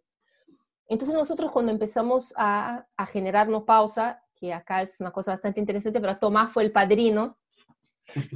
Entonces 0.87 1.13
nosotros 1.13 1.51
cuando 1.51 1.73
empezamos 1.73 2.33
a, 2.37 2.87
a 2.95 3.05
generarnos 3.05 3.63
pausa, 3.63 4.23
que 4.39 4.53
acá 4.53 4.81
es 4.81 4.99
una 4.99 5.11
cosa 5.11 5.31
bastante 5.31 5.59
interesante, 5.59 5.99
pero 5.99 6.17
Tomás 6.17 6.51
fue 6.51 6.63
el 6.63 6.71
padrino, 6.71 7.37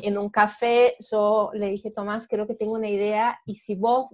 en 0.01 0.17
un 0.17 0.29
café 0.29 0.95
yo 1.11 1.49
le 1.53 1.69
dije, 1.69 1.91
Tomás, 1.91 2.27
creo 2.27 2.45
que 2.45 2.55
tengo 2.55 2.73
una 2.73 2.89
idea 2.89 3.39
y 3.45 3.55
si 3.55 3.75
vos, 3.75 4.07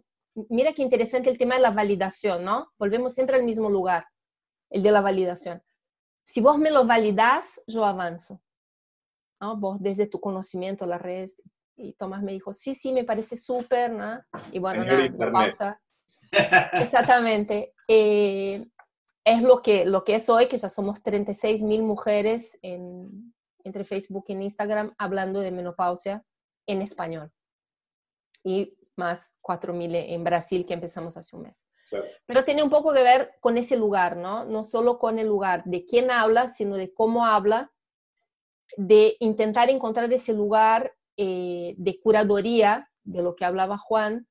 mira 0.49 0.73
qué 0.73 0.81
interesante 0.81 1.29
el 1.29 1.37
tema 1.37 1.55
de 1.55 1.61
la 1.61 1.71
validación, 1.71 2.45
¿no? 2.45 2.71
Volvemos 2.77 3.13
siempre 3.13 3.35
al 3.35 3.43
mismo 3.43 3.69
lugar, 3.69 4.05
el 4.69 4.83
de 4.83 4.91
la 4.91 5.01
validación. 5.01 5.61
Si 6.25 6.41
vos 6.41 6.57
me 6.57 6.71
lo 6.71 6.85
validás, 6.85 7.61
yo 7.67 7.85
avanzo. 7.85 8.41
¿no? 9.41 9.57
Vos 9.57 9.81
desde 9.81 10.07
tu 10.07 10.19
conocimiento, 10.19 10.85
las 10.85 11.01
redes, 11.01 11.41
y 11.75 11.93
Tomás 11.93 12.21
me 12.21 12.33
dijo, 12.33 12.53
sí, 12.53 12.75
sí, 12.75 12.91
me 12.91 13.05
parece 13.05 13.37
súper, 13.37 13.91
¿no? 13.91 14.21
Y 14.51 14.59
bueno, 14.59 14.83
nada, 14.83 15.31
pausa. 15.31 15.81
Exactamente. 16.73 17.73
Eh, 17.87 18.65
es 19.23 19.41
lo 19.41 19.61
que, 19.61 19.85
lo 19.85 20.03
que 20.03 20.15
es 20.15 20.29
hoy, 20.29 20.47
que 20.47 20.57
ya 20.57 20.69
somos 20.69 21.01
36 21.03 21.61
mil 21.63 21.83
mujeres 21.83 22.57
en, 22.61 23.33
entre 23.63 23.83
Facebook 23.83 24.25
y 24.27 24.33
Instagram 24.33 24.93
hablando 24.97 25.39
de 25.39 25.51
menopausia 25.51 26.25
en 26.67 26.81
español. 26.81 27.31
Y 28.43 28.77
más 28.95 29.33
4 29.41 29.73
mil 29.73 29.95
en 29.95 30.23
Brasil 30.23 30.65
que 30.65 30.73
empezamos 30.73 31.17
hace 31.17 31.35
un 31.35 31.43
mes. 31.43 31.65
Pero 32.25 32.45
tiene 32.45 32.61
un 32.61 32.69
poco 32.69 32.93
que 32.93 33.01
ver 33.01 33.31
con 33.39 33.57
ese 33.57 33.75
lugar, 33.75 34.15
¿no? 34.15 34.45
No 34.45 34.63
solo 34.63 34.99
con 34.99 35.17
el 35.17 35.27
lugar 35.27 35.63
de 35.65 35.85
quién 35.85 36.11
habla, 36.11 36.49
sino 36.49 36.75
de 36.75 36.93
cómo 36.93 37.25
habla, 37.25 37.71
de 38.77 39.15
intentar 39.19 39.69
encontrar 39.69 40.11
ese 40.13 40.33
lugar 40.33 40.95
eh, 41.17 41.73
de 41.77 41.99
curaduría, 41.99 42.91
de 43.03 43.23
lo 43.23 43.35
que 43.35 43.45
hablaba 43.45 43.77
Juan, 43.77 44.27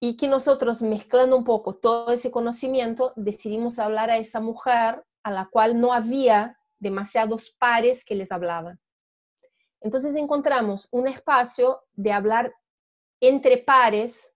y 0.00 0.16
que 0.16 0.28
nosotros, 0.28 0.82
mezclando 0.82 1.36
un 1.36 1.44
poco 1.44 1.76
todo 1.76 2.12
ese 2.12 2.30
conocimiento, 2.30 3.12
decidimos 3.16 3.78
hablar 3.78 4.10
a 4.10 4.18
esa 4.18 4.40
mujer 4.40 5.04
a 5.22 5.30
la 5.30 5.46
cual 5.46 5.80
no 5.80 5.92
había 5.92 6.58
demasiados 6.78 7.54
pares 7.58 8.04
que 8.04 8.14
les 8.14 8.30
hablaban. 8.30 8.78
Entonces 9.80 10.14
encontramos 10.16 10.88
un 10.90 11.08
espacio 11.08 11.82
de 11.94 12.12
hablar 12.12 12.54
entre 13.20 13.58
pares, 13.58 14.30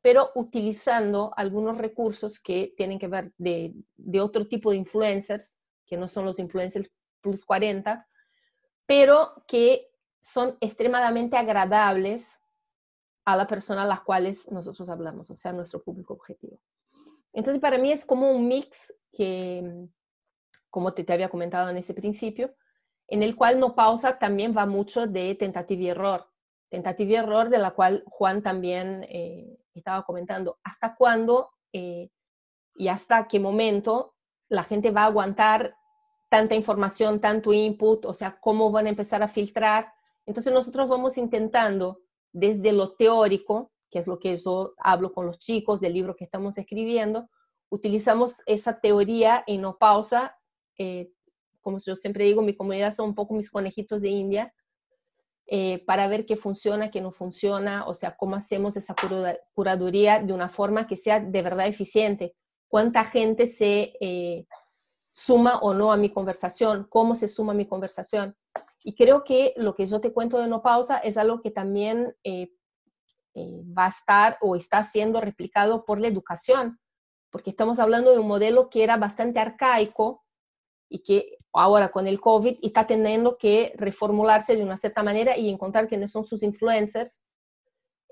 pero 0.00 0.30
utilizando 0.34 1.32
algunos 1.36 1.76
recursos 1.78 2.40
que 2.40 2.72
tienen 2.76 2.98
que 2.98 3.08
ver 3.08 3.32
de, 3.36 3.74
de 3.96 4.20
otro 4.20 4.46
tipo 4.46 4.70
de 4.70 4.76
influencers, 4.76 5.58
que 5.84 5.96
no 5.96 6.08
son 6.08 6.24
los 6.24 6.38
influencers 6.38 6.90
plus 7.20 7.44
40, 7.44 8.06
pero 8.86 9.44
que 9.46 9.90
son 10.20 10.56
extremadamente 10.60 11.36
agradables 11.36 12.39
a 13.32 13.36
la 13.36 13.46
persona 13.46 13.82
a 13.82 13.86
las 13.86 14.00
cuales 14.00 14.50
nosotros 14.50 14.88
hablamos, 14.88 15.30
o 15.30 15.34
sea, 15.34 15.52
nuestro 15.52 15.82
público 15.82 16.14
objetivo. 16.14 16.60
Entonces, 17.32 17.60
para 17.60 17.78
mí 17.78 17.92
es 17.92 18.04
como 18.04 18.30
un 18.30 18.48
mix 18.48 18.94
que, 19.12 19.88
como 20.68 20.92
te, 20.92 21.04
te 21.04 21.12
había 21.12 21.28
comentado 21.28 21.70
en 21.70 21.76
ese 21.76 21.94
principio, 21.94 22.54
en 23.10 23.22
el 23.22 23.36
cual 23.36 23.58
no 23.58 23.74
pausa 23.74 24.18
también 24.18 24.54
va 24.56 24.66
mucho 24.66 25.06
de 25.06 25.34
tentativa 25.34 25.82
y 25.82 25.88
error. 25.88 26.30
Tentativa 26.68 27.10
y 27.10 27.16
error 27.16 27.48
de 27.48 27.58
la 27.58 27.72
cual 27.72 28.04
Juan 28.06 28.42
también 28.42 29.04
eh, 29.08 29.58
estaba 29.74 30.04
comentando. 30.04 30.58
¿Hasta 30.62 30.94
cuándo 30.94 31.50
eh, 31.72 32.10
y 32.76 32.88
hasta 32.88 33.26
qué 33.26 33.40
momento 33.40 34.14
la 34.48 34.62
gente 34.62 34.92
va 34.92 35.02
a 35.02 35.06
aguantar 35.06 35.74
tanta 36.28 36.54
información, 36.54 37.20
tanto 37.20 37.52
input? 37.52 38.04
O 38.06 38.14
sea, 38.14 38.38
¿cómo 38.40 38.70
van 38.70 38.86
a 38.86 38.90
empezar 38.90 39.22
a 39.24 39.28
filtrar? 39.28 39.92
Entonces 40.24 40.52
nosotros 40.52 40.88
vamos 40.88 41.18
intentando 41.18 42.02
desde 42.32 42.72
lo 42.72 42.94
teórico, 42.94 43.72
que 43.90 43.98
es 43.98 44.06
lo 44.06 44.18
que 44.18 44.36
yo 44.36 44.74
hablo 44.78 45.12
con 45.12 45.26
los 45.26 45.38
chicos 45.38 45.80
del 45.80 45.94
libro 45.94 46.16
que 46.16 46.24
estamos 46.24 46.58
escribiendo, 46.58 47.28
utilizamos 47.70 48.42
esa 48.46 48.80
teoría 48.80 49.44
y 49.46 49.58
no 49.58 49.78
pausa. 49.78 50.36
Eh, 50.78 51.12
como 51.60 51.78
yo 51.78 51.96
siempre 51.96 52.24
digo, 52.24 52.42
mi 52.42 52.54
comunidad 52.54 52.94
son 52.94 53.10
un 53.10 53.14
poco 53.14 53.34
mis 53.34 53.50
conejitos 53.50 54.00
de 54.00 54.08
India, 54.08 54.54
eh, 55.52 55.82
para 55.84 56.06
ver 56.06 56.26
qué 56.26 56.36
funciona, 56.36 56.92
qué 56.92 57.00
no 57.00 57.10
funciona, 57.10 57.84
o 57.86 57.92
sea, 57.92 58.16
cómo 58.16 58.36
hacemos 58.36 58.76
esa 58.76 58.94
curaduría 59.52 60.20
de 60.20 60.32
una 60.32 60.48
forma 60.48 60.86
que 60.86 60.96
sea 60.96 61.18
de 61.18 61.42
verdad 61.42 61.66
eficiente. 61.66 62.36
Cuánta 62.68 63.04
gente 63.04 63.48
se 63.48 63.94
eh, 64.00 64.46
suma 65.10 65.58
o 65.58 65.74
no 65.74 65.90
a 65.90 65.96
mi 65.96 66.12
conversación, 66.12 66.86
cómo 66.88 67.16
se 67.16 67.26
suma 67.26 67.52
a 67.52 67.56
mi 67.56 67.66
conversación. 67.66 68.36
Y 68.82 68.94
creo 68.94 69.24
que 69.24 69.52
lo 69.56 69.74
que 69.74 69.86
yo 69.86 70.00
te 70.00 70.12
cuento 70.12 70.38
de 70.38 70.48
no 70.48 70.62
pausa 70.62 70.98
es 70.98 71.16
algo 71.16 71.40
que 71.42 71.50
también 71.50 72.16
eh, 72.24 72.50
eh, 73.34 73.62
va 73.76 73.86
a 73.86 73.90
estar 73.90 74.38
o 74.40 74.56
está 74.56 74.82
siendo 74.84 75.20
replicado 75.20 75.84
por 75.84 76.00
la 76.00 76.08
educación, 76.08 76.80
porque 77.30 77.50
estamos 77.50 77.78
hablando 77.78 78.10
de 78.12 78.18
un 78.18 78.28
modelo 78.28 78.70
que 78.70 78.82
era 78.82 78.96
bastante 78.96 79.38
arcaico 79.38 80.24
y 80.88 81.02
que 81.02 81.36
ahora 81.52 81.90
con 81.90 82.06
el 82.06 82.20
COVID 82.20 82.58
está 82.62 82.86
teniendo 82.86 83.36
que 83.36 83.72
reformularse 83.76 84.56
de 84.56 84.62
una 84.62 84.76
cierta 84.76 85.02
manera 85.02 85.36
y 85.36 85.50
encontrar 85.50 85.88
no 85.96 86.08
son 86.08 86.24
sus 86.24 86.42
influencers 86.42 87.22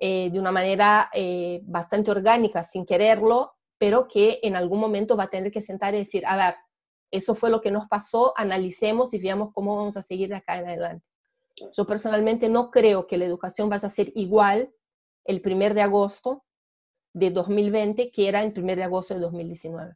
eh, 0.00 0.30
de 0.30 0.38
una 0.38 0.52
manera 0.52 1.10
bastante 1.62 2.10
orgánica, 2.10 2.62
sin 2.62 2.84
quererlo, 2.86 3.54
pero 3.78 4.06
que 4.06 4.38
en 4.42 4.54
algún 4.54 4.80
momento 4.80 5.16
va 5.16 5.24
a 5.24 5.30
tener 5.30 5.50
que 5.50 5.60
sentar 5.60 5.94
y 5.94 5.98
decir, 5.98 6.24
a 6.26 6.36
ver, 6.36 6.54
eso 7.10 7.34
fue 7.34 7.50
lo 7.50 7.60
que 7.60 7.70
nos 7.70 7.86
pasó, 7.88 8.32
analicemos 8.36 9.14
y 9.14 9.18
veamos 9.18 9.52
cómo 9.52 9.76
vamos 9.76 9.96
a 9.96 10.02
seguir 10.02 10.28
de 10.28 10.36
acá 10.36 10.58
en 10.58 10.68
adelante. 10.68 11.06
Yo 11.72 11.86
personalmente 11.86 12.48
no 12.48 12.70
creo 12.70 13.06
que 13.06 13.18
la 13.18 13.24
educación 13.24 13.68
vaya 13.68 13.88
a 13.88 13.90
ser 13.90 14.12
igual 14.14 14.72
el 15.24 15.40
primer 15.40 15.74
de 15.74 15.82
agosto 15.82 16.44
de 17.12 17.30
2020 17.30 18.10
que 18.10 18.28
era 18.28 18.42
el 18.42 18.52
primer 18.52 18.76
de 18.78 18.84
agosto 18.84 19.14
de 19.14 19.20
2019. 19.20 19.94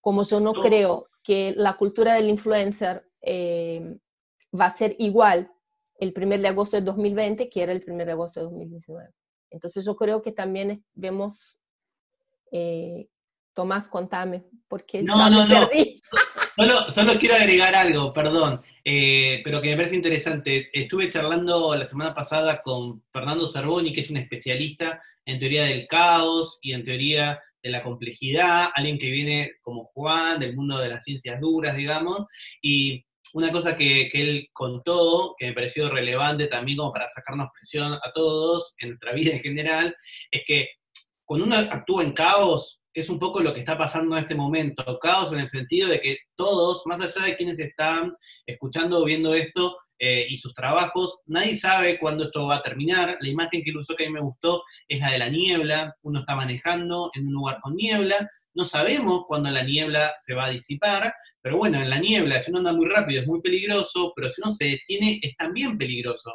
Como 0.00 0.24
yo 0.24 0.40
no, 0.40 0.52
creo 0.52 1.08
que 1.22 1.54
la 1.56 1.76
cultura 1.76 2.14
del 2.14 2.28
influencer 2.28 3.08
eh, 3.20 3.98
va 4.58 4.66
a 4.66 4.76
ser 4.76 4.96
igual 4.98 5.50
el 5.98 6.12
primer 6.12 6.40
de 6.40 6.48
agosto 6.48 6.76
de 6.76 6.82
2020 6.82 7.48
que 7.48 7.62
era 7.62 7.72
el 7.72 7.82
primer 7.82 8.06
de 8.06 8.12
agosto 8.12 8.40
de 8.40 8.44
2019. 8.44 9.10
Entonces 9.50 9.84
yo 9.84 9.96
creo 9.96 10.20
que 10.20 10.32
también 10.32 10.84
vemos 10.94 11.58
eh, 12.50 13.08
Tomás, 13.54 13.88
contame, 13.88 14.46
porque 14.66 15.02
no, 15.02 15.28
no, 15.28 15.46
no. 15.46 15.68
Solo, 16.54 16.92
solo, 16.92 17.14
quiero 17.18 17.36
agregar 17.36 17.74
algo, 17.74 18.12
perdón, 18.12 18.60
eh, 18.84 19.40
pero 19.42 19.62
que 19.62 19.70
me 19.70 19.76
parece 19.76 19.94
interesante. 19.96 20.68
Estuve 20.70 21.08
charlando 21.08 21.74
la 21.74 21.88
semana 21.88 22.14
pasada 22.14 22.60
con 22.60 23.02
Fernando 23.10 23.48
Cervoni, 23.48 23.90
que 23.90 24.02
es 24.02 24.10
un 24.10 24.18
especialista 24.18 25.00
en 25.24 25.38
teoría 25.38 25.64
del 25.64 25.86
caos 25.86 26.58
y 26.60 26.74
en 26.74 26.84
teoría 26.84 27.40
de 27.62 27.70
la 27.70 27.82
complejidad, 27.82 28.68
alguien 28.74 28.98
que 28.98 29.10
viene 29.10 29.52
como 29.62 29.86
Juan, 29.94 30.40
del 30.40 30.54
mundo 30.54 30.76
de 30.78 30.90
las 30.90 31.04
ciencias 31.04 31.40
duras, 31.40 31.74
digamos, 31.74 32.26
y 32.60 33.02
una 33.32 33.50
cosa 33.50 33.74
que, 33.74 34.10
que, 34.10 34.20
él 34.20 34.48
contó, 34.52 35.34
que 35.38 35.46
me 35.46 35.52
pareció 35.54 35.88
relevante 35.88 36.48
también 36.48 36.76
como 36.76 36.92
para 36.92 37.08
sacarnos 37.08 37.48
presión 37.54 37.94
a 37.94 38.12
todos 38.12 38.74
en 38.78 38.90
nuestra 38.90 39.14
vida 39.14 39.32
en 39.32 39.40
general, 39.40 39.96
es 40.30 40.42
que 40.46 40.68
cuando 41.24 41.46
uno 41.46 41.56
actúa 41.56 42.02
en 42.02 42.12
caos, 42.12 42.81
que 42.92 43.00
es 43.00 43.08
un 43.08 43.18
poco 43.18 43.40
lo 43.40 43.54
que 43.54 43.60
está 43.60 43.78
pasando 43.78 44.16
en 44.16 44.22
este 44.22 44.34
momento. 44.34 44.98
Caos 45.00 45.32
en 45.32 45.40
el 45.40 45.48
sentido 45.48 45.88
de 45.88 46.00
que 46.00 46.18
todos, 46.34 46.82
más 46.86 47.00
allá 47.00 47.26
de 47.26 47.36
quienes 47.36 47.58
están 47.58 48.12
escuchando 48.46 49.00
o 49.00 49.04
viendo 49.04 49.34
esto 49.34 49.76
eh, 49.98 50.26
y 50.28 50.36
sus 50.36 50.52
trabajos, 50.52 51.20
nadie 51.26 51.56
sabe 51.56 51.98
cuándo 51.98 52.24
esto 52.24 52.46
va 52.46 52.56
a 52.56 52.62
terminar. 52.62 53.16
La 53.20 53.28
imagen 53.28 53.62
que 53.62 53.70
él 53.70 53.78
usó 53.78 53.94
que 53.96 54.04
a 54.04 54.08
mí 54.08 54.12
me 54.12 54.20
gustó 54.20 54.62
es 54.88 55.00
la 55.00 55.10
de 55.10 55.18
la 55.18 55.28
niebla. 55.28 55.94
Uno 56.02 56.20
está 56.20 56.34
manejando 56.34 57.10
en 57.14 57.28
un 57.28 57.32
lugar 57.32 57.58
con 57.62 57.76
niebla. 57.76 58.28
No 58.54 58.64
sabemos 58.64 59.24
cuándo 59.26 59.50
la 59.50 59.62
niebla 59.62 60.12
se 60.20 60.34
va 60.34 60.46
a 60.46 60.50
disipar, 60.50 61.14
pero 61.40 61.56
bueno, 61.56 61.80
en 61.80 61.88
la 61.88 61.98
niebla, 61.98 62.40
si 62.40 62.50
uno 62.50 62.58
anda 62.58 62.72
muy 62.72 62.88
rápido 62.88 63.22
es 63.22 63.26
muy 63.26 63.40
peligroso, 63.40 64.12
pero 64.14 64.28
si 64.28 64.42
uno 64.44 64.52
se 64.52 64.64
detiene 64.66 65.18
es 65.22 65.34
también 65.36 65.78
peligroso 65.78 66.32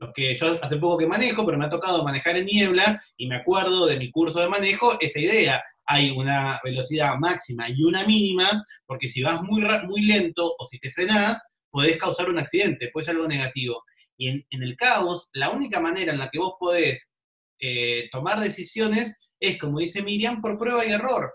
los 0.00 0.12
que 0.14 0.34
yo 0.36 0.58
hace 0.62 0.76
poco 0.76 0.98
que 0.98 1.06
manejo, 1.06 1.44
pero 1.44 1.58
me 1.58 1.66
ha 1.66 1.68
tocado 1.68 2.04
manejar 2.04 2.36
en 2.36 2.46
niebla 2.46 3.02
y 3.16 3.26
me 3.26 3.36
acuerdo 3.36 3.86
de 3.86 3.98
mi 3.98 4.10
curso 4.10 4.40
de 4.40 4.48
manejo, 4.48 4.98
esa 5.00 5.18
idea, 5.18 5.62
hay 5.88 6.10
una 6.10 6.60
velocidad 6.62 7.16
máxima 7.18 7.68
y 7.70 7.82
una 7.82 8.04
mínima, 8.04 8.62
porque 8.86 9.08
si 9.08 9.22
vas 9.22 9.42
muy, 9.42 9.62
muy 9.86 10.02
lento 10.02 10.54
o 10.58 10.66
si 10.66 10.78
te 10.78 10.90
frenás, 10.90 11.42
podés 11.70 11.96
causar 11.96 12.28
un 12.28 12.38
accidente, 12.38 12.90
puede 12.92 13.06
ser 13.06 13.16
algo 13.16 13.26
negativo. 13.26 13.82
Y 14.18 14.28
en, 14.28 14.62
el 14.62 14.76
caos, 14.76 15.30
la 15.32 15.50
única 15.50 15.80
manera 15.80 16.12
en 16.12 16.18
la 16.18 16.28
que 16.28 16.38
vos 16.38 16.54
podés 16.60 17.10
eh, 17.60 18.08
tomar 18.12 18.38
decisiones 18.38 19.16
es, 19.40 19.58
como 19.58 19.78
dice 19.78 20.02
Miriam, 20.02 20.42
por 20.42 20.58
prueba 20.58 20.84
y 20.84 20.92
error. 20.92 21.32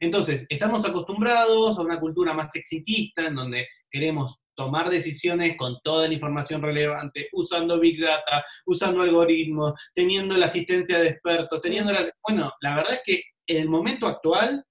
Entonces, 0.00 0.46
estamos 0.48 0.84
acostumbrados 0.84 1.78
a 1.78 1.82
una 1.82 2.00
cultura 2.00 2.32
más 2.32 2.54
exitista, 2.56 3.26
en 3.26 3.36
donde 3.36 3.68
queremos 3.90 4.40
tomar 4.56 4.90
decisiones 4.90 5.56
con 5.56 5.76
toda 5.84 6.08
la 6.08 6.14
información 6.14 6.60
relevante, 6.60 7.28
usando 7.32 7.78
Big 7.78 8.00
Data, 8.00 8.44
usando 8.66 9.02
algoritmos, 9.02 9.74
teniendo 9.94 10.36
la 10.36 10.46
asistencia 10.46 10.98
de 10.98 11.08
expertos, 11.08 11.60
teniendo 11.60 11.92
la... 11.92 12.10
Bueno, 12.26 12.50
la 12.60 12.76
verdad 12.76 12.94
es 12.94 13.02
que 13.04 13.22
en 13.46 13.56
el 13.56 13.68
momento 13.68 14.06
actual, 14.06 14.64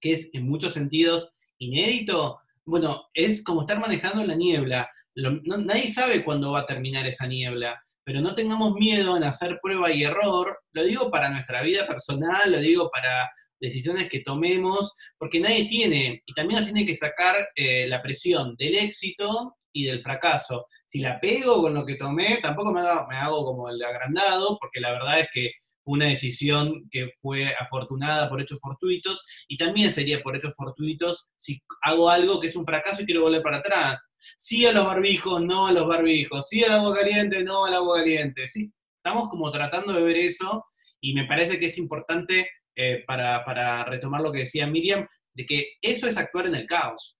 que 0.00 0.12
es 0.12 0.30
en 0.32 0.48
muchos 0.48 0.74
sentidos 0.74 1.34
inédito, 1.58 2.40
bueno, 2.64 3.08
es 3.14 3.42
como 3.44 3.62
estar 3.62 3.78
manejando 3.78 4.24
la 4.24 4.34
niebla. 4.34 4.88
nadie 5.14 5.92
sabe 5.92 6.24
cuándo 6.24 6.52
va 6.52 6.60
a 6.60 6.66
terminar 6.66 7.06
esa 7.06 7.26
niebla, 7.26 7.80
pero 8.04 8.20
no 8.20 8.34
tengamos 8.34 8.74
miedo 8.74 9.16
en 9.16 9.24
hacer 9.24 9.58
prueba 9.62 9.92
y 9.92 10.04
error. 10.04 10.58
Lo 10.72 10.84
digo 10.84 11.10
para 11.10 11.30
nuestra 11.30 11.62
vida 11.62 11.86
personal, 11.86 12.50
lo 12.50 12.58
digo 12.58 12.90
para 12.90 13.30
decisiones 13.60 14.08
que 14.08 14.20
tomemos, 14.20 14.96
porque 15.18 15.38
nadie 15.38 15.66
tiene, 15.66 16.22
y 16.26 16.34
también 16.34 16.60
nos 16.60 16.72
tiene 16.72 16.84
que 16.84 16.96
sacar 16.96 17.36
eh, 17.54 17.86
la 17.86 18.02
presión 18.02 18.56
del 18.56 18.74
éxito 18.74 19.56
y 19.72 19.84
del 19.84 20.02
fracaso. 20.02 20.66
Si 20.84 20.98
la 20.98 21.20
pego 21.20 21.62
con 21.62 21.74
lo 21.74 21.86
que 21.86 21.94
tomé, 21.94 22.38
tampoco 22.42 22.72
me 22.72 22.80
hago, 22.80 23.06
me 23.08 23.16
hago 23.16 23.44
como 23.44 23.68
el 23.70 23.82
agrandado, 23.82 24.58
porque 24.60 24.80
la 24.80 24.92
verdad 24.92 25.20
es 25.20 25.28
que 25.32 25.52
una 25.84 26.06
decisión 26.06 26.88
que 26.90 27.10
fue 27.20 27.54
afortunada 27.54 28.28
por 28.28 28.40
hechos 28.40 28.60
fortuitos 28.60 29.24
y 29.48 29.56
también 29.56 29.92
sería 29.92 30.22
por 30.22 30.36
hechos 30.36 30.54
fortuitos 30.54 31.30
si 31.36 31.62
hago 31.82 32.08
algo 32.08 32.40
que 32.40 32.48
es 32.48 32.56
un 32.56 32.64
fracaso 32.64 33.02
y 33.02 33.06
quiero 33.06 33.22
volver 33.22 33.42
para 33.42 33.58
atrás. 33.58 34.00
Sí 34.36 34.66
a 34.66 34.72
los 34.72 34.86
barbijos, 34.86 35.42
no 35.42 35.66
a 35.66 35.72
los 35.72 35.86
barbijos, 35.86 36.48
sí 36.48 36.62
al 36.64 36.72
agua 36.72 36.94
caliente, 36.94 37.42
no 37.42 37.64
al 37.64 37.74
agua 37.74 37.98
caliente. 37.98 38.46
Sí, 38.46 38.72
estamos 38.96 39.28
como 39.28 39.50
tratando 39.50 39.92
de 39.92 40.02
ver 40.02 40.16
eso 40.16 40.64
y 41.00 41.14
me 41.14 41.26
parece 41.26 41.58
que 41.58 41.66
es 41.66 41.78
importante 41.78 42.48
eh, 42.76 43.04
para, 43.06 43.44
para 43.44 43.84
retomar 43.84 44.20
lo 44.22 44.32
que 44.32 44.40
decía 44.40 44.66
Miriam, 44.66 45.06
de 45.34 45.46
que 45.46 45.72
eso 45.82 46.06
es 46.06 46.16
actuar 46.16 46.46
en 46.46 46.54
el 46.54 46.66
caos. 46.66 47.18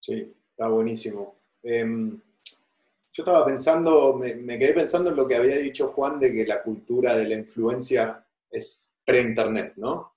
Sí, 0.00 0.32
está 0.50 0.68
buenísimo. 0.68 1.42
Em, 1.62 2.20
yo 3.16 3.22
estaba 3.22 3.46
pensando, 3.46 4.12
me, 4.12 4.58
quedé 4.58 4.74
pensando 4.74 5.08
en 5.08 5.16
lo 5.16 5.26
que 5.26 5.36
había 5.36 5.56
dicho 5.56 5.88
Juan 5.88 6.20
de 6.20 6.30
que 6.30 6.46
la 6.46 6.62
cultura 6.62 7.16
de 7.16 7.26
la 7.26 7.34
influencia 7.34 8.22
es 8.50 8.92
pre-internet, 9.06 9.72
¿no? 9.76 10.16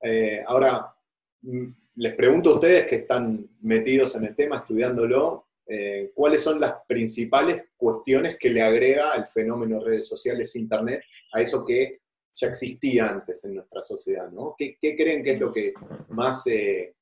Eh, 0.00 0.42
ahora, 0.46 0.94
mm, 1.42 1.66
les 1.96 2.14
pregunto 2.14 2.50
a 2.50 2.54
ustedes 2.54 2.86
que 2.86 2.96
están 2.96 3.50
metidos 3.60 4.14
en 4.14 4.24
el 4.24 4.34
tema, 4.34 4.60
estudiándolo, 4.60 5.48
eh, 5.66 6.10
¿cuáles 6.14 6.40
son 6.40 6.58
las 6.58 6.76
principales 6.86 7.64
cuestiones 7.76 8.38
que 8.38 8.48
le 8.48 8.62
agrega 8.62 9.12
el 9.12 9.26
fenómeno 9.26 9.80
redes 9.80 10.08
sociales, 10.08 10.56
Internet, 10.56 11.02
a 11.34 11.42
eso 11.42 11.66
que 11.66 12.00
ya 12.34 12.48
existía 12.48 13.10
antes 13.10 13.44
en 13.44 13.56
nuestra 13.56 13.82
sociedad? 13.82 14.30
¿no? 14.30 14.54
¿Qué, 14.56 14.78
creen 14.80 15.22
que 15.22 15.32
es 15.32 15.38
lo 15.38 15.52
que 15.52 15.74
más, 16.08 16.46
eh, 16.46 16.94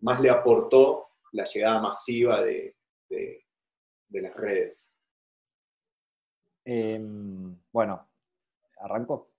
más 0.00 0.18
le 0.22 0.30
aportó 0.30 1.08
la 1.32 1.44
llegada 1.44 1.82
masiva 1.82 2.42
de, 2.42 2.74
las 4.20 4.36
redes? 4.36 4.92
Em, 6.64 7.56
bueno, 7.72 8.08
arranco. 8.78 9.30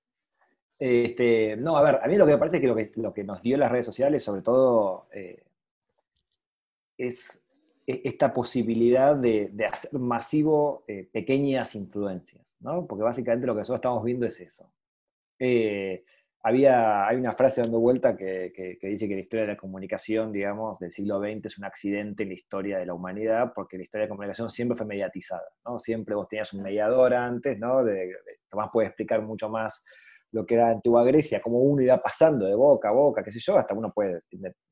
Este, 0.80 1.56
no, 1.56 1.78
a 1.78 1.84
ver, 1.84 2.00
a 2.04 2.08
mí 2.08 2.18
lo 2.18 2.26
que 2.26 2.34
me 2.34 2.38
parece 2.38 2.60
que 2.60 2.68
lo 2.68 2.76
que, 2.76 2.92
lo 2.96 3.14
que 3.14 3.24
nos 3.24 3.42
dio 3.42 3.58
las 3.58 3.72
redes 3.72 3.86
sociales, 3.86 4.24
sobre 4.24 4.42
todo, 4.42 5.08
eh, 5.12 5.44
es 6.98 7.46
esta 7.86 8.34
posibilidad 8.34 9.16
de, 9.16 9.52
hacer 9.70 9.94
masivo 10.00 10.84
eh, 10.88 11.08
pequeñas 11.12 11.76
influencias, 11.76 12.56
¿no? 12.62 12.86
Porque 12.88 13.04
básicamente 13.04 13.46
lo 13.46 13.54
que 13.54 13.60
nosotros 13.60 13.80
estamos 13.80 14.04
viendo 14.04 14.26
es 14.26 14.40
eso. 14.40 14.72
Eh, 15.40 16.06
había, 16.46 17.08
hay 17.08 17.16
una 17.16 17.32
frase 17.32 17.62
dando 17.62 17.80
vuelta 17.80 18.18
que, 18.18 18.52
que, 18.54 18.88
dice 18.88 19.08
que 19.08 19.16
la 19.16 19.22
historia 19.22 19.46
de 19.46 19.54
la 19.54 19.58
comunicación, 19.58 20.34
digamos, 20.34 20.78
del 20.78 20.92
siglo 20.92 21.22
XX 21.22 21.46
es 21.46 21.58
un 21.58 21.64
accidente 21.64 22.24
en 22.24 22.30
la 22.30 22.36
historia 22.36 22.80
de 22.80 22.86
la 22.86 22.94
humanidad, 22.94 23.54
porque 23.56 23.78
la 23.78 23.84
historia 23.84 24.04
de 24.04 24.08
la 24.10 24.16
comunicación 24.16 24.50
siempre 24.50 24.76
fue 24.76 24.86
mediatizada, 24.86 25.48
¿no? 25.66 25.80
Siempre 25.80 26.16
vos 26.16 26.28
tenías 26.28 26.52
un 26.52 26.64
mediador 26.64 27.14
antes, 27.14 27.58
¿no? 27.58 27.82
De, 27.86 28.14
Tomás 28.50 28.70
puede 28.74 28.90
explicar 28.90 29.22
mucho 29.22 29.48
más 29.48 29.86
lo 30.32 30.46
que 30.46 30.56
era 30.56 30.70
antigua 30.70 31.06
Grecia, 31.06 31.42
cómo 31.42 31.60
uno 31.60 31.82
iba 31.82 31.98
pasando 32.02 32.46
de 32.46 32.56
boca 32.56 32.90
a 32.90 32.92
boca, 32.92 33.24
qué 33.24 33.32
sé 33.32 33.40
yo, 33.40 33.58
hasta 33.58 33.74
uno 33.74 33.94
puede, 33.94 34.20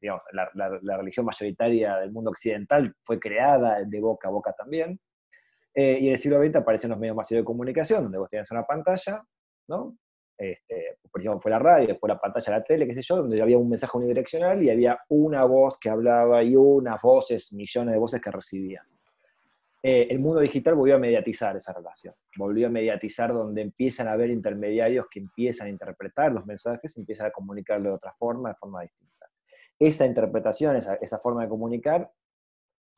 digamos, 0.01 0.23
la, 0.33 0.97
religión 0.97 1.25
mayoritaria 1.25 1.97
del 1.97 2.11
mundo 2.11 2.31
occidental 2.31 2.93
fue 3.01 3.17
creada 3.17 3.81
de 3.81 4.01
boca 4.01 4.27
a 4.27 4.31
boca 4.31 4.51
también. 4.51 4.99
Eh, 5.73 5.99
y 6.01 6.07
en 6.07 6.13
el 6.13 6.19
siglo 6.19 6.43
XX 6.43 6.57
aparecen 6.57 6.89
los 6.89 6.99
medios 6.99 7.15
masivos 7.15 7.43
de 7.43 7.45
comunicación, 7.45 8.03
donde 8.03 8.17
vos 8.17 8.29
tenías 8.29 8.51
una 8.51 8.65
pantalla, 8.65 9.23
¿no? 9.69 9.95
Este, 10.41 10.97
por 11.11 11.21
ejemplo, 11.21 11.39
fue 11.39 11.51
la 11.51 11.59
radio, 11.59 11.89
después 11.89 12.09
la 12.09 12.19
pantalla 12.19 12.57
la 12.57 12.63
tele, 12.63 12.87
qué 12.87 12.95
sé 12.95 13.03
yo, 13.03 13.17
donde 13.17 13.39
había 13.39 13.59
un 13.59 13.69
mensaje 13.69 13.95
unidireccional 13.95 14.63
y 14.63 14.71
había 14.71 14.99
una 15.09 15.43
voz 15.43 15.77
que 15.77 15.87
hablaba 15.87 16.41
y 16.43 16.55
unas 16.55 16.99
voces, 16.99 17.53
millones 17.53 17.93
de 17.93 17.99
voces 17.99 18.19
que 18.19 18.31
recibían. 18.31 18.83
Eh, 19.83 20.07
el 20.09 20.19
mundo 20.19 20.39
digital 20.39 20.73
volvió 20.73 20.95
a 20.95 20.99
mediatizar 20.99 21.55
esa 21.55 21.73
relación, 21.73 22.15
volvió 22.37 22.67
a 22.67 22.69
mediatizar 22.71 23.31
donde 23.33 23.61
empiezan 23.61 24.07
a 24.07 24.13
haber 24.13 24.31
intermediarios 24.31 25.05
que 25.11 25.19
empiezan 25.19 25.67
a 25.67 25.69
interpretar 25.69 26.31
los 26.31 26.45
mensajes 26.45 26.95
empiezan 26.97 27.27
a 27.27 27.31
comunicarlo 27.31 27.89
de 27.89 27.95
otra 27.95 28.13
forma, 28.13 28.49
de 28.49 28.55
forma 28.55 28.81
distinta. 28.81 29.27
Esa 29.77 30.07
interpretación, 30.07 30.75
esa, 30.75 31.19
forma 31.19 31.43
de 31.43 31.49
comunicar, 31.49 32.11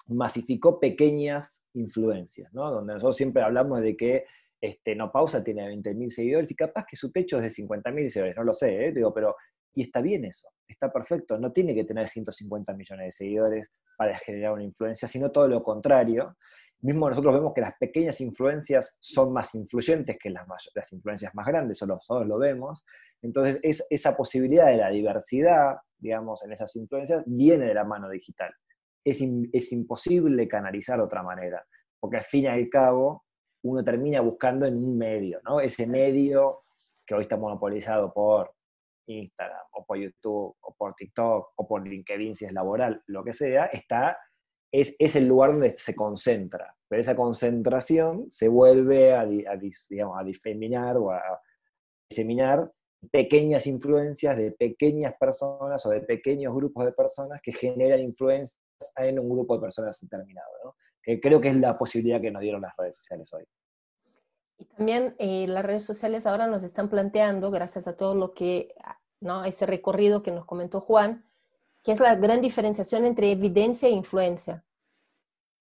masificó 0.07 0.79
pequeñas 0.79 1.65
influencias, 1.73 2.53
¿no? 2.53 2.69
donde 2.71 2.93
nosotros 2.93 3.17
siempre 3.17 3.43
hablamos 3.43 3.81
de 3.81 3.97
que 3.97 4.25
este, 4.63 4.95
No 4.95 5.11
Pausa 5.11 5.43
tiene 5.43 5.67
20.000 5.75 6.09
seguidores 6.09 6.49
y 6.49 6.55
capaz 6.55 6.85
que 6.89 6.95
su 6.95 7.11
techo 7.11 7.35
es 7.37 7.43
de 7.43 7.63
50.000 7.63 8.07
seguidores, 8.07 8.37
no 8.37 8.43
lo 8.45 8.53
sé, 8.53 8.85
¿eh? 8.85 8.91
digo, 8.93 9.13
pero 9.13 9.35
y 9.75 9.81
está 9.81 9.99
bien 9.99 10.23
eso, 10.23 10.47
está 10.65 10.89
perfecto, 10.89 11.37
no 11.37 11.51
tiene 11.51 11.75
que 11.75 11.83
tener 11.83 12.07
150 12.07 12.73
millones 12.73 13.07
de 13.07 13.11
seguidores 13.11 13.71
para 13.97 14.17
generar 14.19 14.53
una 14.53 14.63
influencia, 14.63 15.05
sino 15.05 15.31
todo 15.31 15.49
lo 15.49 15.61
contrario, 15.61 16.37
mismo 16.79 17.09
nosotros 17.09 17.33
vemos 17.33 17.53
que 17.53 17.59
las 17.59 17.73
pequeñas 17.77 18.21
influencias 18.21 18.95
son 19.01 19.33
más 19.33 19.53
influyentes 19.53 20.17
que 20.17 20.29
las, 20.29 20.47
las 20.73 20.93
influencias 20.93 21.35
más 21.35 21.45
grandes, 21.45 21.81
o 21.81 21.87
nosotros 21.87 22.25
lo 22.27 22.37
vemos. 22.37 22.85
Entonces, 23.21 23.59
es, 23.63 23.85
esa 23.89 24.15
posibilidad 24.15 24.67
de 24.67 24.77
la 24.77 24.89
diversidad, 24.89 25.75
digamos, 25.97 26.43
en 26.45 26.53
esas 26.53 26.73
influencias, 26.77 27.23
viene 27.25 27.65
de 27.65 27.73
la 27.73 27.83
mano 27.83 28.09
digital. 28.09 28.53
Es, 29.03 29.21
es 29.51 29.71
imposible 29.73 30.47
canalizar 30.47 30.97
de 30.97 31.03
otra 31.03 31.23
manera, 31.23 31.65
porque 31.99 32.17
al 32.17 32.23
fin 32.23 32.43
y 32.43 32.47
al 32.47 32.69
cabo 32.69 33.23
uno 33.63 33.83
termina 33.83 34.21
buscando 34.21 34.65
en 34.65 34.75
un 34.77 34.97
medio, 34.97 35.41
¿no? 35.43 35.59
Ese 35.59 35.87
medio 35.87 36.63
que 37.05 37.15
hoy 37.15 37.23
está 37.23 37.37
monopolizado 37.37 38.13
por 38.13 38.53
Instagram, 39.07 39.65
o 39.71 39.85
por 39.85 39.97
YouTube, 39.97 40.55
o 40.61 40.75
por 40.77 40.93
TikTok, 40.95 41.53
o 41.55 41.67
por 41.67 41.87
LinkedIn 41.87 42.35
si 42.35 42.45
es 42.45 42.53
laboral, 42.53 43.01
lo 43.07 43.23
que 43.23 43.33
sea, 43.33 43.65
está 43.65 44.17
es, 44.71 45.15
el 45.15 45.27
lugar 45.27 45.51
donde 45.51 45.77
se 45.77 45.95
concentra, 45.95 46.75
pero 46.87 47.01
esa 47.01 47.15
concentración 47.15 48.29
se 48.29 48.47
vuelve 48.47 49.13
a, 49.13 49.21
a 49.21 50.23
diseminar 50.23 50.97
o 50.97 51.11
a 51.11 51.39
diseminar 52.09 52.71
pequeñas 53.11 53.67
influencias 53.67 54.35
de 54.37 54.51
pequeñas 54.51 55.13
personas 55.19 55.85
o 55.85 55.89
de 55.89 56.01
pequeños 56.01 56.55
grupos 56.55 56.85
de 56.85 56.93
personas 56.93 57.39
que 57.41 57.51
generan 57.51 57.99
influencias 57.99 58.59
en 58.95 59.19
un 59.19 59.29
grupo 59.29 59.55
de 59.55 59.61
personas 59.61 59.99
determinado. 60.01 60.75
Creo 61.03 61.41
que 61.41 61.49
es 61.49 61.55
la 61.55 61.77
posibilidad 61.77 62.21
que 62.21 62.31
nos 62.31 62.41
dieron 62.41 62.61
las 62.61 62.75
redes 62.77 62.95
sociales 62.97 63.33
hoy. 63.33 63.43
Y 64.57 64.65
también 64.65 65.15
eh, 65.19 65.47
las 65.47 65.65
redes 65.65 65.83
sociales 65.83 66.25
ahora 66.25 66.47
nos 66.47 66.63
están 66.63 66.89
planteando, 66.89 67.51
gracias 67.51 67.87
a 67.87 67.97
todo 67.97 68.15
lo 68.15 68.33
que, 68.33 68.73
¿no? 69.19 69.43
ese 69.43 69.65
recorrido 69.65 70.23
que 70.23 70.31
nos 70.31 70.45
comentó 70.45 70.79
Juan, 70.81 71.25
que 71.83 71.91
es 71.91 71.99
la 71.99 72.15
gran 72.15 72.41
diferenciación 72.41 73.05
entre 73.05 73.31
evidencia 73.31 73.89
e 73.89 73.91
influencia. 73.91 74.63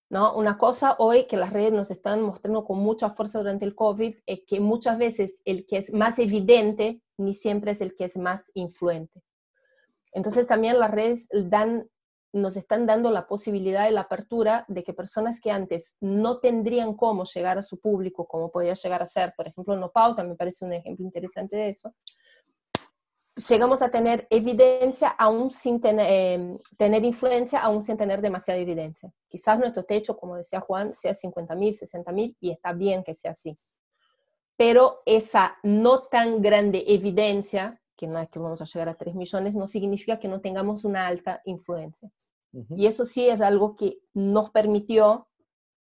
¿No? 0.08 0.36
Una 0.36 0.58
cosa 0.58 0.94
hoy 0.98 1.26
que 1.26 1.38
las 1.38 1.54
redes 1.54 1.72
nos 1.72 1.90
están 1.90 2.20
mostrando 2.20 2.64
con 2.66 2.78
mucha 2.78 3.08
fuerza 3.08 3.38
durante 3.38 3.64
el 3.64 3.74
COVID 3.74 4.16
es 4.26 4.42
que 4.46 4.60
muchas 4.60 4.98
veces 4.98 5.40
el 5.46 5.66
que 5.66 5.78
es 5.78 5.92
más 5.94 6.18
evidente 6.18 7.02
ni 7.16 7.34
siempre 7.34 7.72
es 7.72 7.80
el 7.80 7.96
que 7.96 8.04
es 8.04 8.18
más 8.18 8.50
influente. 8.52 9.22
Entonces 10.12 10.46
también 10.46 10.78
las 10.78 10.90
redes 10.90 11.28
dan, 11.32 11.88
nos 12.32 12.56
están 12.56 12.86
dando 12.86 13.10
la 13.10 13.26
posibilidad 13.26 13.84
de 13.84 13.90
la 13.90 14.02
apertura 14.02 14.64
de 14.68 14.82
que 14.82 14.94
personas 14.94 15.40
que 15.40 15.50
antes 15.50 15.96
no 16.00 16.38
tendrían 16.38 16.94
cómo 16.94 17.24
llegar 17.24 17.58
a 17.58 17.62
su 17.62 17.78
público, 17.78 18.26
como 18.26 18.50
podía 18.50 18.74
llegar 18.74 19.02
a 19.02 19.06
ser, 19.06 19.34
por 19.36 19.48
ejemplo, 19.48 19.76
No 19.76 19.90
Pausa, 19.90 20.24
me 20.24 20.34
parece 20.34 20.64
un 20.64 20.72
ejemplo 20.72 21.04
interesante 21.04 21.56
de 21.56 21.68
eso, 21.68 21.92
llegamos 23.48 23.82
a 23.82 23.90
tener 23.90 24.26
evidencia 24.30 25.08
aún 25.08 25.50
sin 25.50 25.80
tener, 25.80 26.06
eh, 26.08 26.58
tener 26.76 27.04
influencia, 27.04 27.60
aún 27.60 27.82
sin 27.82 27.96
tener 27.96 28.20
demasiada 28.20 28.60
evidencia. 28.60 29.12
Quizás 29.28 29.58
nuestro 29.58 29.84
techo, 29.84 30.16
como 30.16 30.36
decía 30.36 30.60
Juan, 30.60 30.92
sea 30.92 31.14
50 31.14 31.54
mil, 31.54 31.74
60 31.74 32.12
mil, 32.12 32.36
y 32.40 32.50
está 32.50 32.72
bien 32.72 33.02
que 33.02 33.14
sea 33.14 33.32
así. 33.32 33.58
Pero 34.56 35.02
esa 35.06 35.56
no 35.62 36.02
tan 36.02 36.42
grande 36.42 36.84
evidencia, 36.86 37.80
que 37.96 38.06
no 38.06 38.18
es 38.18 38.28
que 38.28 38.38
vamos 38.38 38.60
a 38.60 38.64
llegar 38.64 38.88
a 38.88 38.94
3 38.94 39.14
millones, 39.14 39.54
no 39.54 39.66
significa 39.66 40.18
que 40.18 40.28
no 40.28 40.40
tengamos 40.40 40.84
una 40.84 41.06
alta 41.06 41.40
influencia. 41.44 42.10
Y 42.76 42.86
eso 42.86 43.04
sí 43.04 43.28
es 43.28 43.40
algo 43.40 43.76
que 43.76 43.98
nos 44.12 44.50
permitió, 44.50 45.28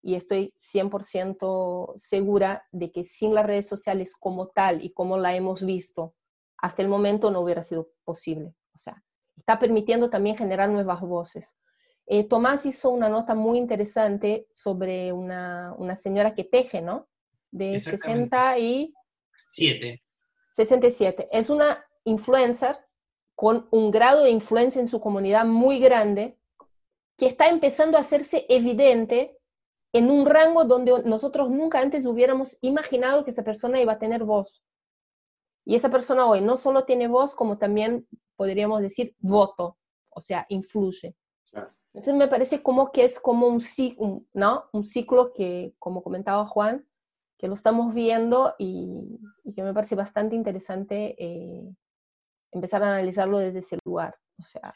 y 0.02 0.15
estoy 0.15 0.54
100% 0.60 1.93
segura 1.95 2.67
de 2.71 2.91
que 2.91 3.06
sin 3.06 3.34
las 3.34 3.45
redes 3.45 3.67
sociales 3.67 4.13
como 4.19 4.47
tal 4.47 4.84
y 4.84 4.91
como 4.91 5.17
la 5.17 5.36
hemos 5.36 5.65
visto 5.65 6.13
hasta 6.58 6.82
el 6.82 6.89
momento 6.89 7.32
no 7.32 7.41
hubiera 7.41 7.63
sido 7.63 7.89
posible. 8.04 8.54
O 8.73 8.78
sea, 8.78 9.04
está 9.36 9.60
permitiendo 9.60 10.10
también 10.10 10.38
generar 10.38 10.69
nuevas 10.69 11.02
voces. 11.02 11.54
Eh, 12.06 12.26
Tomás 12.26 12.65
hizo 12.65 12.89
una 12.89 13.08
nota 13.08 13.34
muy 13.34 13.58
interesante 13.58 14.47
sobre 14.52 15.13
una, 15.13 15.73
una 15.78 15.95
señora 15.95 16.36
que 16.36 16.43
teje, 16.43 16.82
¿no? 16.82 17.08
De 17.52 17.80
67. 17.80 20.04
67. 20.54 21.30
Es 21.32 21.49
una 21.49 21.86
influencer 22.04 22.78
con 23.36 23.67
un 23.71 23.91
grado 23.91 24.23
de 24.23 24.32
influencia 24.32 24.82
en 24.82 24.89
su 24.89 24.99
comunidad 24.99 25.45
muy 25.45 25.80
grande 25.80 26.38
que 27.24 27.30
está 27.30 27.48
empezando 27.48 27.98
a 27.98 28.02
hacerse 28.02 28.46
evidente 28.50 29.38
en 29.94 30.12
un 30.12 30.26
rango 30.26 30.66
donde 30.66 31.04
nosotros 31.06 31.50
nunca 31.50 31.80
antes 31.80 32.06
hubiéramos 32.06 32.58
imaginado 32.60 33.24
que 33.24 33.32
esa 33.32 33.46
persona 33.46 33.80
iba 33.80 33.94
a 33.94 33.98
tener 33.98 34.26
voz. 34.26 34.62
Y 35.64 35.76
esa 35.76 35.90
persona 35.90 36.26
hoy 36.26 36.42
no 36.42 36.58
solo 36.58 36.84
tiene 36.84 37.08
voz, 37.08 37.34
como 37.34 37.58
también 37.58 38.06
podríamos 38.36 38.82
decir 38.82 39.16
voto, 39.20 39.78
o 40.10 40.20
sea, 40.20 40.46
influye. 40.50 41.16
Entonces 41.94 42.14
me 42.14 42.28
parece 42.28 42.62
como 42.62 42.92
que 42.92 43.06
es 43.06 43.22
como 43.22 43.48
un, 43.48 43.62
ciclo, 43.62 44.26
¿no? 44.34 44.66
un 44.74 44.84
ciclo 44.84 45.32
que, 45.32 45.74
como 45.80 46.04
comentaba 46.04 46.46
Juan, 46.46 46.86
que 47.38 47.48
lo 47.48 47.54
estamos 47.54 47.94
viendo 47.94 48.54
y, 48.60 49.18
que 49.56 49.64
me 49.64 49.74
parece 49.74 49.96
bastante 49.96 50.36
interesante 50.36 51.16
eh, 51.18 51.74
empezar 52.52 52.84
a 52.84 52.90
analizarlo 52.90 53.38
desde 53.38 53.60
ese 53.60 53.78
lugar. 53.86 54.14
O 54.38 54.44
sea, 54.44 54.74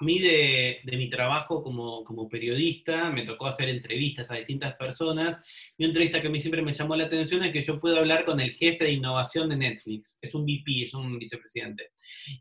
a 0.00 0.04
mí 0.04 0.20
de, 0.20 0.80
mi 0.84 1.10
trabajo 1.10 1.62
como, 1.62 2.28
periodista 2.28 3.10
me 3.10 3.24
tocó 3.24 3.46
hacer 3.46 3.68
entrevistas 3.68 4.30
a 4.30 4.34
distintas 4.34 4.74
personas 4.76 5.42
y 5.76 5.84
una 5.84 5.88
entrevista 5.88 6.20
que 6.20 6.28
a 6.28 6.30
mí 6.30 6.40
siempre 6.40 6.62
me 6.62 6.72
llamó 6.72 6.94
la 6.94 7.04
atención 7.04 7.42
es 7.42 7.52
que 7.52 7.62
yo 7.62 7.80
puedo 7.80 7.98
hablar 7.98 8.24
con 8.24 8.40
el 8.40 8.52
jefe 8.52 8.84
de 8.84 8.92
innovación 8.92 9.48
de 9.48 9.56
Netflix, 9.56 10.18
es 10.22 10.34
un 10.34 10.44
VP, 10.44 10.84
es 10.84 10.94
un 10.94 11.18
vicepresidente, 11.18 11.90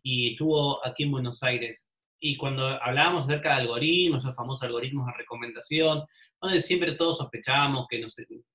y 0.03 0.31
estuvo 0.31 0.85
aquí 0.85 1.03
en 1.03 1.11
Buenos 1.11 1.41
Aires. 1.43 1.89
Y 2.19 2.35
cuando 2.35 2.65
hablábamos 2.65 3.25
acerca 3.25 3.49
de 3.49 3.61
algoritmos, 3.61 4.23
los 4.23 4.35
famosos 4.35 4.63
algoritmos 4.63 5.05
de 5.05 5.13
recomendación, 5.17 6.03
donde 6.41 6.61
siempre 6.61 6.93
todos 6.93 7.19
sospechábamos 7.19 7.85
que, 7.89 8.03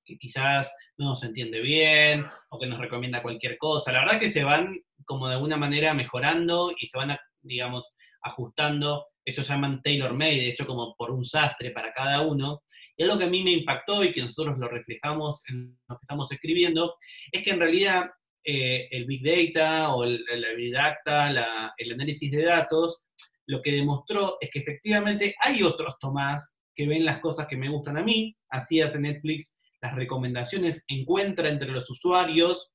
que 0.05 0.17
quizás 0.17 0.73
no 0.97 1.09
nos 1.09 1.23
entiende 1.23 1.61
bien 1.61 2.25
o 2.49 2.59
que 2.59 2.67
nos 2.67 2.79
recomienda 2.79 3.21
cualquier 3.21 3.57
cosa. 3.57 3.93
La 3.93 4.01
verdad 4.01 4.19
que 4.19 4.31
se 4.31 4.43
van 4.43 4.81
como 5.05 5.27
de 5.27 5.35
alguna 5.35 5.57
manera 5.57 5.93
mejorando 5.93 6.73
y 6.77 6.87
se 6.87 6.97
van, 6.97 7.15
digamos, 7.41 7.95
ajustando 8.23 9.05
ellos 9.25 9.47
llaman 9.47 9.81
tailor-made, 9.81 10.49
hecho 10.49 10.65
como 10.65 10.95
por 10.95 11.11
un 11.11 11.25
sastre 11.25 11.71
para 11.71 11.93
cada 11.93 12.21
uno. 12.21 12.63
Y 12.97 13.03
algo 13.03 13.17
que 13.17 13.25
a 13.25 13.29
mí 13.29 13.43
me 13.43 13.51
impactó 13.51 14.03
y 14.03 14.11
que 14.11 14.21
nosotros 14.21 14.57
lo 14.57 14.67
reflejamos 14.67 15.43
en 15.49 15.77
lo 15.87 15.97
que 15.97 16.03
estamos 16.03 16.31
escribiendo, 16.31 16.95
es 17.31 17.43
que 17.43 17.51
en 17.51 17.59
realidad 17.59 18.09
eh, 18.43 18.87
el 18.91 19.05
Big 19.05 19.23
Data 19.23 19.95
o 19.95 20.03
el, 20.03 20.23
la 20.29 20.53
Big 20.53 20.73
Data, 20.73 21.73
el 21.77 21.91
análisis 21.93 22.31
de 22.31 22.43
datos, 22.43 23.05
lo 23.47 23.61
que 23.61 23.71
demostró 23.71 24.37
es 24.39 24.49
que 24.51 24.59
efectivamente 24.59 25.35
hay 25.39 25.63
otros 25.63 25.97
Tomás 25.99 26.55
que 26.75 26.87
ven 26.87 27.05
las 27.05 27.19
cosas 27.19 27.47
que 27.47 27.57
me 27.57 27.69
gustan 27.69 27.97
a 27.97 28.03
mí, 28.03 28.35
así 28.49 28.81
hace 28.81 28.99
Netflix, 28.99 29.55
las 29.81 29.95
recomendaciones 29.95 30.85
encuentra 30.87 31.49
entre 31.49 31.69
los 31.71 31.89
usuarios 31.89 32.72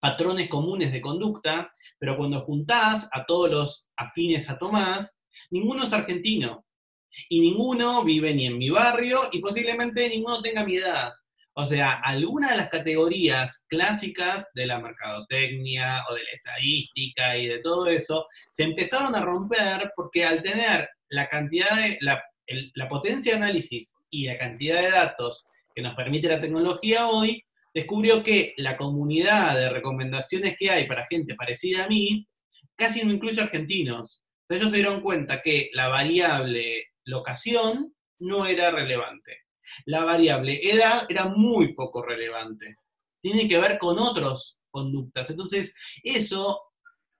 patrones 0.00 0.48
comunes 0.48 0.92
de 0.92 1.00
conducta, 1.00 1.72
pero 1.98 2.16
cuando 2.16 2.40
juntás 2.40 3.08
a 3.12 3.24
todos 3.26 3.50
los 3.50 3.88
afines 3.96 4.48
a 4.48 4.58
Tomás, 4.58 5.16
ninguno 5.50 5.84
es 5.84 5.92
argentino. 5.92 6.64
Y 7.28 7.40
ninguno 7.40 8.04
vive 8.04 8.32
ni 8.34 8.46
en 8.46 8.58
mi 8.58 8.70
barrio 8.70 9.20
y 9.32 9.40
posiblemente 9.40 10.08
ninguno 10.08 10.40
tenga 10.40 10.64
mi 10.64 10.76
edad. 10.76 11.12
O 11.54 11.66
sea, 11.66 12.00
algunas 12.04 12.52
de 12.52 12.56
las 12.56 12.70
categorías 12.70 13.64
clásicas 13.68 14.48
de 14.54 14.66
la 14.66 14.78
mercadotecnia 14.78 16.04
o 16.08 16.14
de 16.14 16.22
la 16.22 16.30
estadística 16.30 17.36
y 17.36 17.48
de 17.48 17.58
todo 17.58 17.88
eso 17.88 18.26
se 18.52 18.62
empezaron 18.62 19.14
a 19.14 19.20
romper 19.20 19.92
porque 19.96 20.24
al 20.24 20.42
tener 20.42 20.88
la 21.08 21.28
cantidad 21.28 21.76
de, 21.76 21.98
la 22.00 22.88
potencia 22.88 23.32
de 23.32 23.38
análisis 23.38 23.94
y 24.10 24.26
la 24.26 24.38
cantidad 24.38 24.80
de 24.80 24.90
datos 24.90 25.44
que 25.74 25.82
nos 25.82 25.94
permite 25.94 26.28
la 26.28 26.40
tecnología 26.40 27.08
hoy, 27.08 27.44
descubrió 27.74 28.22
que 28.22 28.54
la 28.56 28.76
comunidad 28.76 29.56
de 29.56 29.70
recomendaciones 29.70 30.56
que 30.58 30.70
hay 30.70 30.86
para 30.86 31.06
gente 31.06 31.34
parecida 31.34 31.84
a 31.84 31.88
mí 31.88 32.28
casi 32.76 33.04
no 33.04 33.12
incluye 33.12 33.40
argentinos. 33.40 34.24
Entonces 34.42 34.62
ellos 34.62 34.70
se 34.70 34.76
dieron 34.78 35.00
cuenta 35.00 35.42
que 35.42 35.70
la 35.74 35.88
variable 35.88 36.86
locación 37.04 37.94
no 38.18 38.46
era 38.46 38.70
relevante. 38.70 39.38
La 39.86 40.04
variable 40.04 40.60
edad 40.62 41.06
era 41.08 41.26
muy 41.26 41.74
poco 41.74 42.02
relevante. 42.02 42.76
Tiene 43.22 43.48
que 43.48 43.58
ver 43.58 43.78
con 43.78 43.98
otras 43.98 44.58
conductas. 44.70 45.30
Entonces, 45.30 45.74
eso 46.02 46.60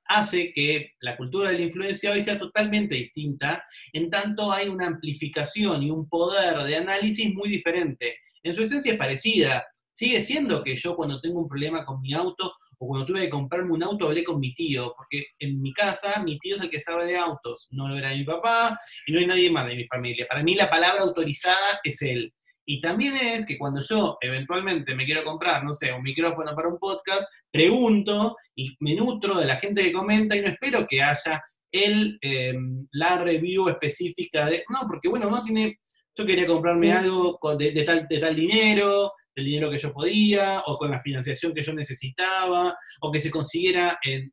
hace 0.06 0.52
que 0.52 0.92
la 1.00 1.16
cultura 1.16 1.50
de 1.50 1.58
la 1.58 1.64
influencia 1.64 2.10
hoy 2.10 2.22
sea 2.22 2.38
totalmente 2.38 2.96
distinta, 2.96 3.64
en 3.92 4.10
tanto 4.10 4.50
hay 4.50 4.68
una 4.68 4.88
amplificación 4.88 5.84
y 5.84 5.90
un 5.90 6.08
poder 6.08 6.58
de 6.64 6.76
análisis 6.76 7.32
muy 7.32 7.48
diferente. 7.48 8.16
En 8.42 8.54
su 8.54 8.62
esencia 8.62 8.92
es 8.92 8.98
parecida. 8.98 9.64
Sigue 10.00 10.22
siendo 10.22 10.64
que 10.64 10.76
yo 10.76 10.96
cuando 10.96 11.20
tengo 11.20 11.40
un 11.40 11.46
problema 11.46 11.84
con 11.84 12.00
mi 12.00 12.14
auto 12.14 12.54
o 12.78 12.86
cuando 12.86 13.04
tuve 13.04 13.20
que 13.20 13.28
comprarme 13.28 13.72
un 13.72 13.82
auto 13.82 14.06
hablé 14.06 14.24
con 14.24 14.40
mi 14.40 14.54
tío, 14.54 14.94
porque 14.96 15.26
en 15.38 15.60
mi 15.60 15.74
casa 15.74 16.22
mi 16.24 16.38
tío 16.38 16.56
es 16.56 16.62
el 16.62 16.70
que 16.70 16.80
sabe 16.80 17.04
de 17.04 17.18
autos, 17.18 17.68
no 17.72 17.86
lo 17.86 17.98
era 17.98 18.14
mi 18.14 18.24
papá 18.24 18.80
y 19.06 19.12
no 19.12 19.18
hay 19.18 19.26
nadie 19.26 19.50
más 19.50 19.66
de 19.66 19.76
mi 19.76 19.84
familia. 19.84 20.26
Para 20.26 20.42
mí 20.42 20.54
la 20.54 20.70
palabra 20.70 21.02
autorizada 21.02 21.80
es 21.84 22.00
él. 22.00 22.32
Y 22.64 22.80
también 22.80 23.14
es 23.14 23.44
que 23.44 23.58
cuando 23.58 23.82
yo 23.82 24.16
eventualmente 24.22 24.94
me 24.94 25.04
quiero 25.04 25.22
comprar, 25.22 25.62
no 25.64 25.74
sé, 25.74 25.92
un 25.92 26.02
micrófono 26.02 26.56
para 26.56 26.68
un 26.68 26.78
podcast, 26.78 27.24
pregunto 27.50 28.38
y 28.54 28.74
me 28.80 28.94
nutro 28.94 29.34
de 29.34 29.44
la 29.44 29.56
gente 29.56 29.82
que 29.82 29.92
comenta 29.92 30.34
y 30.34 30.40
no 30.40 30.48
espero 30.48 30.86
que 30.88 31.02
haya 31.02 31.44
el, 31.70 32.16
em, 32.22 32.86
la 32.92 33.18
review 33.18 33.68
específica 33.68 34.46
de, 34.46 34.64
no, 34.70 34.88
porque 34.88 35.10
bueno, 35.10 35.28
no 35.28 35.44
tiene, 35.44 35.78
yo 36.16 36.24
quería 36.24 36.46
comprarme 36.46 36.90
algo 36.90 37.38
de, 37.58 37.84
tal, 37.84 38.08
de 38.08 38.18
tal 38.18 38.34
dinero, 38.34 39.12
el 39.40 39.46
dinero 39.46 39.70
que 39.70 39.78
yo 39.78 39.92
podía, 39.92 40.62
o 40.66 40.76
con 40.78 40.90
la 40.90 41.02
financiación 41.02 41.52
que 41.52 41.62
yo 41.62 41.72
necesitaba, 41.72 42.76
o 43.00 43.10
que 43.10 43.18
se 43.18 43.30
consiguiera 43.30 43.98
en, 44.02 44.30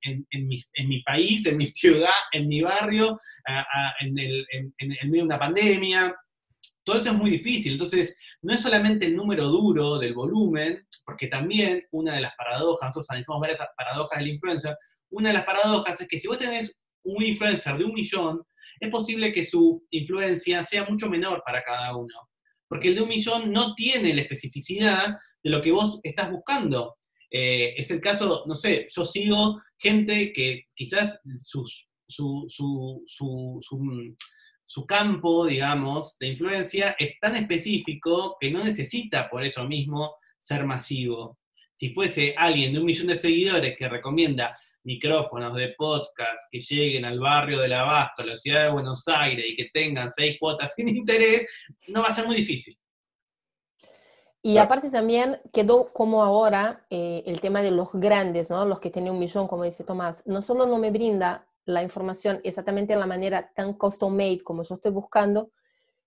mi, 0.87 1.01
país, 1.03 1.45
en 1.45 1.57
mi 1.57 1.67
ciudad, 1.67 2.09
en 2.31 2.47
mi 2.47 2.61
barrio, 2.61 3.19
en, 4.01 4.19
el, 4.19 4.45
medio 4.79 5.21
de 5.21 5.23
una 5.23 5.39
pandemia. 5.39 6.15
Todo 6.83 6.99
eso 6.99 7.09
es 7.09 7.15
muy 7.15 7.31
difícil. 7.31 7.73
Entonces, 7.73 8.17
no 8.41 8.53
es 8.53 8.61
solamente 8.61 9.05
el 9.05 9.15
número 9.15 9.47
duro 9.47 9.97
del 9.97 10.13
volumen, 10.13 10.85
porque 11.05 11.27
también 11.27 11.83
una 11.91 12.15
de 12.15 12.21
las 12.21 12.35
paradojas, 12.35 12.89
nosotros 12.89 13.09
analizamos 13.09 13.41
varias 13.41 13.59
paradojas 13.75 14.19
del 14.19 14.29
influencer, 14.29 14.77
una 15.09 15.29
de 15.29 15.35
las 15.35 15.45
paradojas 15.45 15.99
es 16.01 16.07
que 16.07 16.19
si 16.19 16.27
vos 16.27 16.37
tenés 16.37 16.73
un 17.03 17.23
influencer 17.23 17.77
de 17.77 17.85
un 17.85 17.93
millón, 17.93 18.43
es 18.79 18.89
posible 18.89 19.31
que 19.31 19.43
su 19.43 19.85
influencia 19.89 20.63
sea 20.63 20.85
mucho 20.85 21.09
menor 21.09 21.41
para 21.45 21.63
cada 21.63 21.95
uno 21.95 22.13
porque 22.67 22.89
el 22.89 22.95
de 22.95 23.01
un 23.01 23.09
millón 23.09 23.51
no 23.51 23.73
tiene 23.75 24.13
la 24.13 24.21
especificidad 24.21 25.17
de 25.43 25.49
lo 25.49 25.61
que 25.61 25.71
vos 25.71 25.99
estás 26.03 26.31
buscando. 26.31 26.97
Eh, 27.29 27.73
es 27.77 27.91
el 27.91 27.99
caso, 27.99 28.43
no 28.47 28.55
sé, 28.55 28.87
yo 28.93 29.03
sigo 29.05 29.61
gente 29.77 30.31
que 30.31 30.63
quizás 30.73 31.19
su, 31.43 31.65
su, 32.07 32.45
campo, 34.87 35.45
digamos, 35.45 36.17
de 36.19 36.27
influencia 36.29 36.95
es 36.97 37.19
tan 37.19 37.35
específico 37.35 38.37
que 38.39 38.49
no 38.49 38.63
necesita 38.63 39.29
por 39.29 39.43
eso 39.43 39.67
mismo 39.67 40.15
ser 40.39 40.65
masivo. 40.65 41.37
Si 41.75 41.93
fuese 41.93 42.33
alguien 42.37 42.73
de 42.73 42.79
un 42.79 42.85
millón 42.85 43.07
de 43.07 43.17
seguidores 43.17 43.75
que 43.77 43.89
recomienda 43.89 44.57
micrófonos 44.87 45.53
de 45.57 45.75
podcast 45.77 46.43
que 46.49 46.61
lleguen 46.61 47.03
al 47.03 47.19
barrio 47.19 47.59
del 47.59 47.73
Abasto, 47.73 48.21
a 48.21 48.25
la 48.25 48.37
ciudad 48.37 48.63
de 48.63 48.71
Buenos 48.71 49.05
Aires 49.09 49.45
y 49.45 49.55
que 49.57 49.69
tengan 49.73 50.09
seis 50.09 50.37
cuotas 50.39 50.73
sin 50.73 50.87
interés, 50.95 51.45
no 51.89 52.01
va 52.01 52.07
a 52.07 52.15
ser 52.15 52.25
muy 52.25 52.37
difícil. 52.37 52.79
Y 54.41 54.59
aparte 54.59 54.89
también 54.89 55.41
quedó 55.51 55.91
como 55.91 56.23
ahora 56.23 56.85
eh, 56.89 57.21
el 57.25 57.41
tema 57.41 57.61
de 57.61 57.71
los 57.71 57.89
grandes, 57.91 58.49
¿no? 58.49 58.63
los 58.63 58.79
que 58.79 58.89
tienen 58.89 59.11
un 59.11 59.19
millón, 59.19 59.49
como 59.49 59.65
dice 59.65 59.83
Tomás, 59.83 60.23
no 60.25 60.41
solo 60.41 60.65
no 60.65 60.77
me 60.77 60.89
brinda 60.89 61.49
la 61.65 61.83
información 61.83 62.39
exactamente 62.45 62.93
de 62.93 62.99
la 62.99 63.07
manera 63.07 63.51
tan 63.53 63.73
custom 63.73 64.15
made 64.15 64.39
como 64.41 64.63
yo 64.63 64.75
estoy 64.75 64.93
buscando, 64.93 65.51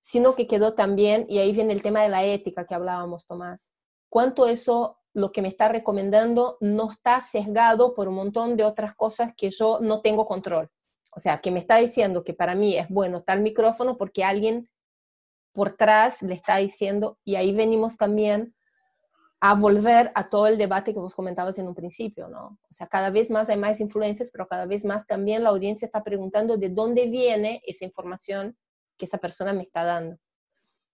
sino 0.01 0.35
que 0.35 0.47
quedó 0.47 0.73
también, 0.73 1.27
y 1.29 1.39
ahí 1.39 1.53
viene 1.53 1.75
el 1.75 1.83
tema 1.83 2.01
de 2.01 2.09
la 2.09 2.25
ética 2.25 2.67
que 2.67 2.75
hablábamos, 2.75 3.27
Tomás, 3.27 3.75
cuánto 4.09 4.47
eso 4.47 5.00
lo 5.13 5.33
que 5.33 5.43
me 5.43 5.49
está 5.49 5.69
recomendando 5.69 6.57
no 6.61 6.91
está 6.91 7.21
sesgado 7.21 7.95
por 7.95 8.09
un 8.09 8.15
montón 8.15 8.57
de 8.57 8.65
otras 8.65 8.95
cosas 8.95 9.33
que 9.37 9.51
yo 9.51 9.79
no 9.81 10.01
tengo 10.01 10.27
control. 10.27 10.71
O 11.13 11.21
sea, 11.21 11.41
que 11.41 11.51
me 11.51 11.59
está 11.59 11.77
diciendo 11.77 12.23
que 12.23 12.35
para 12.35 12.55
mí 12.55 12.77
es 12.77 12.89
bueno 12.89 13.23
tal 13.23 13.41
micrófono 13.41 13.97
porque 13.97 14.25
alguien 14.25 14.71
por 15.53 15.71
atrás 15.71 16.23
le 16.23 16.35
está 16.35 16.59
diciendo, 16.59 17.19
y 17.25 17.35
ahí 17.35 17.53
venimos 17.53 17.97
también 17.97 18.55
a 19.41 19.55
volver 19.55 20.13
a 20.15 20.29
todo 20.29 20.47
el 20.47 20.59
debate 20.59 20.93
que 20.93 21.01
vos 21.01 21.15
comentabas 21.15 21.59
en 21.59 21.67
un 21.67 21.75
principio, 21.75 22.29
¿no? 22.29 22.59
O 22.71 22.73
sea, 22.73 22.87
cada 22.87 23.11
vez 23.11 23.31
más 23.31 23.49
hay 23.49 23.57
más 23.57 23.81
influencias, 23.81 24.29
pero 24.31 24.47
cada 24.47 24.67
vez 24.67 24.85
más 24.85 25.07
también 25.07 25.43
la 25.43 25.49
audiencia 25.49 25.87
está 25.87 26.05
preguntando 26.05 26.59
de 26.59 26.69
dónde 26.69 27.09
viene 27.09 27.63
esa 27.67 27.85
información 27.85 28.57
que 28.99 29.07
esa 29.07 29.19
persona 29.19 29.53
me 29.53 29.63
está 29.63 29.83
dando. 29.83 30.19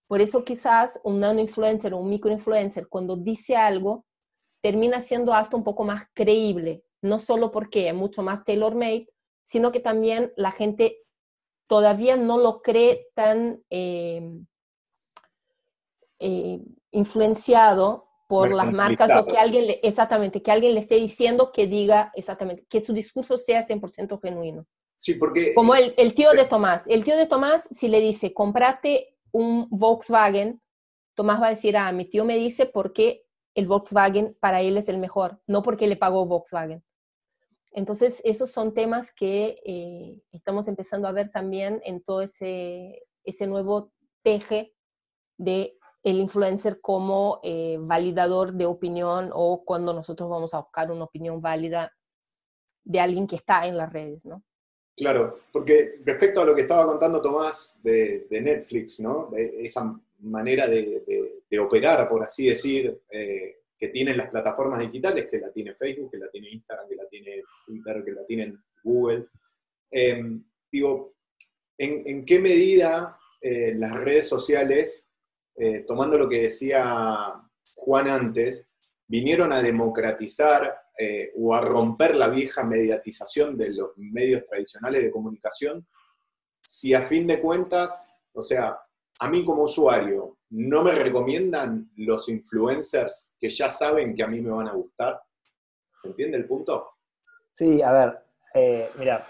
Por 0.07 0.21
eso 0.21 0.45
quizás 0.45 1.01
un 1.03 1.21
nano 1.21 1.41
influencer 1.41 1.93
o 1.93 1.99
un 1.99 2.09
micro 2.09 2.31
influencer 2.31 2.89
cuando 2.89 3.17
dice 3.17 3.57
algo 3.57 4.06
termina 4.67 5.01
siendo 5.01 5.33
hasta 5.33 5.57
un 5.57 5.63
poco 5.63 5.85
más 5.85 6.09
creíble, 6.13 6.83
no 7.01 7.21
solo 7.21 7.53
porque 7.53 7.87
es 7.87 7.95
mucho 7.95 8.25
más 8.25 8.43
tailor-made, 8.43 9.07
sino 9.45 9.71
que 9.71 9.79
también 9.79 10.33
la 10.35 10.51
gente 10.51 11.05
todavía 11.69 12.17
no 12.17 12.37
lo 12.37 12.63
cree 12.63 13.07
tan 13.15 13.63
eh, 13.71 14.29
eh, 16.19 16.59
influenciado 16.91 18.09
por 18.27 18.53
las 18.53 18.73
marcas 18.73 19.09
o 19.17 19.25
que 19.25 19.39
alguien, 19.39 19.69
le, 19.69 19.75
exactamente, 19.85 20.43
que 20.43 20.51
alguien 20.51 20.75
le 20.75 20.81
esté 20.81 20.97
diciendo 20.97 21.53
que 21.53 21.69
diga 21.69 22.11
exactamente, 22.17 22.67
que 22.69 22.81
su 22.81 22.93
discurso 22.93 23.39
sea 23.39 23.65
100% 23.65 24.21
genuino. 24.21 24.67
Sí, 24.97 25.15
porque... 25.15 25.55
Como 25.55 25.77
el, 25.77 25.95
el, 25.97 26.13
tío 26.13 26.33
de 26.33 26.45
Tomás. 26.45 26.83
El 26.89 27.05
tío 27.05 27.17
de 27.17 27.27
Tomás, 27.27 27.69
si 27.71 27.87
le 27.87 28.01
dice, 28.01 28.35
comprate 28.35 29.17
un 29.31 29.69
Volkswagen, 29.71 30.61
Tomás 31.15 31.41
va 31.41 31.47
a 31.47 31.51
decir, 31.51 31.77
ah, 31.77 31.93
mi 31.93 32.07
tío 32.07 32.25
me 32.25 32.35
dice 32.35 32.67
porque 32.67 33.26
el 33.57 33.67
Volkswagen 33.67 34.37
para 34.39 34.61
él 34.61 34.77
es 34.77 34.89
el 34.89 34.99
mejor, 34.99 35.41
no 35.47 35.63
porque 35.63 35.87
le 35.87 35.97
pagó 35.97 36.27
Volkswagen. 36.27 36.85
Entonces, 37.73 38.21
esos 38.25 38.51
son 38.51 38.75
temas 38.75 39.13
que 39.13 39.59
eh, 39.65 40.23
estamos 40.31 40.69
empezando 40.69 41.09
a 41.09 41.13
ver 41.13 41.31
también 41.31 41.81
en 41.85 42.03
todo 42.03 42.23
ese, 42.23 43.03
ese 43.25 43.47
nuevo 43.47 43.93
teje 44.23 44.75
de 45.39 45.79
el 46.03 46.19
influencer 46.19 46.81
como 46.81 47.41
eh, 47.43 47.79
validador 47.81 48.53
de 48.53 48.67
opinión 48.67 49.31
o 49.33 49.65
cuando 49.65 49.93
nosotros 49.93 50.29
vamos 50.29 50.55
a 50.55 50.61
buscar 50.61 50.93
una 50.93 51.05
opinión 51.05 51.41
válida 51.41 51.93
de 52.85 53.01
alguien 53.01 53.27
que 53.27 53.37
está 53.37 53.67
en 53.67 53.77
las 53.77 53.93
redes, 53.93 54.25
¿no? 54.25 54.45
Claro, 54.97 55.35
porque 55.53 56.01
respecto 56.05 56.41
a 56.41 56.45
lo 56.45 56.55
que 56.55 56.63
estaba 56.63 56.87
contando 56.87 57.21
Tomás 57.21 57.81
de, 57.83 58.27
Netflix, 58.31 59.01
¿no? 59.01 59.31
esa 59.35 59.99
manera 60.21 60.67
de, 60.67 61.59
operar, 61.59 62.07
por 62.09 62.23
así 62.23 62.49
decir, 62.49 63.01
eh, 63.11 63.57
que 63.79 63.89
tienen 63.89 64.17
las 64.17 64.31
plataformas 64.31 64.81
digitales, 64.81 65.27
que 65.31 65.39
la 65.39 65.51
tiene 65.51 65.75
Facebook, 65.75 66.11
que 66.11 66.19
la 66.19 66.29
tiene 66.29 66.51
Instagram, 66.51 66.89
que 66.89 66.97
la 66.97 67.09
tiene 67.09 67.43
Twitter, 67.67 68.05
que 68.05 68.13
la 68.13 68.25
tiene 68.25 68.57
Google. 68.83 69.27
Em, 69.91 70.45
digo, 70.71 71.15
¿en, 71.79 72.25
qué 72.25 72.39
medida 72.39 73.19
eh, 73.41 73.75
las 73.75 73.93
redes 73.93 74.29
sociales, 74.29 75.11
eh, 75.57 75.85
tomando 75.87 76.19
lo 76.19 76.29
que 76.29 76.43
decía 76.43 77.33
Juan 77.77 78.09
antes, 78.09 78.73
vinieron 79.07 79.53
a 79.53 79.63
democratizar 79.63 80.83
o 81.37 81.55
a 81.55 81.61
romper 81.61 82.17
la 82.17 82.29
vieja 82.29 82.65
mediatización 82.65 83.55
de 83.59 83.69
los 83.69 83.91
medios 83.99 84.43
tradicionales 84.45 85.03
de 85.03 85.11
comunicación 85.11 85.87
si 86.67 86.95
a 86.95 87.03
fin 87.03 87.29
de 87.29 87.41
cuentas, 87.41 88.13
o 88.33 88.43
sea, 88.43 88.77
a 89.19 89.29
mí 89.29 89.45
como 89.45 89.63
usuario, 89.63 90.39
¿no 90.51 90.83
me 90.83 90.93
recomiendan 90.93 91.91
los 91.97 92.29
influencers 92.29 93.35
que 93.39 93.49
ya 93.49 93.69
saben 93.69 94.15
que 94.15 94.23
a 94.23 94.29
mí 94.29 94.41
me 94.41 94.51
van 94.51 94.69
a 94.69 94.73
gustar? 94.73 95.21
¿Se 95.99 96.09
entiende 96.09 96.37
el 96.37 96.47
punto? 96.47 96.91
Sí, 97.53 97.81
a 97.83 97.93
ver, 97.93 98.19
eh, 98.55 98.91
mira, 98.99 99.27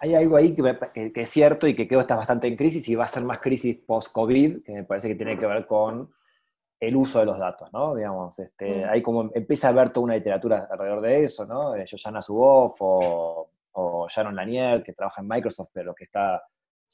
hay 0.00 0.14
algo 0.14 0.36
ahí 0.36 0.54
que, 0.54 1.12
es 1.14 1.30
cierto 1.30 1.66
y 1.66 1.74
que 1.74 1.86
creo 1.86 2.00
que 2.00 2.02
está 2.02 2.16
bastante 2.16 2.46
en 2.46 2.56
crisis 2.56 2.88
y 2.88 2.94
va 2.94 3.04
a 3.04 3.08
ser 3.08 3.24
más 3.24 3.38
crisis 3.38 3.76
post-COVID, 3.86 4.62
que 4.64 4.72
me 4.72 4.84
parece 4.84 5.08
que 5.08 5.14
tiene 5.14 5.38
que 5.38 5.46
ver 5.46 5.66
con 5.66 6.12
el 6.80 6.96
uso 6.96 7.20
de 7.20 7.26
los 7.26 7.38
datos, 7.38 7.72
¿no? 7.72 7.94
Digamos, 7.94 8.38
este, 8.38 8.84
hay 8.84 9.00
como 9.00 9.30
empieza 9.34 9.68
a 9.68 9.70
haber 9.70 9.90
toda 9.90 10.04
una 10.04 10.16
literatura 10.16 10.68
alrededor 10.70 11.00
de 11.00 11.24
eso, 11.24 11.46
¿no? 11.46 11.72
De 11.72 11.86
Johanna 11.86 12.20
Zuboff 12.20 12.76
o, 12.80 13.50
o 13.72 14.08
Sharon 14.08 14.36
Lanier, 14.36 14.82
que 14.82 14.92
trabaja 14.92 15.22
en 15.22 15.28
Microsoft, 15.28 15.70
pero 15.72 15.94
que 15.94 16.04
está, 16.04 16.42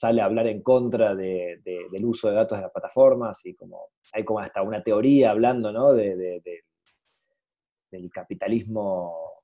sale 0.00 0.22
a 0.22 0.24
hablar 0.24 0.46
en 0.46 0.62
contra 0.62 1.14
del 1.14 2.04
uso 2.04 2.30
de 2.30 2.34
datos 2.34 2.56
de 2.56 2.62
las 2.62 2.72
plataformas 2.72 3.44
y 3.44 3.54
como 3.54 3.90
hay 4.14 4.24
como 4.24 4.40
hasta 4.40 4.62
una 4.62 4.82
teoría 4.82 5.30
hablando, 5.30 5.70
¿no? 5.72 5.92
De, 5.92 6.42
del 7.90 8.10
capitalismo 8.10 9.42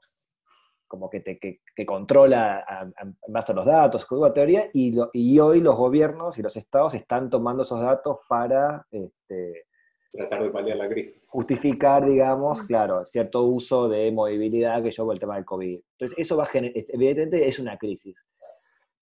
como 0.88 1.10
que, 1.10 1.20
te, 1.20 1.38
que, 1.38 1.84
controla 1.84 2.64
en 3.02 3.16
base 3.28 3.52
a 3.52 3.54
los 3.54 3.66
datos, 3.66 4.10
una 4.12 4.32
teoría, 4.32 4.70
y, 4.72 4.96
y, 5.12 5.38
hoy 5.40 5.60
los 5.60 5.76
gobiernos 5.76 6.38
y 6.38 6.42
los 6.42 6.56
estados 6.56 6.94
están 6.94 7.28
tomando 7.28 7.64
esos 7.64 7.82
datos 7.82 8.20
para 8.26 8.86
este, 8.90 9.66
tratar 10.12 10.44
de 10.44 10.50
paliar 10.50 10.78
la 10.78 10.88
crisis. 10.88 11.20
Justificar, 11.28 12.06
digamos, 12.06 12.62
claro, 12.62 13.04
cierto 13.04 13.42
uso 13.42 13.88
de 13.88 14.10
movilidad 14.10 14.82
que 14.82 14.92
llevó 14.92 15.12
el 15.12 15.18
tema 15.18 15.34
del 15.34 15.44
COVID. 15.44 15.80
Entonces, 15.98 16.16
eso 16.16 16.36
va 16.36 16.44
a 16.44 16.46
generar, 16.46 16.72
evidentemente 16.76 17.46
es 17.46 17.58
una 17.58 17.76
crisis. 17.76 18.24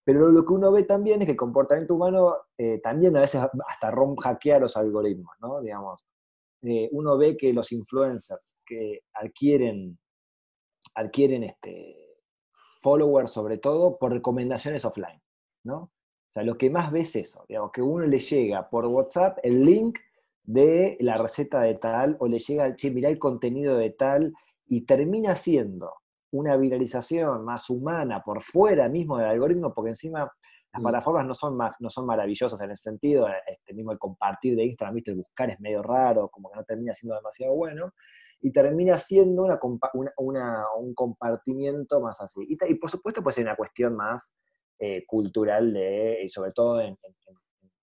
Pero 0.05 0.29
lo 0.29 0.45
que 0.45 0.53
uno 0.53 0.71
ve 0.71 0.85
también 0.85 1.23
es 1.23 1.27
que 1.27 1.33
el 1.33 1.39
comportamiento 1.39 1.95
humano 1.95 2.37
eh, 2.59 2.79
también 2.83 3.17
a 3.17 3.21
veces 3.21 3.41
hasta 3.67 3.91
rompe, 3.91 4.23
hackea 4.23 4.59
los 4.59 4.77
algoritmos, 4.77 5.35
¿no? 5.41 5.61
Digamos, 5.63 6.05
eh, 6.63 6.89
uno 6.93 7.17
ve 7.17 7.37
que 7.37 7.53
los 7.53 7.73
influencers 7.73 8.57
que 8.67 9.01
adquieren, 9.15 9.99
adquieren 10.95 11.45
este, 11.45 12.19
followers 12.81 13.31
sobre 13.31 13.59
todo 13.59 13.99
por 13.99 14.13
recomendaciones 14.13 14.85
offline, 14.85 15.21
¿no? 15.65 15.77
O 15.77 16.33
sea, 16.35 16.43
lo 16.43 16.59
que 16.59 16.69
más 16.69 16.93
ves 16.93 17.17
es 17.17 17.29
eso, 17.29 17.45
digamos, 17.49 17.71
que 17.73 17.81
uno 17.81 18.07
le 18.07 18.19
llega 18.19 18.69
por 18.69 18.87
WhatsApp 18.87 19.39
el 19.43 19.65
link 19.65 19.99
de 20.43 20.99
la 21.01 21.17
receta 21.17 21.63
de 21.63 21.77
tal, 21.77 22.17
o 22.21 22.29
le 22.29 22.39
llega, 22.39 22.77
che, 22.77 22.89
el 22.89 23.19
contenido 23.19 23.79
de 23.79 23.91
tal, 23.91 24.35
y 24.67 24.83
termina 24.83 25.37
siendo 25.37 25.93
una 26.35 26.57
viralización 26.57 27.45
más 27.45 27.71
humana 27.71 28.21
por 28.21 28.43
fuera 28.43 28.89
mismo 28.89 29.19
del 29.19 29.29
algoritmo, 29.29 29.73
porque 29.73 29.91
encima 29.91 30.21
las 30.73 30.83
mm. 30.83 30.83
plataformas 30.83 31.27
no 31.27 31.35
son, 31.35 31.57
no 31.57 31.91
son 31.91 32.07
maravillosas 32.07 32.61
en 32.61 32.73
ese 32.73 32.83
sentido, 32.83 33.29
este 33.47 33.73
mismo 33.73 33.93
el 33.93 33.99
compartir 33.99 34.57
de 34.57 34.65
Instagram, 34.65 34.97
¿viste? 34.97 35.13
el 35.13 35.19
buscar 35.19 35.51
es 35.51 35.61
medio 35.61 35.81
raro, 35.83 36.29
como 36.29 36.51
que 36.51 36.57
no 36.57 36.65
termina 36.65 36.93
siendo 36.93 37.15
demasiado 37.15 37.55
bueno, 37.55 37.93
y 38.41 38.51
termina 38.51 38.99
siendo 38.99 39.45
una, 39.45 40.65
un 40.77 40.95
compartimiento 40.95 42.01
más 42.01 42.21
así. 42.21 42.41
Y, 42.49 42.75
por 42.75 42.91
supuesto 42.91 43.23
pues 43.23 43.39
hay 43.39 43.45
una 43.45 43.55
cuestión 43.57 43.95
más 43.95 44.35
eh, 44.81 45.05
cultural 45.07 45.73
de, 45.73 46.19
y 46.25 46.29
sobre 46.29 46.51
todo 46.51 46.81
en, 46.81 46.99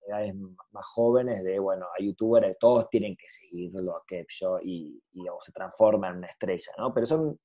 edades 0.06 0.36
más 0.36 0.86
jóvenes 0.88 1.42
de, 1.44 1.58
bueno, 1.58 1.86
a 1.86 2.04
youtubers 2.04 2.58
todos 2.60 2.90
tienen 2.90 3.16
que 3.16 3.30
seguirlo 3.30 3.96
a 3.96 4.04
Kepcho 4.06 4.60
y, 4.62 5.02
y 5.14 5.24
se 5.40 5.52
transforma 5.54 6.10
en 6.10 6.18
una 6.18 6.28
estrella, 6.28 6.74
¿no? 6.78 6.94
Pero 6.94 7.06
son, 7.06 7.40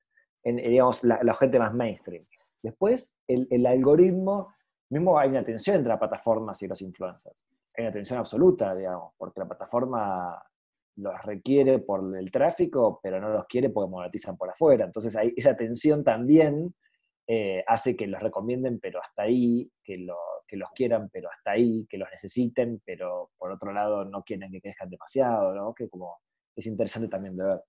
digamos, 0.45 1.03
la, 1.03 1.35
gente 1.35 1.59
más 1.59 1.75
mainstream. 1.75 2.25
Después, 2.63 3.17
el, 3.27 3.67
algoritmo, 3.67 4.55
mismo 4.91 5.19
hay 5.19 5.31
una 5.31 5.45
tensión 5.45 5.77
entre 5.77 5.91
las 5.91 5.99
plataformas 5.99 6.63
y 6.63 6.69
los 6.69 6.81
influencers. 6.83 7.47
Hay 7.77 7.85
una 7.85 7.93
tensión 7.93 8.19
absoluta, 8.19 8.75
digamos, 8.75 9.13
porque 9.17 9.41
la 9.41 9.49
plataforma 9.49 10.43
los 10.97 11.23
requiere 11.25 11.81
por 11.81 12.17
el 12.17 12.31
tráfico, 12.31 13.01
pero 13.03 13.21
no 13.21 13.29
los 13.29 13.47
quiere 13.47 13.71
porque 13.71 13.91
monetizan 13.91 14.37
por 14.37 14.51
afuera. 14.51 14.85
Entonces, 14.85 15.17
esa 15.37 15.57
tensión 15.57 16.03
también 16.03 16.75
eh, 17.29 17.65
hace 17.67 17.97
que 17.97 18.07
los 18.07 18.23
recomienden, 18.23 18.79
pero 18.81 19.01
hasta 19.03 19.23
ahí, 19.23 19.71
que, 19.83 19.99
lo, 19.99 20.17
que 20.47 20.57
los 20.57 20.71
quieran, 20.71 21.11
pero 21.13 21.29
hasta 21.31 21.53
ahí, 21.53 21.85
que 21.89 21.99
los 21.99 22.09
necesiten, 22.11 22.81
pero 22.85 23.31
por 23.37 23.51
otro 23.51 23.73
lado 23.73 24.05
no 24.05 24.23
quieren 24.23 24.51
que 24.53 24.61
crezcan 24.61 24.89
demasiado, 24.89 25.55
¿no? 25.55 25.75
Que 25.75 25.89
como 25.89 26.19
es 26.55 26.67
interesante 26.67 27.09
también 27.09 27.37
de 27.37 27.45
ver. 27.45 27.61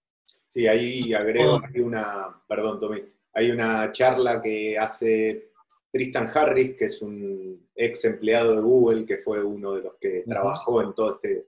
Sí, 0.50 0.68
ahí 0.68 1.14
agrego 1.14 1.62
hay 1.64 1.82
una, 1.82 2.42
perdón 2.48 2.80
Tommy, 2.80 3.04
hay 3.34 3.52
una 3.52 3.92
charla 3.92 4.42
que 4.42 4.78
hace 4.78 5.52
Tristan 5.92 6.30
Harris, 6.34 6.76
que 6.76 6.86
es 6.86 7.02
un 7.02 7.70
ex 7.76 8.06
empleado 8.06 8.56
de 8.56 8.62
Google, 8.62 9.06
que 9.06 9.18
fue 9.18 9.44
uno 9.44 9.76
de 9.76 9.84
los 9.84 9.96
que 10.00 10.24
trabajó 10.28 10.82
en 10.82 10.94
toda 10.94 11.16
este, 11.16 11.48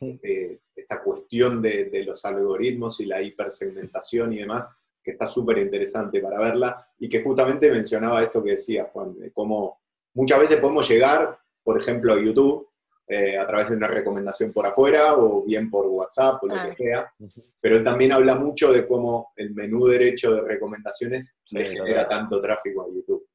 este, 0.00 0.60
esta 0.74 1.02
cuestión 1.02 1.62
de, 1.62 1.86
de, 1.86 2.04
los 2.04 2.24
algoritmos 2.24 3.00
y 3.00 3.06
la 3.06 3.22
hipersegmentación 3.22 4.32
y 4.32 4.38
demás, 4.38 4.76
que 5.02 5.12
está 5.12 5.26
súper 5.26 5.58
interesante 5.58 6.20
para 6.20 6.40
verla, 6.40 6.88
y 6.98 7.08
que 7.08 7.22
justamente 7.22 7.70
mencionaba 7.70 8.22
esto 8.22 8.42
que 8.42 8.52
decía 8.52 8.90
Juan, 8.92 9.18
de 9.18 9.32
cómo 9.32 9.80
muchas 10.14 10.40
veces 10.40 10.60
podemos 10.60 10.88
llegar, 10.88 11.38
por 11.62 11.78
ejemplo, 11.78 12.12
a 12.12 12.20
YouTube, 12.20 12.69
eh, 13.12 13.36
a 13.36 13.44
través 13.44 13.68
de 13.68 13.76
una 13.76 13.88
recomendación 13.88 14.52
por 14.52 14.68
afuera 14.68 15.14
o 15.16 15.44
bien 15.44 15.68
por 15.68 15.84
WhatsApp 15.88 16.40
o 16.44 16.46
lo 16.46 16.54
que 16.54 16.60
ah. 16.60 16.74
sea, 16.76 17.12
pero 17.60 17.76
él 17.76 17.82
también 17.82 18.12
habla 18.12 18.36
mucho 18.36 18.72
de 18.72 18.86
cómo 18.86 19.32
el 19.34 19.52
menú 19.52 19.86
derecho 19.86 20.32
de 20.32 20.42
recomendaciones 20.42 21.36
le 21.50 21.66
genera 21.66 22.06
tanto 22.06 22.40
tráfico 22.40 22.82
a 22.82 22.94
YouTube. 22.94 23.26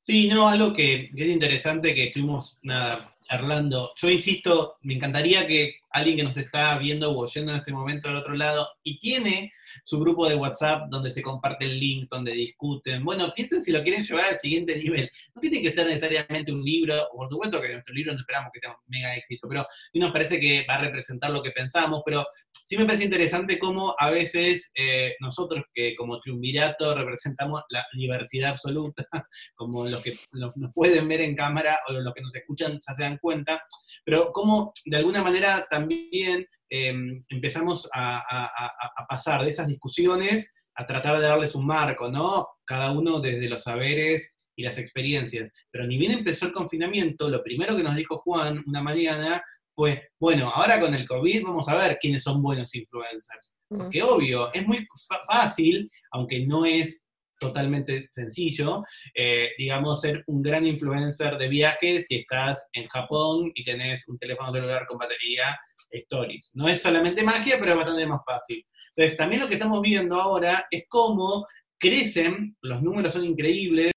Sí, 0.00 0.28
no, 0.28 0.48
algo 0.48 0.72
que, 0.72 1.10
que 1.14 1.24
es 1.24 1.28
interesante 1.28 1.94
que 1.94 2.04
estuvimos 2.06 2.56
nada, 2.62 3.14
charlando. 3.22 3.92
Yo 3.96 4.08
insisto, 4.08 4.78
me 4.80 4.94
encantaría 4.94 5.46
que 5.46 5.80
alguien 5.90 6.16
que 6.16 6.22
nos 6.22 6.38
está 6.38 6.78
viendo 6.78 7.10
o 7.10 7.24
oyendo 7.24 7.52
en 7.52 7.58
este 7.58 7.72
momento 7.72 8.08
al 8.08 8.16
otro 8.16 8.32
lado 8.32 8.66
y 8.82 8.98
tiene 8.98 9.52
su 9.84 9.98
grupo 10.00 10.28
de 10.28 10.34
WhatsApp 10.34 10.88
donde 10.90 11.10
se 11.10 11.22
comparten 11.22 11.78
links, 11.78 12.08
donde 12.08 12.32
discuten. 12.32 13.04
Bueno, 13.04 13.32
piensen 13.34 13.62
si 13.62 13.72
lo 13.72 13.82
quieren 13.82 14.02
llevar 14.02 14.26
al 14.26 14.38
siguiente 14.38 14.76
nivel. 14.76 15.10
No 15.34 15.40
tiene 15.40 15.62
que 15.62 15.72
ser 15.72 15.86
necesariamente 15.86 16.52
un 16.52 16.62
libro, 16.62 16.94
por 17.14 17.28
supuesto 17.28 17.60
que 17.60 17.72
nuestro 17.72 17.94
libro 17.94 18.12
no 18.14 18.20
esperamos 18.20 18.50
que 18.52 18.60
sea 18.60 18.70
un 18.70 18.76
mega 18.86 19.16
éxito, 19.16 19.48
pero 19.48 19.66
nos 19.94 20.12
parece 20.12 20.40
que 20.40 20.64
va 20.68 20.76
a 20.76 20.82
representar 20.82 21.30
lo 21.30 21.42
que 21.42 21.50
pensamos, 21.50 22.02
pero 22.04 22.26
sí 22.52 22.76
me 22.76 22.84
parece 22.84 23.04
interesante 23.04 23.58
cómo 23.58 23.94
a 23.98 24.10
veces 24.10 24.70
eh, 24.74 25.14
nosotros 25.20 25.64
que 25.72 25.94
como 25.96 26.20
triunvirato 26.20 26.94
representamos 26.94 27.62
la 27.70 27.84
diversidad 27.94 28.50
absoluta, 28.50 29.06
como 29.54 29.86
los 29.86 30.02
que 30.02 30.14
nos 30.34 30.52
pueden 30.74 31.08
ver 31.08 31.20
en 31.22 31.34
cámara 31.34 31.80
o 31.88 31.92
los 31.92 32.14
que 32.14 32.22
nos 32.22 32.34
escuchan 32.34 32.78
ya 32.86 32.94
se 32.94 33.02
dan 33.02 33.18
cuenta, 33.18 33.62
pero 34.04 34.30
cómo 34.32 34.72
de 34.84 34.96
alguna 34.96 35.22
manera 35.22 35.66
también 35.70 36.46
Em, 36.70 37.24
empezamos 37.28 37.88
a, 37.94 39.06
pasar 39.08 39.42
de 39.42 39.50
esas 39.50 39.66
discusiones 39.66 40.52
a 40.74 40.86
tratar 40.86 41.18
de 41.18 41.26
darles 41.26 41.54
un 41.54 41.66
marco, 41.66 42.10
¿no? 42.10 42.46
Cada 42.64 42.92
uno 42.92 43.20
desde 43.20 43.48
los 43.48 43.62
saberes 43.62 44.34
y 44.56 44.62
las 44.62 44.78
experiencias. 44.78 45.50
Pero 45.70 45.86
ni 45.86 45.96
bien 45.96 46.12
empezó 46.12 46.46
el 46.46 46.52
confinamiento, 46.52 47.28
lo 47.28 47.42
primero 47.42 47.76
que 47.76 47.82
nos 47.82 47.96
dijo 47.96 48.18
Juan 48.18 48.62
una 48.66 48.82
mañana 48.82 49.42
fue, 49.74 50.10
bueno, 50.20 50.50
ahora 50.50 50.80
con 50.80 50.94
el 50.94 51.06
COVID 51.06 51.44
vamos 51.44 51.68
a 51.68 51.76
ver 51.76 51.98
quiénes 52.00 52.22
son 52.24 52.42
buenos 52.42 52.74
influencers. 52.74 53.56
Mm. 53.70 53.78
Porque 53.78 54.02
obvio, 54.02 54.52
es 54.52 54.66
muy 54.66 54.86
fácil, 55.26 55.90
aunque 56.10 56.46
no 56.46 56.66
es 56.66 57.04
totalmente 57.40 58.08
sencillo, 58.10 58.82
eh, 59.14 59.50
digamos, 59.56 60.00
ser 60.00 60.24
un 60.26 60.42
gran 60.42 60.66
influencer 60.66 61.38
de 61.38 61.48
viajes 61.48 62.08
si 62.08 62.16
estás 62.16 62.68
en 62.72 62.88
Japón 62.88 63.52
y 63.54 63.64
tenés 63.64 64.06
un 64.08 64.18
teléfono 64.18 64.52
celular 64.52 64.86
con 64.86 64.98
batería 64.98 65.56
Stories. 65.90 66.52
No 66.54 66.68
es 66.68 66.82
solamente 66.82 67.22
magia, 67.22 67.56
pero 67.58 67.72
es 67.72 67.78
bastante 67.78 68.06
más 68.06 68.20
fácil. 68.24 68.64
Entonces, 68.96 69.16
también 69.16 69.42
lo 69.42 69.48
que 69.48 69.54
estamos 69.54 69.80
viendo 69.80 70.16
ahora 70.16 70.66
es 70.70 70.84
cómo 70.88 71.46
crecen, 71.78 72.56
los 72.62 72.82
números 72.82 73.12
son 73.12 73.24
increíbles. 73.24 73.92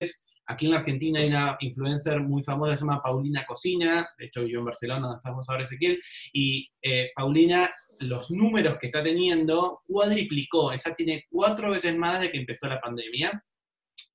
Aquí 0.47 0.65
en 0.65 0.71
la 0.71 0.79
Argentina 0.79 1.19
hay 1.19 1.27
una 1.27 1.57
influencer 1.59 2.19
muy 2.19 2.43
famosa, 2.43 2.75
se 2.75 2.81
llama 2.81 3.01
Paulina 3.01 3.45
Cocina, 3.47 4.07
de 4.17 4.25
hecho 4.25 4.45
yo 4.45 4.59
en 4.59 4.65
Barcelona, 4.65 5.07
donde 5.07 5.17
estamos 5.17 5.49
ahora 5.49 5.63
Ezequiel, 5.63 6.01
y 6.33 6.69
eh, 6.81 7.11
Paulina 7.15 7.69
los 8.01 8.31
números 8.31 8.77
que 8.79 8.87
está 8.87 9.03
teniendo 9.03 9.81
cuadriplicó, 9.85 10.71
esa 10.71 10.93
tiene 10.95 11.25
cuatro 11.29 11.71
veces 11.71 11.95
más 11.95 12.19
de 12.19 12.31
que 12.31 12.39
empezó 12.39 12.67
la 12.67 12.81
pandemia 12.81 13.43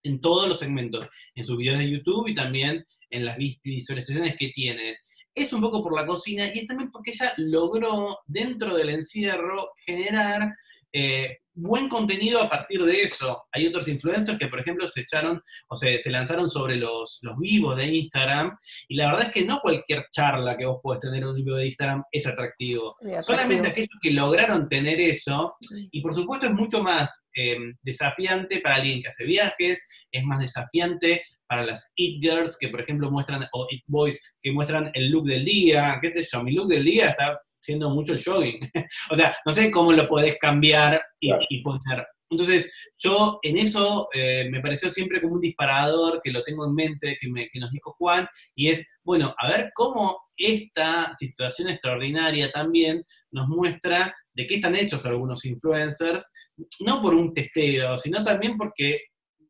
en 0.02 0.20
todos 0.20 0.48
los 0.48 0.58
segmentos, 0.58 1.08
en 1.34 1.44
sus 1.44 1.56
videos 1.56 1.78
de 1.78 1.90
YouTube 1.90 2.28
y 2.28 2.34
también 2.34 2.84
en 3.10 3.24
las 3.24 3.36
visualizaciones 3.38 4.36
que 4.36 4.48
tiene. 4.48 4.96
Es 5.36 5.52
un 5.52 5.60
poco 5.60 5.82
por 5.82 5.94
la 5.94 6.06
cocina 6.06 6.46
y 6.52 6.60
es 6.60 6.66
también 6.66 6.90
porque 6.90 7.12
ella 7.12 7.32
logró 7.36 8.18
dentro 8.26 8.74
del 8.74 8.88
encierro 8.88 9.68
generar 9.84 10.52
eh, 10.92 11.38
buen 11.56 11.88
contenido 11.88 12.40
a 12.40 12.48
partir 12.48 12.82
de 12.84 13.02
eso. 13.02 13.44
Hay 13.52 13.66
otros 13.66 13.88
influencers 13.88 14.38
que, 14.38 14.46
por 14.46 14.60
ejemplo, 14.60 14.86
se 14.86 15.00
echaron 15.00 15.42
o 15.68 15.76
se, 15.76 15.98
se 15.98 16.10
lanzaron 16.10 16.48
sobre 16.48 16.76
los, 16.76 17.18
los, 17.22 17.36
vivos 17.38 17.76
de 17.76 17.86
Instagram 17.86 18.56
y 18.88 18.96
la 18.96 19.08
verdad 19.08 19.26
es 19.26 19.32
que 19.32 19.44
no 19.44 19.60
cualquier 19.60 20.06
charla 20.10 20.56
que 20.56 20.66
vos 20.66 20.80
podés 20.82 21.00
tener 21.00 21.22
en 21.22 21.28
un 21.28 21.36
vivo 21.36 21.56
de 21.56 21.66
Instagram 21.66 22.02
es 22.12 22.26
atractivo. 22.26 22.96
Solamente 23.22 23.68
aquellos 23.68 23.88
que 24.02 24.10
lograron 24.10 24.68
tener 24.68 25.00
eso 25.00 25.56
y 25.90 26.00
por 26.02 26.14
supuesto 26.14 26.46
es 26.46 26.52
mucho 26.52 26.82
más 26.82 27.24
em, 27.32 27.74
desafiante 27.82 28.60
para 28.60 28.76
alguien 28.76 29.02
que 29.02 29.08
hace 29.08 29.24
viajes, 29.24 29.86
es 30.12 30.24
más 30.24 30.40
desafiante 30.40 31.24
para 31.48 31.64
las 31.64 31.92
It 31.96 32.22
Girls, 32.22 32.56
que 32.58 32.68
por 32.68 32.80
ejemplo 32.80 33.10
muestran, 33.10 33.46
o 33.52 33.66
It 33.70 33.82
Boys, 33.86 34.20
que 34.42 34.52
muestran 34.52 34.90
el 34.94 35.10
look 35.10 35.26
del 35.26 35.44
día, 35.44 35.98
qué 36.00 36.12
sé 36.12 36.28
yo, 36.30 36.42
mi 36.42 36.52
look 36.52 36.68
del 36.68 36.84
día 36.84 37.10
está 37.10 37.40
siendo 37.60 37.90
mucho 37.90 38.12
el 38.12 38.22
jogging. 38.22 38.60
o 39.10 39.16
sea, 39.16 39.36
no 39.44 39.52
sé 39.52 39.70
cómo 39.70 39.92
lo 39.92 40.08
podés 40.08 40.36
cambiar 40.40 41.02
y, 41.20 41.62
poner. 41.62 42.06
Entonces, 42.30 42.72
yo 42.98 43.38
en 43.42 43.58
eso 43.58 44.08
eh, 44.12 44.48
me 44.50 44.60
pareció 44.60 44.88
siempre 44.88 45.20
como 45.20 45.34
un 45.34 45.40
disparador 45.40 46.20
que 46.22 46.32
lo 46.32 46.42
tengo 46.42 46.66
en 46.66 46.74
mente, 46.74 47.16
que, 47.20 47.28
me, 47.28 47.48
que 47.48 47.60
nos 47.60 47.70
dijo 47.70 47.94
Juan, 47.98 48.26
y 48.54 48.68
es, 48.68 48.86
bueno, 49.04 49.34
a 49.38 49.48
ver 49.48 49.70
cómo 49.74 50.18
esta 50.36 51.12
situación 51.16 51.68
extraordinaria 51.68 52.50
también 52.50 53.02
nos 53.30 53.48
muestra 53.48 54.14
de 54.34 54.46
qué 54.46 54.56
están 54.56 54.76
hechos 54.76 55.06
algunos 55.06 55.44
influencers, 55.44 56.32
no 56.80 57.00
por 57.00 57.14
un 57.14 57.32
testeo, 57.32 57.96
sino 57.96 58.22
también 58.24 58.56
porque 58.56 59.00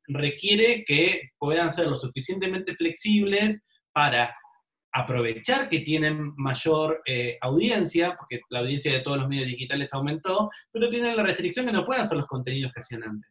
requiere 0.08 0.84
que 0.84 1.22
puedan 1.38 1.74
ser 1.74 1.88
lo 1.88 1.98
suficientemente 1.98 2.74
flexibles 2.74 3.62
para 3.92 4.34
aprovechar 4.92 5.68
que 5.68 5.80
tienen 5.80 6.32
mayor 6.36 7.02
eh, 7.06 7.36
audiencia, 7.42 8.16
porque 8.18 8.40
la 8.48 8.60
audiencia 8.60 8.92
de 8.92 9.00
todos 9.00 9.18
los 9.18 9.28
medios 9.28 9.48
digitales 9.48 9.92
aumentó, 9.92 10.48
pero 10.72 10.88
tienen 10.88 11.16
la 11.16 11.22
restricción 11.22 11.66
que 11.66 11.72
no 11.72 11.84
pueden 11.84 12.04
hacer 12.04 12.16
los 12.16 12.26
contenidos 12.26 12.72
que 12.72 12.80
hacían 12.80 13.02
antes. 13.02 13.30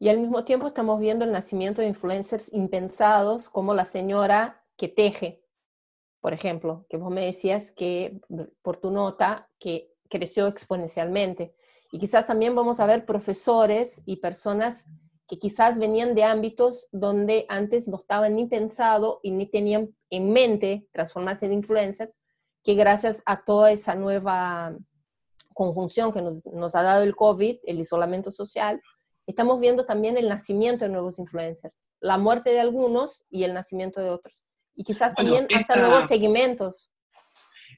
Y 0.00 0.08
al 0.08 0.18
mismo 0.18 0.44
tiempo 0.44 0.66
estamos 0.66 1.00
viendo 1.00 1.24
el 1.24 1.32
nacimiento 1.32 1.80
de 1.80 1.88
influencers 1.88 2.52
impensados, 2.52 3.48
como 3.48 3.74
la 3.74 3.84
señora 3.84 4.64
que 4.76 4.88
teje, 4.88 5.42
por 6.20 6.32
ejemplo, 6.32 6.84
que 6.90 6.96
vos 6.96 7.12
me 7.12 7.24
decías 7.24 7.70
que 7.70 8.20
por 8.62 8.76
tu 8.76 8.90
nota 8.90 9.48
que 9.58 9.94
creció 10.10 10.48
exponencialmente. 10.48 11.54
Y 11.92 11.98
quizás 11.98 12.26
también 12.26 12.54
vamos 12.54 12.80
a 12.80 12.86
ver 12.86 13.06
profesores 13.06 14.02
y 14.04 14.16
personas 14.16 14.90
que 15.28 15.38
quizás 15.38 15.78
venían 15.78 16.14
de 16.14 16.24
ámbitos 16.24 16.86
donde 16.92 17.46
antes 17.48 17.88
no 17.88 17.96
estaban 17.96 18.36
ni 18.36 18.46
pensado 18.46 19.20
y 19.22 19.30
ni 19.32 19.46
tenían 19.46 19.94
en 20.10 20.32
mente 20.32 20.86
transformarse 20.92 21.46
en 21.46 21.52
influencers, 21.52 22.14
que 22.62 22.74
gracias 22.74 23.22
a 23.26 23.44
toda 23.44 23.72
esa 23.72 23.94
nueva 23.94 24.76
conjunción 25.52 26.12
que 26.12 26.22
nos, 26.22 26.44
nos, 26.46 26.74
ha 26.74 26.82
dado 26.82 27.02
el 27.02 27.16
COVID, 27.16 27.56
el 27.64 27.80
isolamiento 27.80 28.30
social, 28.30 28.80
estamos 29.26 29.58
viendo 29.58 29.84
también 29.84 30.16
el 30.16 30.28
nacimiento 30.28 30.84
de 30.84 30.90
nuevos 30.90 31.18
influencers, 31.18 31.80
la 32.00 32.18
muerte 32.18 32.50
de 32.50 32.60
algunos 32.60 33.24
y 33.30 33.44
el 33.44 33.54
nacimiento 33.54 34.00
de 34.00 34.10
otros. 34.10 34.44
Y 34.74 34.84
quizás 34.84 35.14
también 35.14 35.48
hacer 35.54 35.78
nuevos 35.78 36.06
segmentos. 36.06 36.90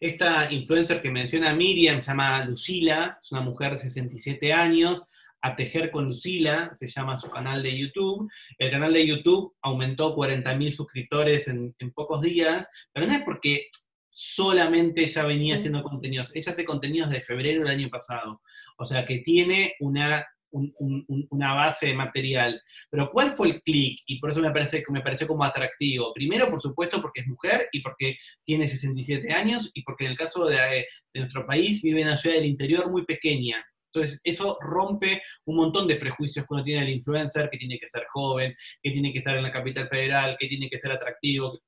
Esta 0.00 0.52
influencer 0.52 1.00
que 1.00 1.10
menciona 1.10 1.54
Miriam 1.54 2.00
se 2.00 2.08
llama 2.08 2.44
Lucila, 2.44 3.18
es 3.22 3.32
una 3.32 3.40
mujer 3.40 3.74
de 3.74 3.80
67 3.80 4.52
años, 4.52 5.07
a 5.42 5.56
Tejer 5.56 5.90
con 5.90 6.06
Lucila, 6.06 6.74
se 6.74 6.88
llama 6.88 7.16
su 7.16 7.30
canal 7.30 7.62
de 7.62 7.78
YouTube. 7.78 8.30
El 8.58 8.70
canal 8.70 8.92
de 8.92 9.06
YouTube 9.06 9.54
aumentó 9.62 10.16
40.000 10.16 10.70
suscriptores 10.70 11.48
en, 11.48 11.74
pocos 11.94 12.20
días, 12.20 12.68
pero 12.92 13.06
no 13.06 13.12
es 13.12 13.22
porque 13.22 13.68
solamente 14.08 15.02
ella 15.02 15.24
venía 15.24 15.56
haciendo 15.56 15.82
contenidos, 15.82 16.34
ella 16.34 16.52
hace 16.52 16.64
contenidos 16.64 17.10
de 17.10 17.20
febrero 17.20 17.60
del 17.60 17.78
año 17.78 17.88
pasado, 17.90 18.40
o 18.78 18.84
sea 18.84 19.04
que 19.04 19.18
tiene 19.18 19.74
una, 19.80 20.26
una 20.50 21.54
base 21.54 21.88
de 21.88 21.94
material. 21.94 22.60
Pero 22.90 23.10
¿cuál 23.10 23.36
fue 23.36 23.48
el 23.48 23.62
clic? 23.62 24.00
Y 24.06 24.18
por 24.18 24.30
eso 24.30 24.40
me, 24.40 24.50
parece, 24.50 24.82
me 24.88 25.02
pareció 25.02 25.26
como 25.28 25.44
atractivo. 25.44 26.12
Primero, 26.14 26.48
por 26.48 26.62
supuesto, 26.62 27.02
porque 27.02 27.20
es 27.20 27.26
mujer 27.26 27.68
y 27.70 27.80
porque 27.80 28.16
tiene 28.44 28.66
67 28.66 29.32
años 29.32 29.70
y 29.74 29.82
porque 29.82 30.06
en 30.06 30.12
el 30.12 30.16
caso 30.18 30.46
de, 30.46 30.86
de 31.12 31.20
nuestro 31.20 31.46
país 31.46 31.82
vive 31.82 32.00
en 32.00 32.08
una 32.08 32.16
ciudad 32.16 32.36
del 32.36 32.46
interior 32.46 32.90
muy 32.90 33.04
pequeña. 33.04 33.64
Entonces, 33.98 34.20
eso 34.24 34.58
rompe 34.60 35.22
un 35.46 35.56
montón 35.56 35.88
de 35.88 35.96
prejuicios 35.96 36.46
que 36.46 36.54
uno 36.54 36.62
tiene 36.62 36.80
del 36.80 36.94
influencer, 36.94 37.50
que 37.50 37.58
tiene 37.58 37.78
que 37.78 37.88
ser 37.88 38.06
joven, 38.12 38.54
que 38.82 38.90
tiene 38.90 39.12
que 39.12 39.18
estar 39.18 39.36
en 39.36 39.42
la 39.42 39.52
capital 39.52 39.88
federal, 39.88 40.36
que 40.38 40.48
tiene 40.48 40.68
que 40.68 40.78
ser 40.78 40.92
atractivo. 40.92 41.58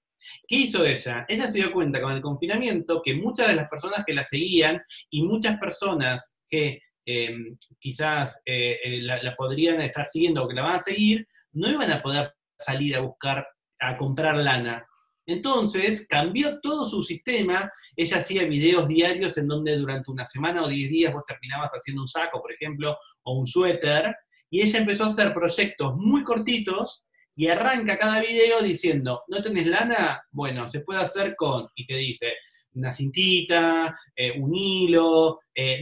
¿Qué 0.47 0.57
hizo 0.57 0.85
ella? 0.85 1.25
Ella 1.29 1.51
se 1.51 1.59
dio 1.59 1.73
cuenta 1.73 2.01
con 2.01 2.13
el 2.13 2.21
confinamiento 2.21 3.03
que 3.03 3.15
muchas 3.15 3.49
de 3.49 3.57
las 3.57 3.69
personas 3.69 4.05
que 4.05 4.15
la 4.15 4.25
seguían 4.25 4.81
y 5.11 5.23
muchas 5.23 5.59
personas 5.59 6.37
que 6.49 6.83
em, 7.07 7.57
quizás 7.79 8.41
eh, 8.45 8.79
eh, 8.85 9.03
la, 9.03 9.35
podrían 9.35 9.81
estar 9.81 10.07
siguiendo 10.07 10.45
o 10.45 10.49
que 10.49 10.55
la 10.55 10.63
van 10.63 10.77
a 10.77 10.81
seguir, 10.81 11.27
no 11.53 11.71
iban 11.71 11.91
a 11.91 12.03
poder 12.03 12.27
salir 12.59 12.95
a 12.97 13.01
buscar, 13.01 13.47
a 13.81 13.97
comprar 13.97 14.37
lana. 14.37 14.87
Entonces 15.31 16.07
cambió 16.09 16.61
todo 16.61 16.89
su 16.89 17.03
sistema 17.03 17.71
ella 17.97 18.19
hacía 18.19 18.45
videos 18.45 18.89
diarios 18.89 19.37
en 19.37 19.47
donde 19.47 19.77
durante 19.77 20.11
una 20.11 20.25
semana 20.25 20.63
o 20.65 20.69
diez 20.69 20.89
días 20.89 21.13
vos 21.13 21.25
terminabas 21.27 21.71
haciendo 21.73 22.03
un 22.03 22.09
saco, 22.09 22.41
por 22.41 22.51
ejemplo, 22.51 22.97
o 23.23 23.39
un 23.39 23.47
suéter, 23.47 24.15
y 24.49 24.63
ella 24.63 24.79
empezó 24.79 25.05
a 25.05 25.09
hacer 25.09 25.35
proyectos 25.35 25.97
muy 25.97 26.25
cortitos 26.25 27.05
y 27.35 27.49
arranca 27.49 27.99
cada 27.99 28.21
video 28.21 28.63
diciendo, 28.63 29.23
¿no 29.29 29.43
tenés 29.43 29.67
lana? 29.67 30.23
Bueno, 30.33 30.67
se 30.69 30.81
puede 30.81 31.01
hacer 31.01 31.35
con, 31.37 31.69
y 31.75 31.87
te 31.87 31.97
dice, 31.97 32.33
una 32.73 32.91
cintita, 32.91 33.97
eh, 34.17 34.33
un 34.41 34.55
hilo, 34.55 35.41
eh, 35.55 35.81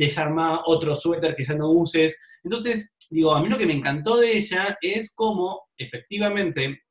otro 0.67 0.95
suéter 0.95 1.37
que 1.37 1.45
ya 1.45 1.55
no 1.55 1.71
uses. 1.71 2.19
Entonces, 2.43 2.97
digo, 3.11 3.33
a 3.33 3.41
mí 3.41 3.49
lo 3.49 3.59
que 3.59 3.67
me 3.67 3.75
encantó 3.75 4.17
de 4.17 4.39
ella 4.39 4.77
es 4.81 5.15
cómo 5.15 5.69
efectivamente, 5.77 6.83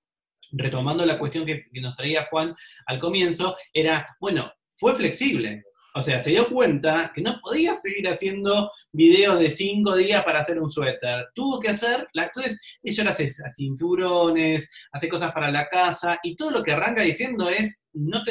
retomando 0.51 1.05
la 1.05 1.19
cuestión 1.19 1.45
que 1.45 1.65
nos 1.81 1.95
traía 1.95 2.27
Juan 2.29 2.55
al 2.85 2.99
comienzo, 2.99 3.55
era, 3.73 4.15
bueno, 4.19 4.51
fue 4.73 4.95
flexible. 4.95 5.63
O 5.97 6.01
sea, 6.03 6.23
se 6.23 6.29
dio 6.29 6.47
cuenta 6.47 7.11
que 7.13 7.23
no 7.23 7.39
podía 7.41 7.73
seguir 7.73 8.07
haciendo 8.07 8.71
videos 8.91 9.39
de 9.39 9.49
cinco 9.49 9.95
días 9.95 10.23
para 10.23 10.41
hacer 10.41 10.61
un 10.61 10.69
suéter. 10.69 11.27
Tuvo 11.33 11.59
que 11.59 11.69
hacer, 11.69 12.07
entonces 12.13 12.61
ella 12.83 13.09
hace 13.09 13.27
cinturones, 13.55 14.69
hace 14.91 15.09
cosas 15.09 15.33
para 15.33 15.49
la 15.49 15.67
casa, 15.67 16.19
y 16.21 16.35
todo 16.35 16.51
lo 16.51 16.63
que 16.63 16.73
arranca 16.73 17.01
diciendo 17.01 17.49
es, 17.49 17.79
no 17.93 18.21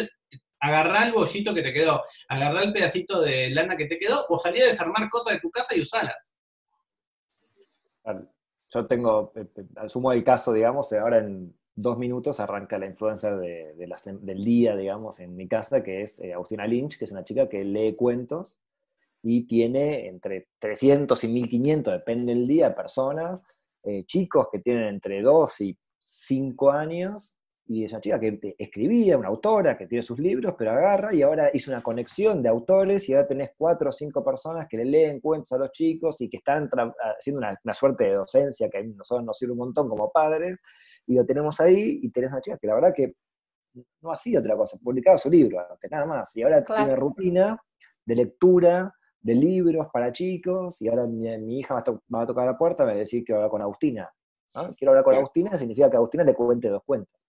agarrá 0.60 1.06
el 1.06 1.12
bollito 1.12 1.52
que 1.52 1.62
te 1.62 1.72
quedó, 1.72 2.04
agarrá 2.28 2.62
el 2.62 2.72
pedacito 2.72 3.20
de 3.20 3.50
lana 3.50 3.76
que 3.76 3.86
te 3.86 3.98
quedó, 3.98 4.24
o 4.28 4.38
salí 4.38 4.60
a 4.60 4.66
desarmar 4.66 5.10
cosas 5.10 5.34
de 5.34 5.40
tu 5.40 5.50
casa 5.50 5.74
y 5.74 5.80
usalas. 5.80 6.34
Yo 8.72 8.86
tengo, 8.86 9.32
eh, 9.34 9.44
eh, 9.56 9.64
asumo 9.74 10.12
el 10.12 10.22
caso, 10.22 10.52
digamos, 10.52 10.92
ahora 10.92 11.18
en 11.18 11.52
dos 11.77 11.99
minutos 11.99 12.41
arranca 12.41 12.79
la 12.79 12.87
influencer 12.87 13.37
de, 13.37 13.74
del 14.22 14.45
día, 14.45 14.74
digamos, 14.74 15.20
en 15.20 15.37
mi 15.37 15.47
casa, 15.47 15.83
que 15.83 16.03
es 16.03 16.18
eh, 16.20 16.33
Agustina 16.33 16.66
Lynch, 16.66 16.99
que 16.99 17.05
es 17.05 17.12
una 17.12 17.24
chica 17.24 17.49
que 17.49 17.64
lee 17.64 17.95
cuentos 17.95 18.59
y 19.22 19.47
tiene 19.47 20.09
entre 20.09 20.49
300 20.59 21.22
y 21.24 21.29
1500, 21.29 21.93
depende 21.93 22.35
del 22.35 22.47
día, 22.47 22.74
personas, 22.74 23.45
eh, 23.83 24.05
chicos 24.05 24.49
que 24.51 24.61
tienen 24.61 24.85
entre 24.85 25.20
2 25.20 25.61
y 25.61 25.79
5 25.99 26.70
años, 26.70 27.36
y 27.68 27.84
es 27.84 27.92
una 27.92 28.00
chica 28.00 28.20
que 28.20 28.54
escribía, 28.58 29.18
una 29.18 29.28
autora 29.28 29.76
que 29.76 29.86
tiene 29.86 30.02
sus 30.02 30.18
libros, 30.20 30.54
pero 30.56 30.70
agarra 30.70 31.12
y 31.12 31.22
ahora 31.22 31.50
hizo 31.52 31.72
una 31.72 31.82
conexión 31.82 32.42
de 32.42 32.48
autores 32.48 33.08
y 33.08 33.14
ahora 33.14 33.26
tenés 33.26 33.50
4 33.56 33.88
o 33.88 33.92
5 33.92 34.24
personas 34.24 34.66
que 34.68 34.76
le 34.76 34.84
leen 34.84 35.20
cuentos 35.20 35.50
a 35.52 35.58
los 35.58 35.72
chicos 35.72 36.20
y 36.20 36.28
que 36.28 36.36
están 36.36 36.70
haciendo 37.18 37.38
una, 37.38 37.58
una 37.64 37.74
suerte 37.74 38.04
de 38.04 38.14
docencia 38.14 38.68
que 38.70 38.78
a 38.78 38.82
nosotros 38.84 39.24
nos 39.24 39.36
sirve 39.36 39.52
un 39.52 39.58
montón 39.58 39.88
como 39.88 40.12
padres, 40.12 40.56
y 41.06 41.14
lo 41.14 41.26
tenemos 41.26 41.58
ahí, 41.60 42.00
y 42.02 42.10
tenés 42.10 42.30
una 42.30 42.40
chica 42.40 42.56
que 42.56 42.66
la 42.68 42.74
verdad 42.74 42.92
que 42.94 43.14
no 44.00 44.12
hacía 44.12 44.38
otra 44.38 44.56
cosa, 44.56 44.78
publicaba 44.82 45.18
su 45.18 45.28
libro, 45.28 45.58
nada 45.90 46.06
más, 46.06 46.36
y 46.36 46.42
ahora 46.42 46.64
tiene 46.64 46.94
rutina 46.94 47.58
de 48.04 48.14
lectura, 48.14 48.94
de 49.20 49.34
libros 49.34 49.88
para 49.92 50.12
chicos, 50.12 50.80
y 50.80 50.88
ahora 50.88 51.06
mi, 51.06 51.58
hija 51.58 51.74
va 51.74 52.20
a, 52.22 52.26
tocar 52.26 52.46
la 52.46 52.56
puerta 52.56 52.84
y 52.84 52.86
me 52.86 52.92
va 52.92 52.96
a 52.96 53.00
decir 53.00 53.24
que 53.24 53.34
hablar 53.34 53.50
con 53.50 53.60
Agustina. 53.60 54.08
Quiero 54.78 54.92
hablar 54.92 55.04
con 55.04 55.16
Agustina, 55.16 55.58
significa 55.58 55.90
que 55.90 55.96
Agustina 55.96 56.22
le 56.22 56.32
cuente 56.32 56.68
dos 56.68 56.82
cuentos. 56.84 57.26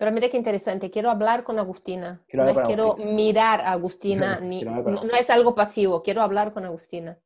Pero 0.00 0.12
mire 0.12 0.30
qué 0.30 0.38
interesante, 0.38 0.90
quiero 0.90 1.10
hablar 1.10 1.44
con 1.44 1.58
Agustina. 1.58 2.24
no 2.32 2.48
es 2.48 2.56
quiero 2.60 2.96
mirar 2.96 3.60
a 3.60 3.72
Agustina, 3.72 4.40
ni, 4.42 4.62
no, 4.62 5.02
es 5.20 5.28
algo 5.28 5.54
pasivo, 5.54 6.02
quiero 6.02 6.22
hablar 6.22 6.54
con 6.54 6.64
Agustina. 6.64 7.18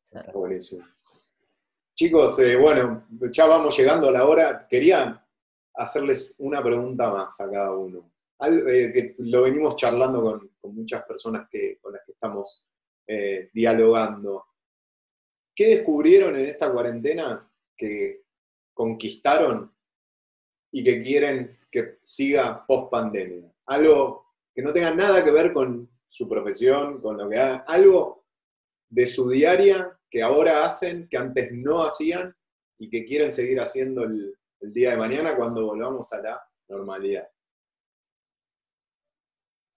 Chicos, 1.95 2.37
eh, 2.41 2.57
bueno, 2.57 3.07
ya 3.31 3.47
vamos 3.47 3.79
llegando 3.79 4.09
a 4.09 4.11
la 4.11 4.27
hora. 4.27 4.67
Quería 4.69 5.25
hacerles 5.73 6.35
una 6.39 6.61
pregunta 6.65 7.13
más 7.13 7.41
a 7.41 7.49
cada 7.49 7.71
uno. 7.77 8.11
Eh, 8.41 8.91
que 8.93 9.15
lo 9.19 9.43
venimos 9.43 9.77
charlando 9.77 10.21
con, 10.61 10.75
muchas 10.75 11.05
personas 11.05 11.47
que, 11.49 11.79
con 11.81 11.93
las 11.93 12.05
que 12.05 12.11
estamos 12.11 12.67
eh, 13.07 13.51
dialogando. 13.53 14.47
¿Qué 15.55 15.77
descubrieron 15.77 16.35
en 16.35 16.47
esta 16.47 16.73
cuarentena 16.73 17.49
que 17.77 18.25
conquistaron 18.73 19.73
y 20.75 20.83
que 20.83 21.01
quieren 21.05 21.49
que 21.71 21.99
siga 22.01 22.67
post 22.67 22.91
pandemia? 22.91 23.49
Algo 23.67 24.27
que 24.53 24.61
no 24.61 24.73
tenga 24.73 24.93
nada 24.93 25.23
que 25.23 25.31
ver 25.31 25.53
con 25.53 25.89
su 26.09 26.29
profesión, 26.29 27.01
con 27.01 27.17
lo 27.17 27.29
que 27.29 27.39
hagan, 27.39 27.63
algo 27.69 28.27
de 28.89 29.07
su 29.07 29.31
diaria 29.31 29.97
que 30.11 30.21
ahora 30.21 30.65
hacen, 30.65 31.09
que 31.09 31.17
antes 31.17 31.53
no 31.53 31.85
hacían 31.85 32.35
y 32.77 32.91
que 32.91 33.05
quieren 33.05 33.31
seguir 33.31 33.61
haciendo 33.61 34.03
el, 34.03 34.35
día 34.61 34.93
de 34.93 34.97
mañana 34.97 35.37
cuando 35.37 35.65
volvamos 35.65 36.13
a 36.13 36.23
la 36.23 36.43
normalidad? 36.69 37.29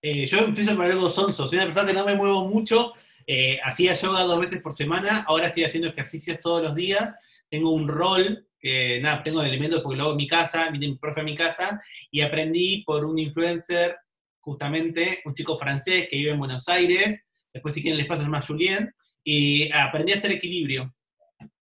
Eh, 0.01 0.25
yo 0.25 0.39
empiezo 0.39 0.71
a 0.71 0.75
poner 0.75 0.93
algo 0.93 1.09
sonso. 1.09 1.45
Soy 1.45 1.57
una 1.57 1.65
persona 1.65 1.87
que 1.87 1.93
no 1.93 2.05
me 2.05 2.15
muevo 2.15 2.47
mucho. 2.47 2.93
Eh, 3.27 3.59
hacía 3.63 3.93
yoga 3.93 4.23
dos 4.23 4.39
veces 4.39 4.61
por 4.61 4.73
semana. 4.73 5.25
Ahora 5.27 5.47
estoy 5.47 5.65
haciendo 5.65 5.89
ejercicios 5.89 6.39
todos 6.39 6.63
los 6.63 6.73
días. 6.73 7.15
Tengo 7.49 7.71
un 7.71 7.87
rol 7.87 8.46
que 8.59 8.99
nada, 9.01 9.23
tengo 9.23 9.41
elementos 9.41 9.81
porque 9.81 9.97
luego 9.97 10.11
en 10.11 10.17
mi 10.17 10.27
casa, 10.27 10.69
vine 10.69 10.87
mi 10.87 10.97
profe 10.97 11.21
a 11.21 11.23
mi 11.23 11.35
casa, 11.35 11.81
y 12.11 12.21
aprendí 12.21 12.83
por 12.83 13.05
un 13.05 13.19
influencer, 13.19 13.95
justamente, 14.39 15.21
un 15.25 15.33
chico 15.33 15.57
francés 15.57 16.07
que 16.09 16.17
vive 16.17 16.31
en 16.31 16.39
Buenos 16.39 16.67
Aires, 16.69 17.19
después 17.53 17.73
si 17.73 17.81
quieren 17.81 17.97
les 17.97 18.07
paso, 18.07 18.23
llama 18.23 18.41
Julien, 18.41 18.93
y 19.23 19.71
aprendí 19.71 20.13
a 20.13 20.15
hacer 20.15 20.31
equilibrio. 20.31 20.93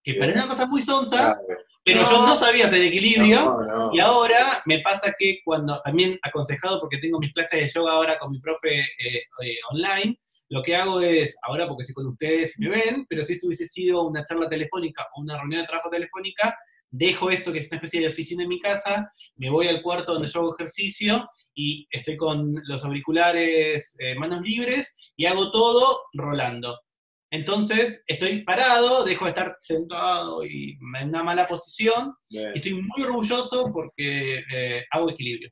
Que 0.04 0.16
parece 0.16 0.40
una 0.40 0.50
cosa 0.50 0.66
muy 0.66 0.82
sonsa, 0.82 1.38
pero 1.86 2.04
yo 2.04 2.26
no 2.26 2.36
sabía 2.36 2.66
hacer 2.66 2.82
equilibrio, 2.82 3.58
y 3.94 4.00
ahora 4.00 4.62
me 4.66 4.80
pasa 4.80 5.14
que 5.18 5.40
cuando, 5.44 5.82
también 5.82 6.20
aconsejado 6.22 6.80
porque 6.80 6.98
tengo 6.98 7.20
mis 7.20 7.34
clases 7.34 7.62
de 7.62 7.68
yoga 7.68 7.94
ahora 7.94 8.20
con 8.20 8.32
mi 8.32 8.40
profe 8.40 8.82
eh, 8.82 9.24
eh, 9.44 9.58
online, 9.72 10.20
lo 10.50 10.62
que 10.62 10.76
hago 10.76 11.02
es, 11.02 11.38
ahora 11.44 11.68
porque 11.68 11.84
estoy 11.84 11.96
con 11.96 12.08
ustedes 12.08 12.60
y 12.60 12.64
me 12.64 12.70
ven, 12.70 13.06
pero 13.10 13.24
si 13.24 13.34
esto 13.34 13.48
hubiese 13.48 13.66
sido 13.66 14.04
una 14.04 14.24
charla 14.24 14.48
telefónica 14.48 15.08
o 15.16 15.22
una 15.22 15.38
reunión 15.38 15.62
de 15.62 15.68
trabajo 15.68 15.90
telefónica, 15.90 16.56
dejo 16.94 17.32
esto 17.32 17.52
que 17.52 17.60
es 17.60 17.68
una 17.68 17.78
especie 17.78 18.02
de 18.02 18.10
oficina 18.10 18.44
en 18.44 18.50
mi 18.50 18.60
casa, 18.60 19.12
me 19.36 19.50
voy 19.50 19.68
al 19.68 19.82
cuarto 19.82 20.14
donde 20.14 20.28
yo 20.28 20.42
hago 20.42 20.54
ejercicio 20.54 21.28
y 21.56 21.88
estoy 21.90 22.16
con 22.18 22.56
los 22.66 22.86
auriculares 22.86 23.96
eh, 24.00 24.16
manos 24.16 24.42
libres 24.42 24.96
y 25.18 25.26
hago 25.26 25.52
todo 25.52 26.04
rolando. 26.14 26.80
Entonces, 27.32 28.04
estoy 28.06 28.44
parado, 28.44 29.04
dejo 29.04 29.26
de 29.26 29.30
estar 29.30 29.56
sentado 29.60 30.46
y 30.46 30.78
en 31.02 31.10
una 31.10 31.24
mala 31.24 31.48
posición, 31.48 32.14
y 32.30 32.38
estoy 32.54 32.76
muy 32.76 33.04
orgulloso 33.04 33.72
porque 33.74 34.44
eh, 34.54 34.84
hago 34.92 35.10
equilibrio. 35.10 35.50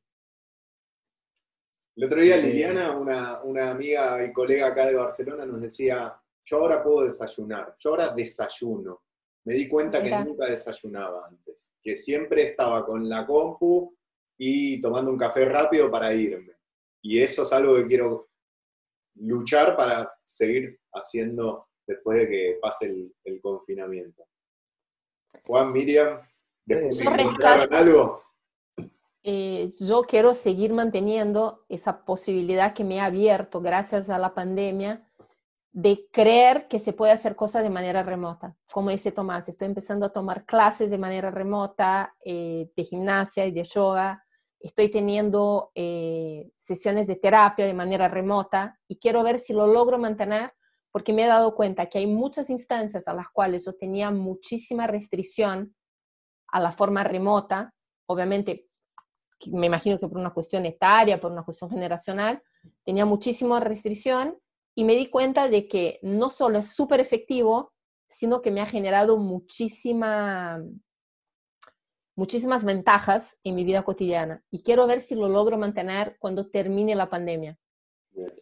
El 1.95 2.05
otro 2.05 2.21
día 2.21 2.37
Liliana, 2.37 2.91
una, 2.95 3.41
una, 3.41 3.71
amiga 3.71 4.23
y 4.23 4.31
colega 4.31 4.67
acá 4.67 4.85
de 4.85 4.95
Barcelona, 4.95 5.43
nos 5.43 5.61
decía, 5.61 6.15
yo 6.45 6.57
ahora 6.57 6.83
puedo 6.83 7.05
desayunar, 7.05 7.73
yo 7.79 7.89
ahora 7.89 8.13
desayuno. 8.13 9.01
Me 9.43 9.55
di 9.55 9.67
cuenta 9.67 10.01
que 10.01 10.11
nunca 10.23 10.45
desayunaba 10.45 11.27
antes, 11.27 11.73
que 11.81 11.95
siempre 11.95 12.43
estaba 12.43 12.85
con 12.85 13.09
la 13.09 13.25
compu 13.25 13.95
y 14.37 14.79
tomando 14.79 15.11
un 15.11 15.17
café 15.17 15.45
rápido 15.45 15.89
para 15.89 16.13
irme. 16.13 16.57
Y 17.01 17.19
eso 17.19 17.43
es 17.43 17.51
algo 17.53 17.75
que 17.75 17.87
quiero 17.87 18.29
luchar 19.15 19.75
para 19.75 20.13
seguir 20.23 20.79
haciendo 20.93 21.67
después 21.87 22.19
de 22.19 22.29
que 22.29 22.59
pase 22.61 23.11
el, 23.23 23.41
confinamiento. 23.41 24.23
Juan, 25.45 25.71
Miriam, 25.71 26.21
¿después 26.65 27.01
algo? 27.71 28.23
Eh, 29.23 29.69
yo 29.79 30.03
quiero 30.03 30.33
seguir 30.33 30.73
manteniendo 30.73 31.65
esa 31.69 32.05
posibilidad 32.05 32.73
que 32.73 32.83
me 32.83 32.99
ha 32.99 33.05
abierto 33.05 33.61
gracias 33.61 34.09
a 34.09 34.17
la 34.17 34.33
pandemia 34.33 35.10
de 35.73 36.07
creer 36.11 36.67
que 36.67 36.79
se 36.79 36.93
puede 36.93 37.13
hacer 37.13 37.35
cosas 37.35 37.63
de 37.63 37.69
manera 37.69 38.03
remota. 38.03 38.55
Como 38.71 38.89
dice 38.89 39.11
Tomás, 39.11 39.47
estoy 39.47 39.67
empezando 39.67 40.05
a 40.05 40.11
tomar 40.11 40.45
clases 40.45 40.89
de 40.89 40.97
manera 40.97 41.31
remota 41.31 42.13
eh, 42.25 42.69
de 42.75 42.83
gimnasia 42.83 43.45
y 43.45 43.51
de 43.51 43.63
yoga. 43.63 44.23
Estoy 44.59 44.91
teniendo 44.91 45.71
eh, 45.73 46.51
sesiones 46.57 47.07
de 47.07 47.15
terapia 47.15 47.65
de 47.65 47.73
manera 47.73 48.09
remota 48.09 48.77
y 48.87 48.99
quiero 48.99 49.23
ver 49.23 49.39
si 49.39 49.53
lo 49.53 49.65
logro 49.65 49.97
mantener 49.97 50.51
porque 50.91 51.13
me 51.13 51.23
he 51.23 51.27
dado 51.27 51.55
cuenta 51.55 51.85
que 51.85 51.99
hay 51.99 52.07
muchas 52.07 52.49
instancias 52.49 53.07
a 53.07 53.13
las 53.13 53.29
cuales 53.29 53.65
yo 53.65 53.73
tenía 53.73 54.11
muchísima 54.11 54.87
restricción 54.87 55.73
a 56.51 56.59
la 56.59 56.73
forma 56.73 57.03
remota, 57.05 57.73
obviamente 58.07 58.67
me 59.53 59.67
imagino 59.67 59.97
que 59.97 60.07
por 60.07 60.17
una 60.17 60.33
cuestión 60.33 60.65
etaria, 60.65 61.19
por 61.19 61.31
una 61.31 61.43
cuestión 61.43 61.69
generacional, 61.69 62.43
tenía 62.83 63.05
muchísima 63.05 63.61
restricción 63.61 64.37
y 64.75 64.83
me 64.83 64.95
di 64.95 65.09
cuenta 65.09 65.49
de 65.49 65.67
que 65.67 65.99
no 66.01 66.29
solo 66.29 66.59
es 66.59 66.73
súper 66.73 66.99
efectivo, 66.99 67.73
sino 68.09 68.41
que 68.41 68.51
me 68.51 68.61
ha 68.61 68.65
generado 68.65 69.17
muchísima, 69.17 70.61
muchísimas 72.15 72.63
ventajas 72.63 73.37
en 73.43 73.55
mi 73.55 73.63
vida 73.63 73.83
cotidiana. 73.83 74.43
Y 74.49 74.63
quiero 74.63 74.87
ver 74.87 75.01
si 75.01 75.15
lo 75.15 75.29
logro 75.29 75.57
mantener 75.57 76.17
cuando 76.19 76.49
termine 76.49 76.95
la 76.95 77.09
pandemia. 77.09 77.57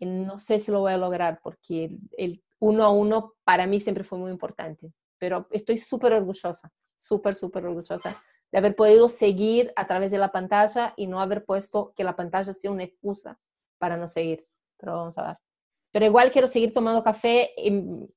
no 0.01 0.39
sé 0.39 0.59
si 0.59 0.71
lo 0.71 0.81
voy 0.81 0.93
a 0.93 0.97
lograr 0.97 1.39
porque 1.43 1.97
el 2.17 2.43
uno 2.59 2.83
a 2.83 2.89
uno 2.89 3.35
para 3.43 3.67
mí 3.67 3.79
siempre 3.79 4.03
fue 4.03 4.17
muy 4.17 4.31
importante. 4.31 4.93
Pero 5.17 5.47
estoy 5.51 5.77
súper 5.77 6.13
orgullosa, 6.13 6.71
súper, 6.97 7.35
súper 7.35 7.65
orgullosa 7.65 8.21
de 8.51 8.57
haber 8.57 8.75
podido 8.75 9.09
seguir 9.09 9.71
a 9.75 9.85
través 9.87 10.11
de 10.11 10.17
la 10.17 10.31
pantalla 10.31 10.93
y 10.97 11.07
no 11.07 11.19
haber 11.19 11.45
puesto 11.45 11.93
que 11.95 12.03
la 12.03 12.15
pantalla 12.15 12.53
sea 12.53 12.71
una 12.71 12.83
excusa 12.83 13.39
para 13.77 13.97
no 13.97 14.07
seguir. 14.07 14.47
Pero 14.77 14.93
vamos 14.95 15.17
a 15.17 15.27
ver. 15.27 15.48
Pero 15.91 16.05
igual 16.05 16.31
quiero 16.31 16.47
seguir 16.47 16.73
tomando 16.73 17.03
café 17.03 17.51
en, 17.57 18.07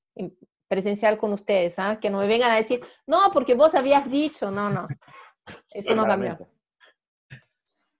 presencial 0.69 1.19
con 1.19 1.33
ustedes, 1.33 1.79
¿ah? 1.79 1.99
que 2.01 2.11
no 2.11 2.19
me 2.19 2.27
vengan 2.27 2.51
a 2.51 2.57
decir, 2.57 2.81
no, 3.07 3.19
porque 3.33 3.55
vos 3.55 3.75
habías 3.75 4.11
dicho, 4.11 4.51
no, 4.51 4.71
no. 4.71 4.89
Eso 5.71 5.95
no 5.95 6.05
cambió. 6.07 6.39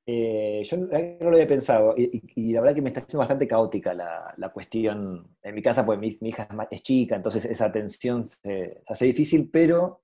Eh, 0.05 0.63
yo 0.65 0.79
no 0.79 0.89
lo 1.21 1.37
había 1.37 1.47
pensado 1.47 1.95
y, 1.97 2.53
la 2.53 2.61
verdad 2.61 2.75
que 2.75 2.83
me 2.83 2.89
está 2.89 3.01
haciendo 3.01 3.21
bastante 3.21 3.47
caótica 3.47 3.95
la, 3.95 4.35
la 4.37 4.49
cuestión. 4.49 5.37
En 5.43 5.55
mi 5.55 5.63
casa, 5.63 5.87
pues 5.87 5.99
mi, 5.99 6.09
hija 6.09 6.49
es, 6.71 6.83
chica, 6.83 7.15
entonces 7.15 7.45
esa 7.45 7.67
atención 7.67 8.27
se, 8.27 8.83
hace 8.87 9.05
difícil, 9.05 9.49
pero 9.53 10.01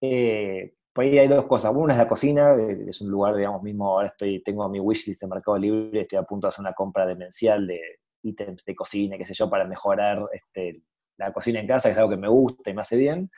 eh, 0.00 0.74
por 0.92 1.04
ahí 1.04 1.18
hay 1.18 1.28
dos 1.28 1.46
cosas. 1.46 1.72
Una 1.74 1.94
es 1.94 1.98
la 1.98 2.08
cocina, 2.08 2.54
eh, 2.54 2.86
es 2.88 3.00
un 3.00 3.10
lugar, 3.10 3.34
digamos, 3.34 3.62
mismo, 3.62 3.88
ahora 3.88 4.08
estoy, 4.08 4.40
tengo 4.42 4.68
mi 4.68 4.78
wishlist 4.78 5.20
de 5.20 5.26
Mercado 5.26 5.58
Libre, 5.58 6.02
estoy 6.02 6.18
a 6.18 6.22
punto 6.22 6.46
de 6.46 6.48
hacer 6.50 6.60
una 6.62 6.74
compra 6.74 7.04
demencial 7.04 7.66
de 7.66 7.80
ítems 8.22 8.64
de 8.64 8.74
cocina, 8.74 9.16
qué 9.16 9.24
sé 9.24 9.34
yo, 9.34 9.48
para 9.48 9.64
mejorar 9.64 10.24
este, 10.32 10.82
la 11.16 11.32
cocina 11.32 11.60
en 11.60 11.66
casa, 11.66 11.88
que 11.88 11.92
es 11.92 11.98
algo 11.98 12.10
que 12.10 12.16
me 12.16 12.28
gusta 12.28 12.70
y 12.70 12.74
me 12.74 12.80
hace 12.80 12.96
bien. 12.96 13.30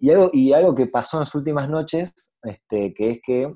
Y 0.00 0.10
algo, 0.10 0.30
y 0.32 0.52
algo 0.52 0.74
que 0.74 0.86
pasó 0.86 1.16
en 1.16 1.20
las 1.20 1.34
últimas 1.34 1.68
noches, 1.68 2.32
este, 2.42 2.94
que 2.94 3.10
es 3.10 3.20
que 3.22 3.52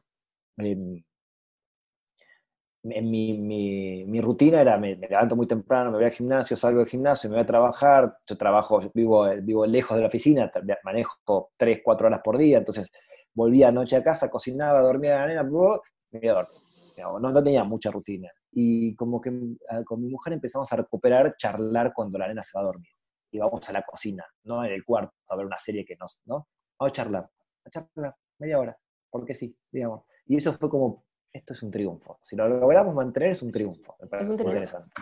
en 2.84 3.10
mi, 3.10 3.38
mi, 3.38 4.04
mi, 4.06 4.20
rutina 4.20 4.60
era, 4.60 4.76
me, 4.76 4.96
levanto 4.96 5.36
muy 5.36 5.46
temprano, 5.46 5.90
me 5.90 5.98
voy 5.98 6.06
al 6.06 6.12
gimnasio, 6.12 6.56
salgo 6.56 6.80
del 6.80 6.88
gimnasio, 6.88 7.30
me 7.30 7.36
voy 7.36 7.44
a 7.44 7.46
trabajar, 7.46 8.18
yo 8.26 8.36
trabajo, 8.36 8.80
vivo, 8.92 9.28
vivo 9.40 9.66
lejos 9.66 9.96
de 9.96 10.00
la 10.02 10.08
oficina, 10.08 10.50
manejo 10.82 11.52
3, 11.56 11.80
4 11.84 12.06
horas 12.08 12.20
por 12.24 12.38
día, 12.38 12.58
entonces 12.58 12.90
volvía 13.34 13.68
anoche 13.68 13.96
a 13.96 14.02
casa, 14.02 14.28
cocinaba, 14.28 14.80
dormía 14.80 15.18
la 15.18 15.26
nena, 15.28 15.42
me 15.44 16.20
iba 16.20 16.32
a 16.32 16.42
dormir. 16.42 16.71
No, 17.02 17.18
no, 17.18 17.42
tenía 17.42 17.64
mucha 17.64 17.90
rutina. 17.90 18.30
Y 18.50 18.94
como 18.94 19.20
que 19.20 19.30
ah, 19.70 19.82
con 19.84 20.00
mi 20.00 20.08
mujer 20.08 20.32
empezamos 20.32 20.72
a 20.72 20.76
recuperar, 20.76 21.36
charlar 21.36 21.92
cuando 21.92 22.18
la 22.18 22.28
nena 22.28 22.42
se 22.42 22.56
va 22.56 22.62
a 22.62 22.66
dormir. 22.66 22.90
Y 23.30 23.38
vamos 23.38 23.68
a 23.68 23.72
la 23.72 23.82
cocina, 23.82 24.24
no 24.44 24.64
en 24.64 24.72
el 24.72 24.84
cuarto, 24.84 25.14
a 25.28 25.36
ver 25.36 25.46
una 25.46 25.58
serie 25.58 25.84
que 25.84 25.96
nos, 25.96 26.22
¿no? 26.26 26.48
Vamos 26.78 26.92
a 26.92 26.94
charlar, 26.94 27.30
a 27.64 27.70
charlar, 27.70 28.14
media 28.38 28.58
hora, 28.58 28.78
porque 29.10 29.34
sí, 29.34 29.56
digamos. 29.70 30.04
Y 30.26 30.36
eso 30.36 30.52
fue 30.52 30.68
como 30.68 31.04
esto 31.32 31.54
es 31.54 31.62
un 31.62 31.70
triunfo. 31.70 32.18
Si 32.22 32.36
lo 32.36 32.46
logramos 32.48 32.94
mantener, 32.94 33.30
es 33.30 33.42
un 33.42 33.50
triunfo. 33.50 33.96
Me 34.00 34.06
parece 34.06 34.32
muy 34.32 34.42
interesante. 34.42 34.92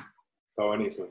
Está 0.50 0.64
buenísimo. 0.64 1.08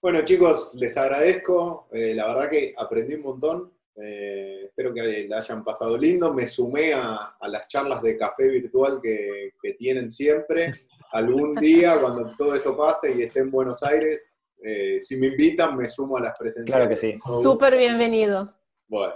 Bueno, 0.00 0.22
chicos, 0.24 0.74
les 0.74 0.96
agradezco. 0.96 1.88
Eh, 1.92 2.14
la 2.14 2.26
verdad 2.26 2.50
que 2.50 2.74
aprendí 2.76 3.14
un 3.14 3.22
montón. 3.22 3.72
Eh, 3.96 4.62
espero 4.64 4.92
que 4.92 5.26
la 5.28 5.38
hayan 5.38 5.62
pasado 5.62 5.96
lindo. 5.96 6.32
Me 6.32 6.46
sumé 6.46 6.94
a, 6.94 7.36
las 7.42 7.68
charlas 7.68 8.02
de 8.02 8.16
café 8.16 8.48
virtual 8.48 9.00
que, 9.02 9.52
tienen 9.78 10.10
siempre. 10.10 10.72
Algún 11.12 11.54
día, 11.54 12.00
cuando 12.00 12.34
todo 12.36 12.54
esto 12.54 12.76
pase 12.76 13.14
y 13.14 13.22
esté 13.22 13.40
en 13.40 13.50
Buenos 13.50 13.82
Aires, 13.82 14.26
eh, 14.62 14.98
si 14.98 15.16
me 15.16 15.28
invitan, 15.28 15.76
me 15.76 15.86
sumo 15.86 16.16
a 16.16 16.22
las 16.22 16.36
presencias. 16.36 16.74
Claro 16.74 16.88
que 16.88 16.96
sí. 16.96 17.14
Súper 17.42 17.76
bienvenido. 17.76 18.52
Bueno, 18.88 19.14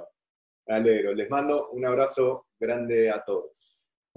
me 0.67 0.75
alegro. 0.77 1.15
Les 1.15 1.29
mando 1.29 1.71
un 1.71 1.85
abrazo 1.85 2.47
grande 2.59 3.11
a 3.11 3.23
todos. 3.25 3.88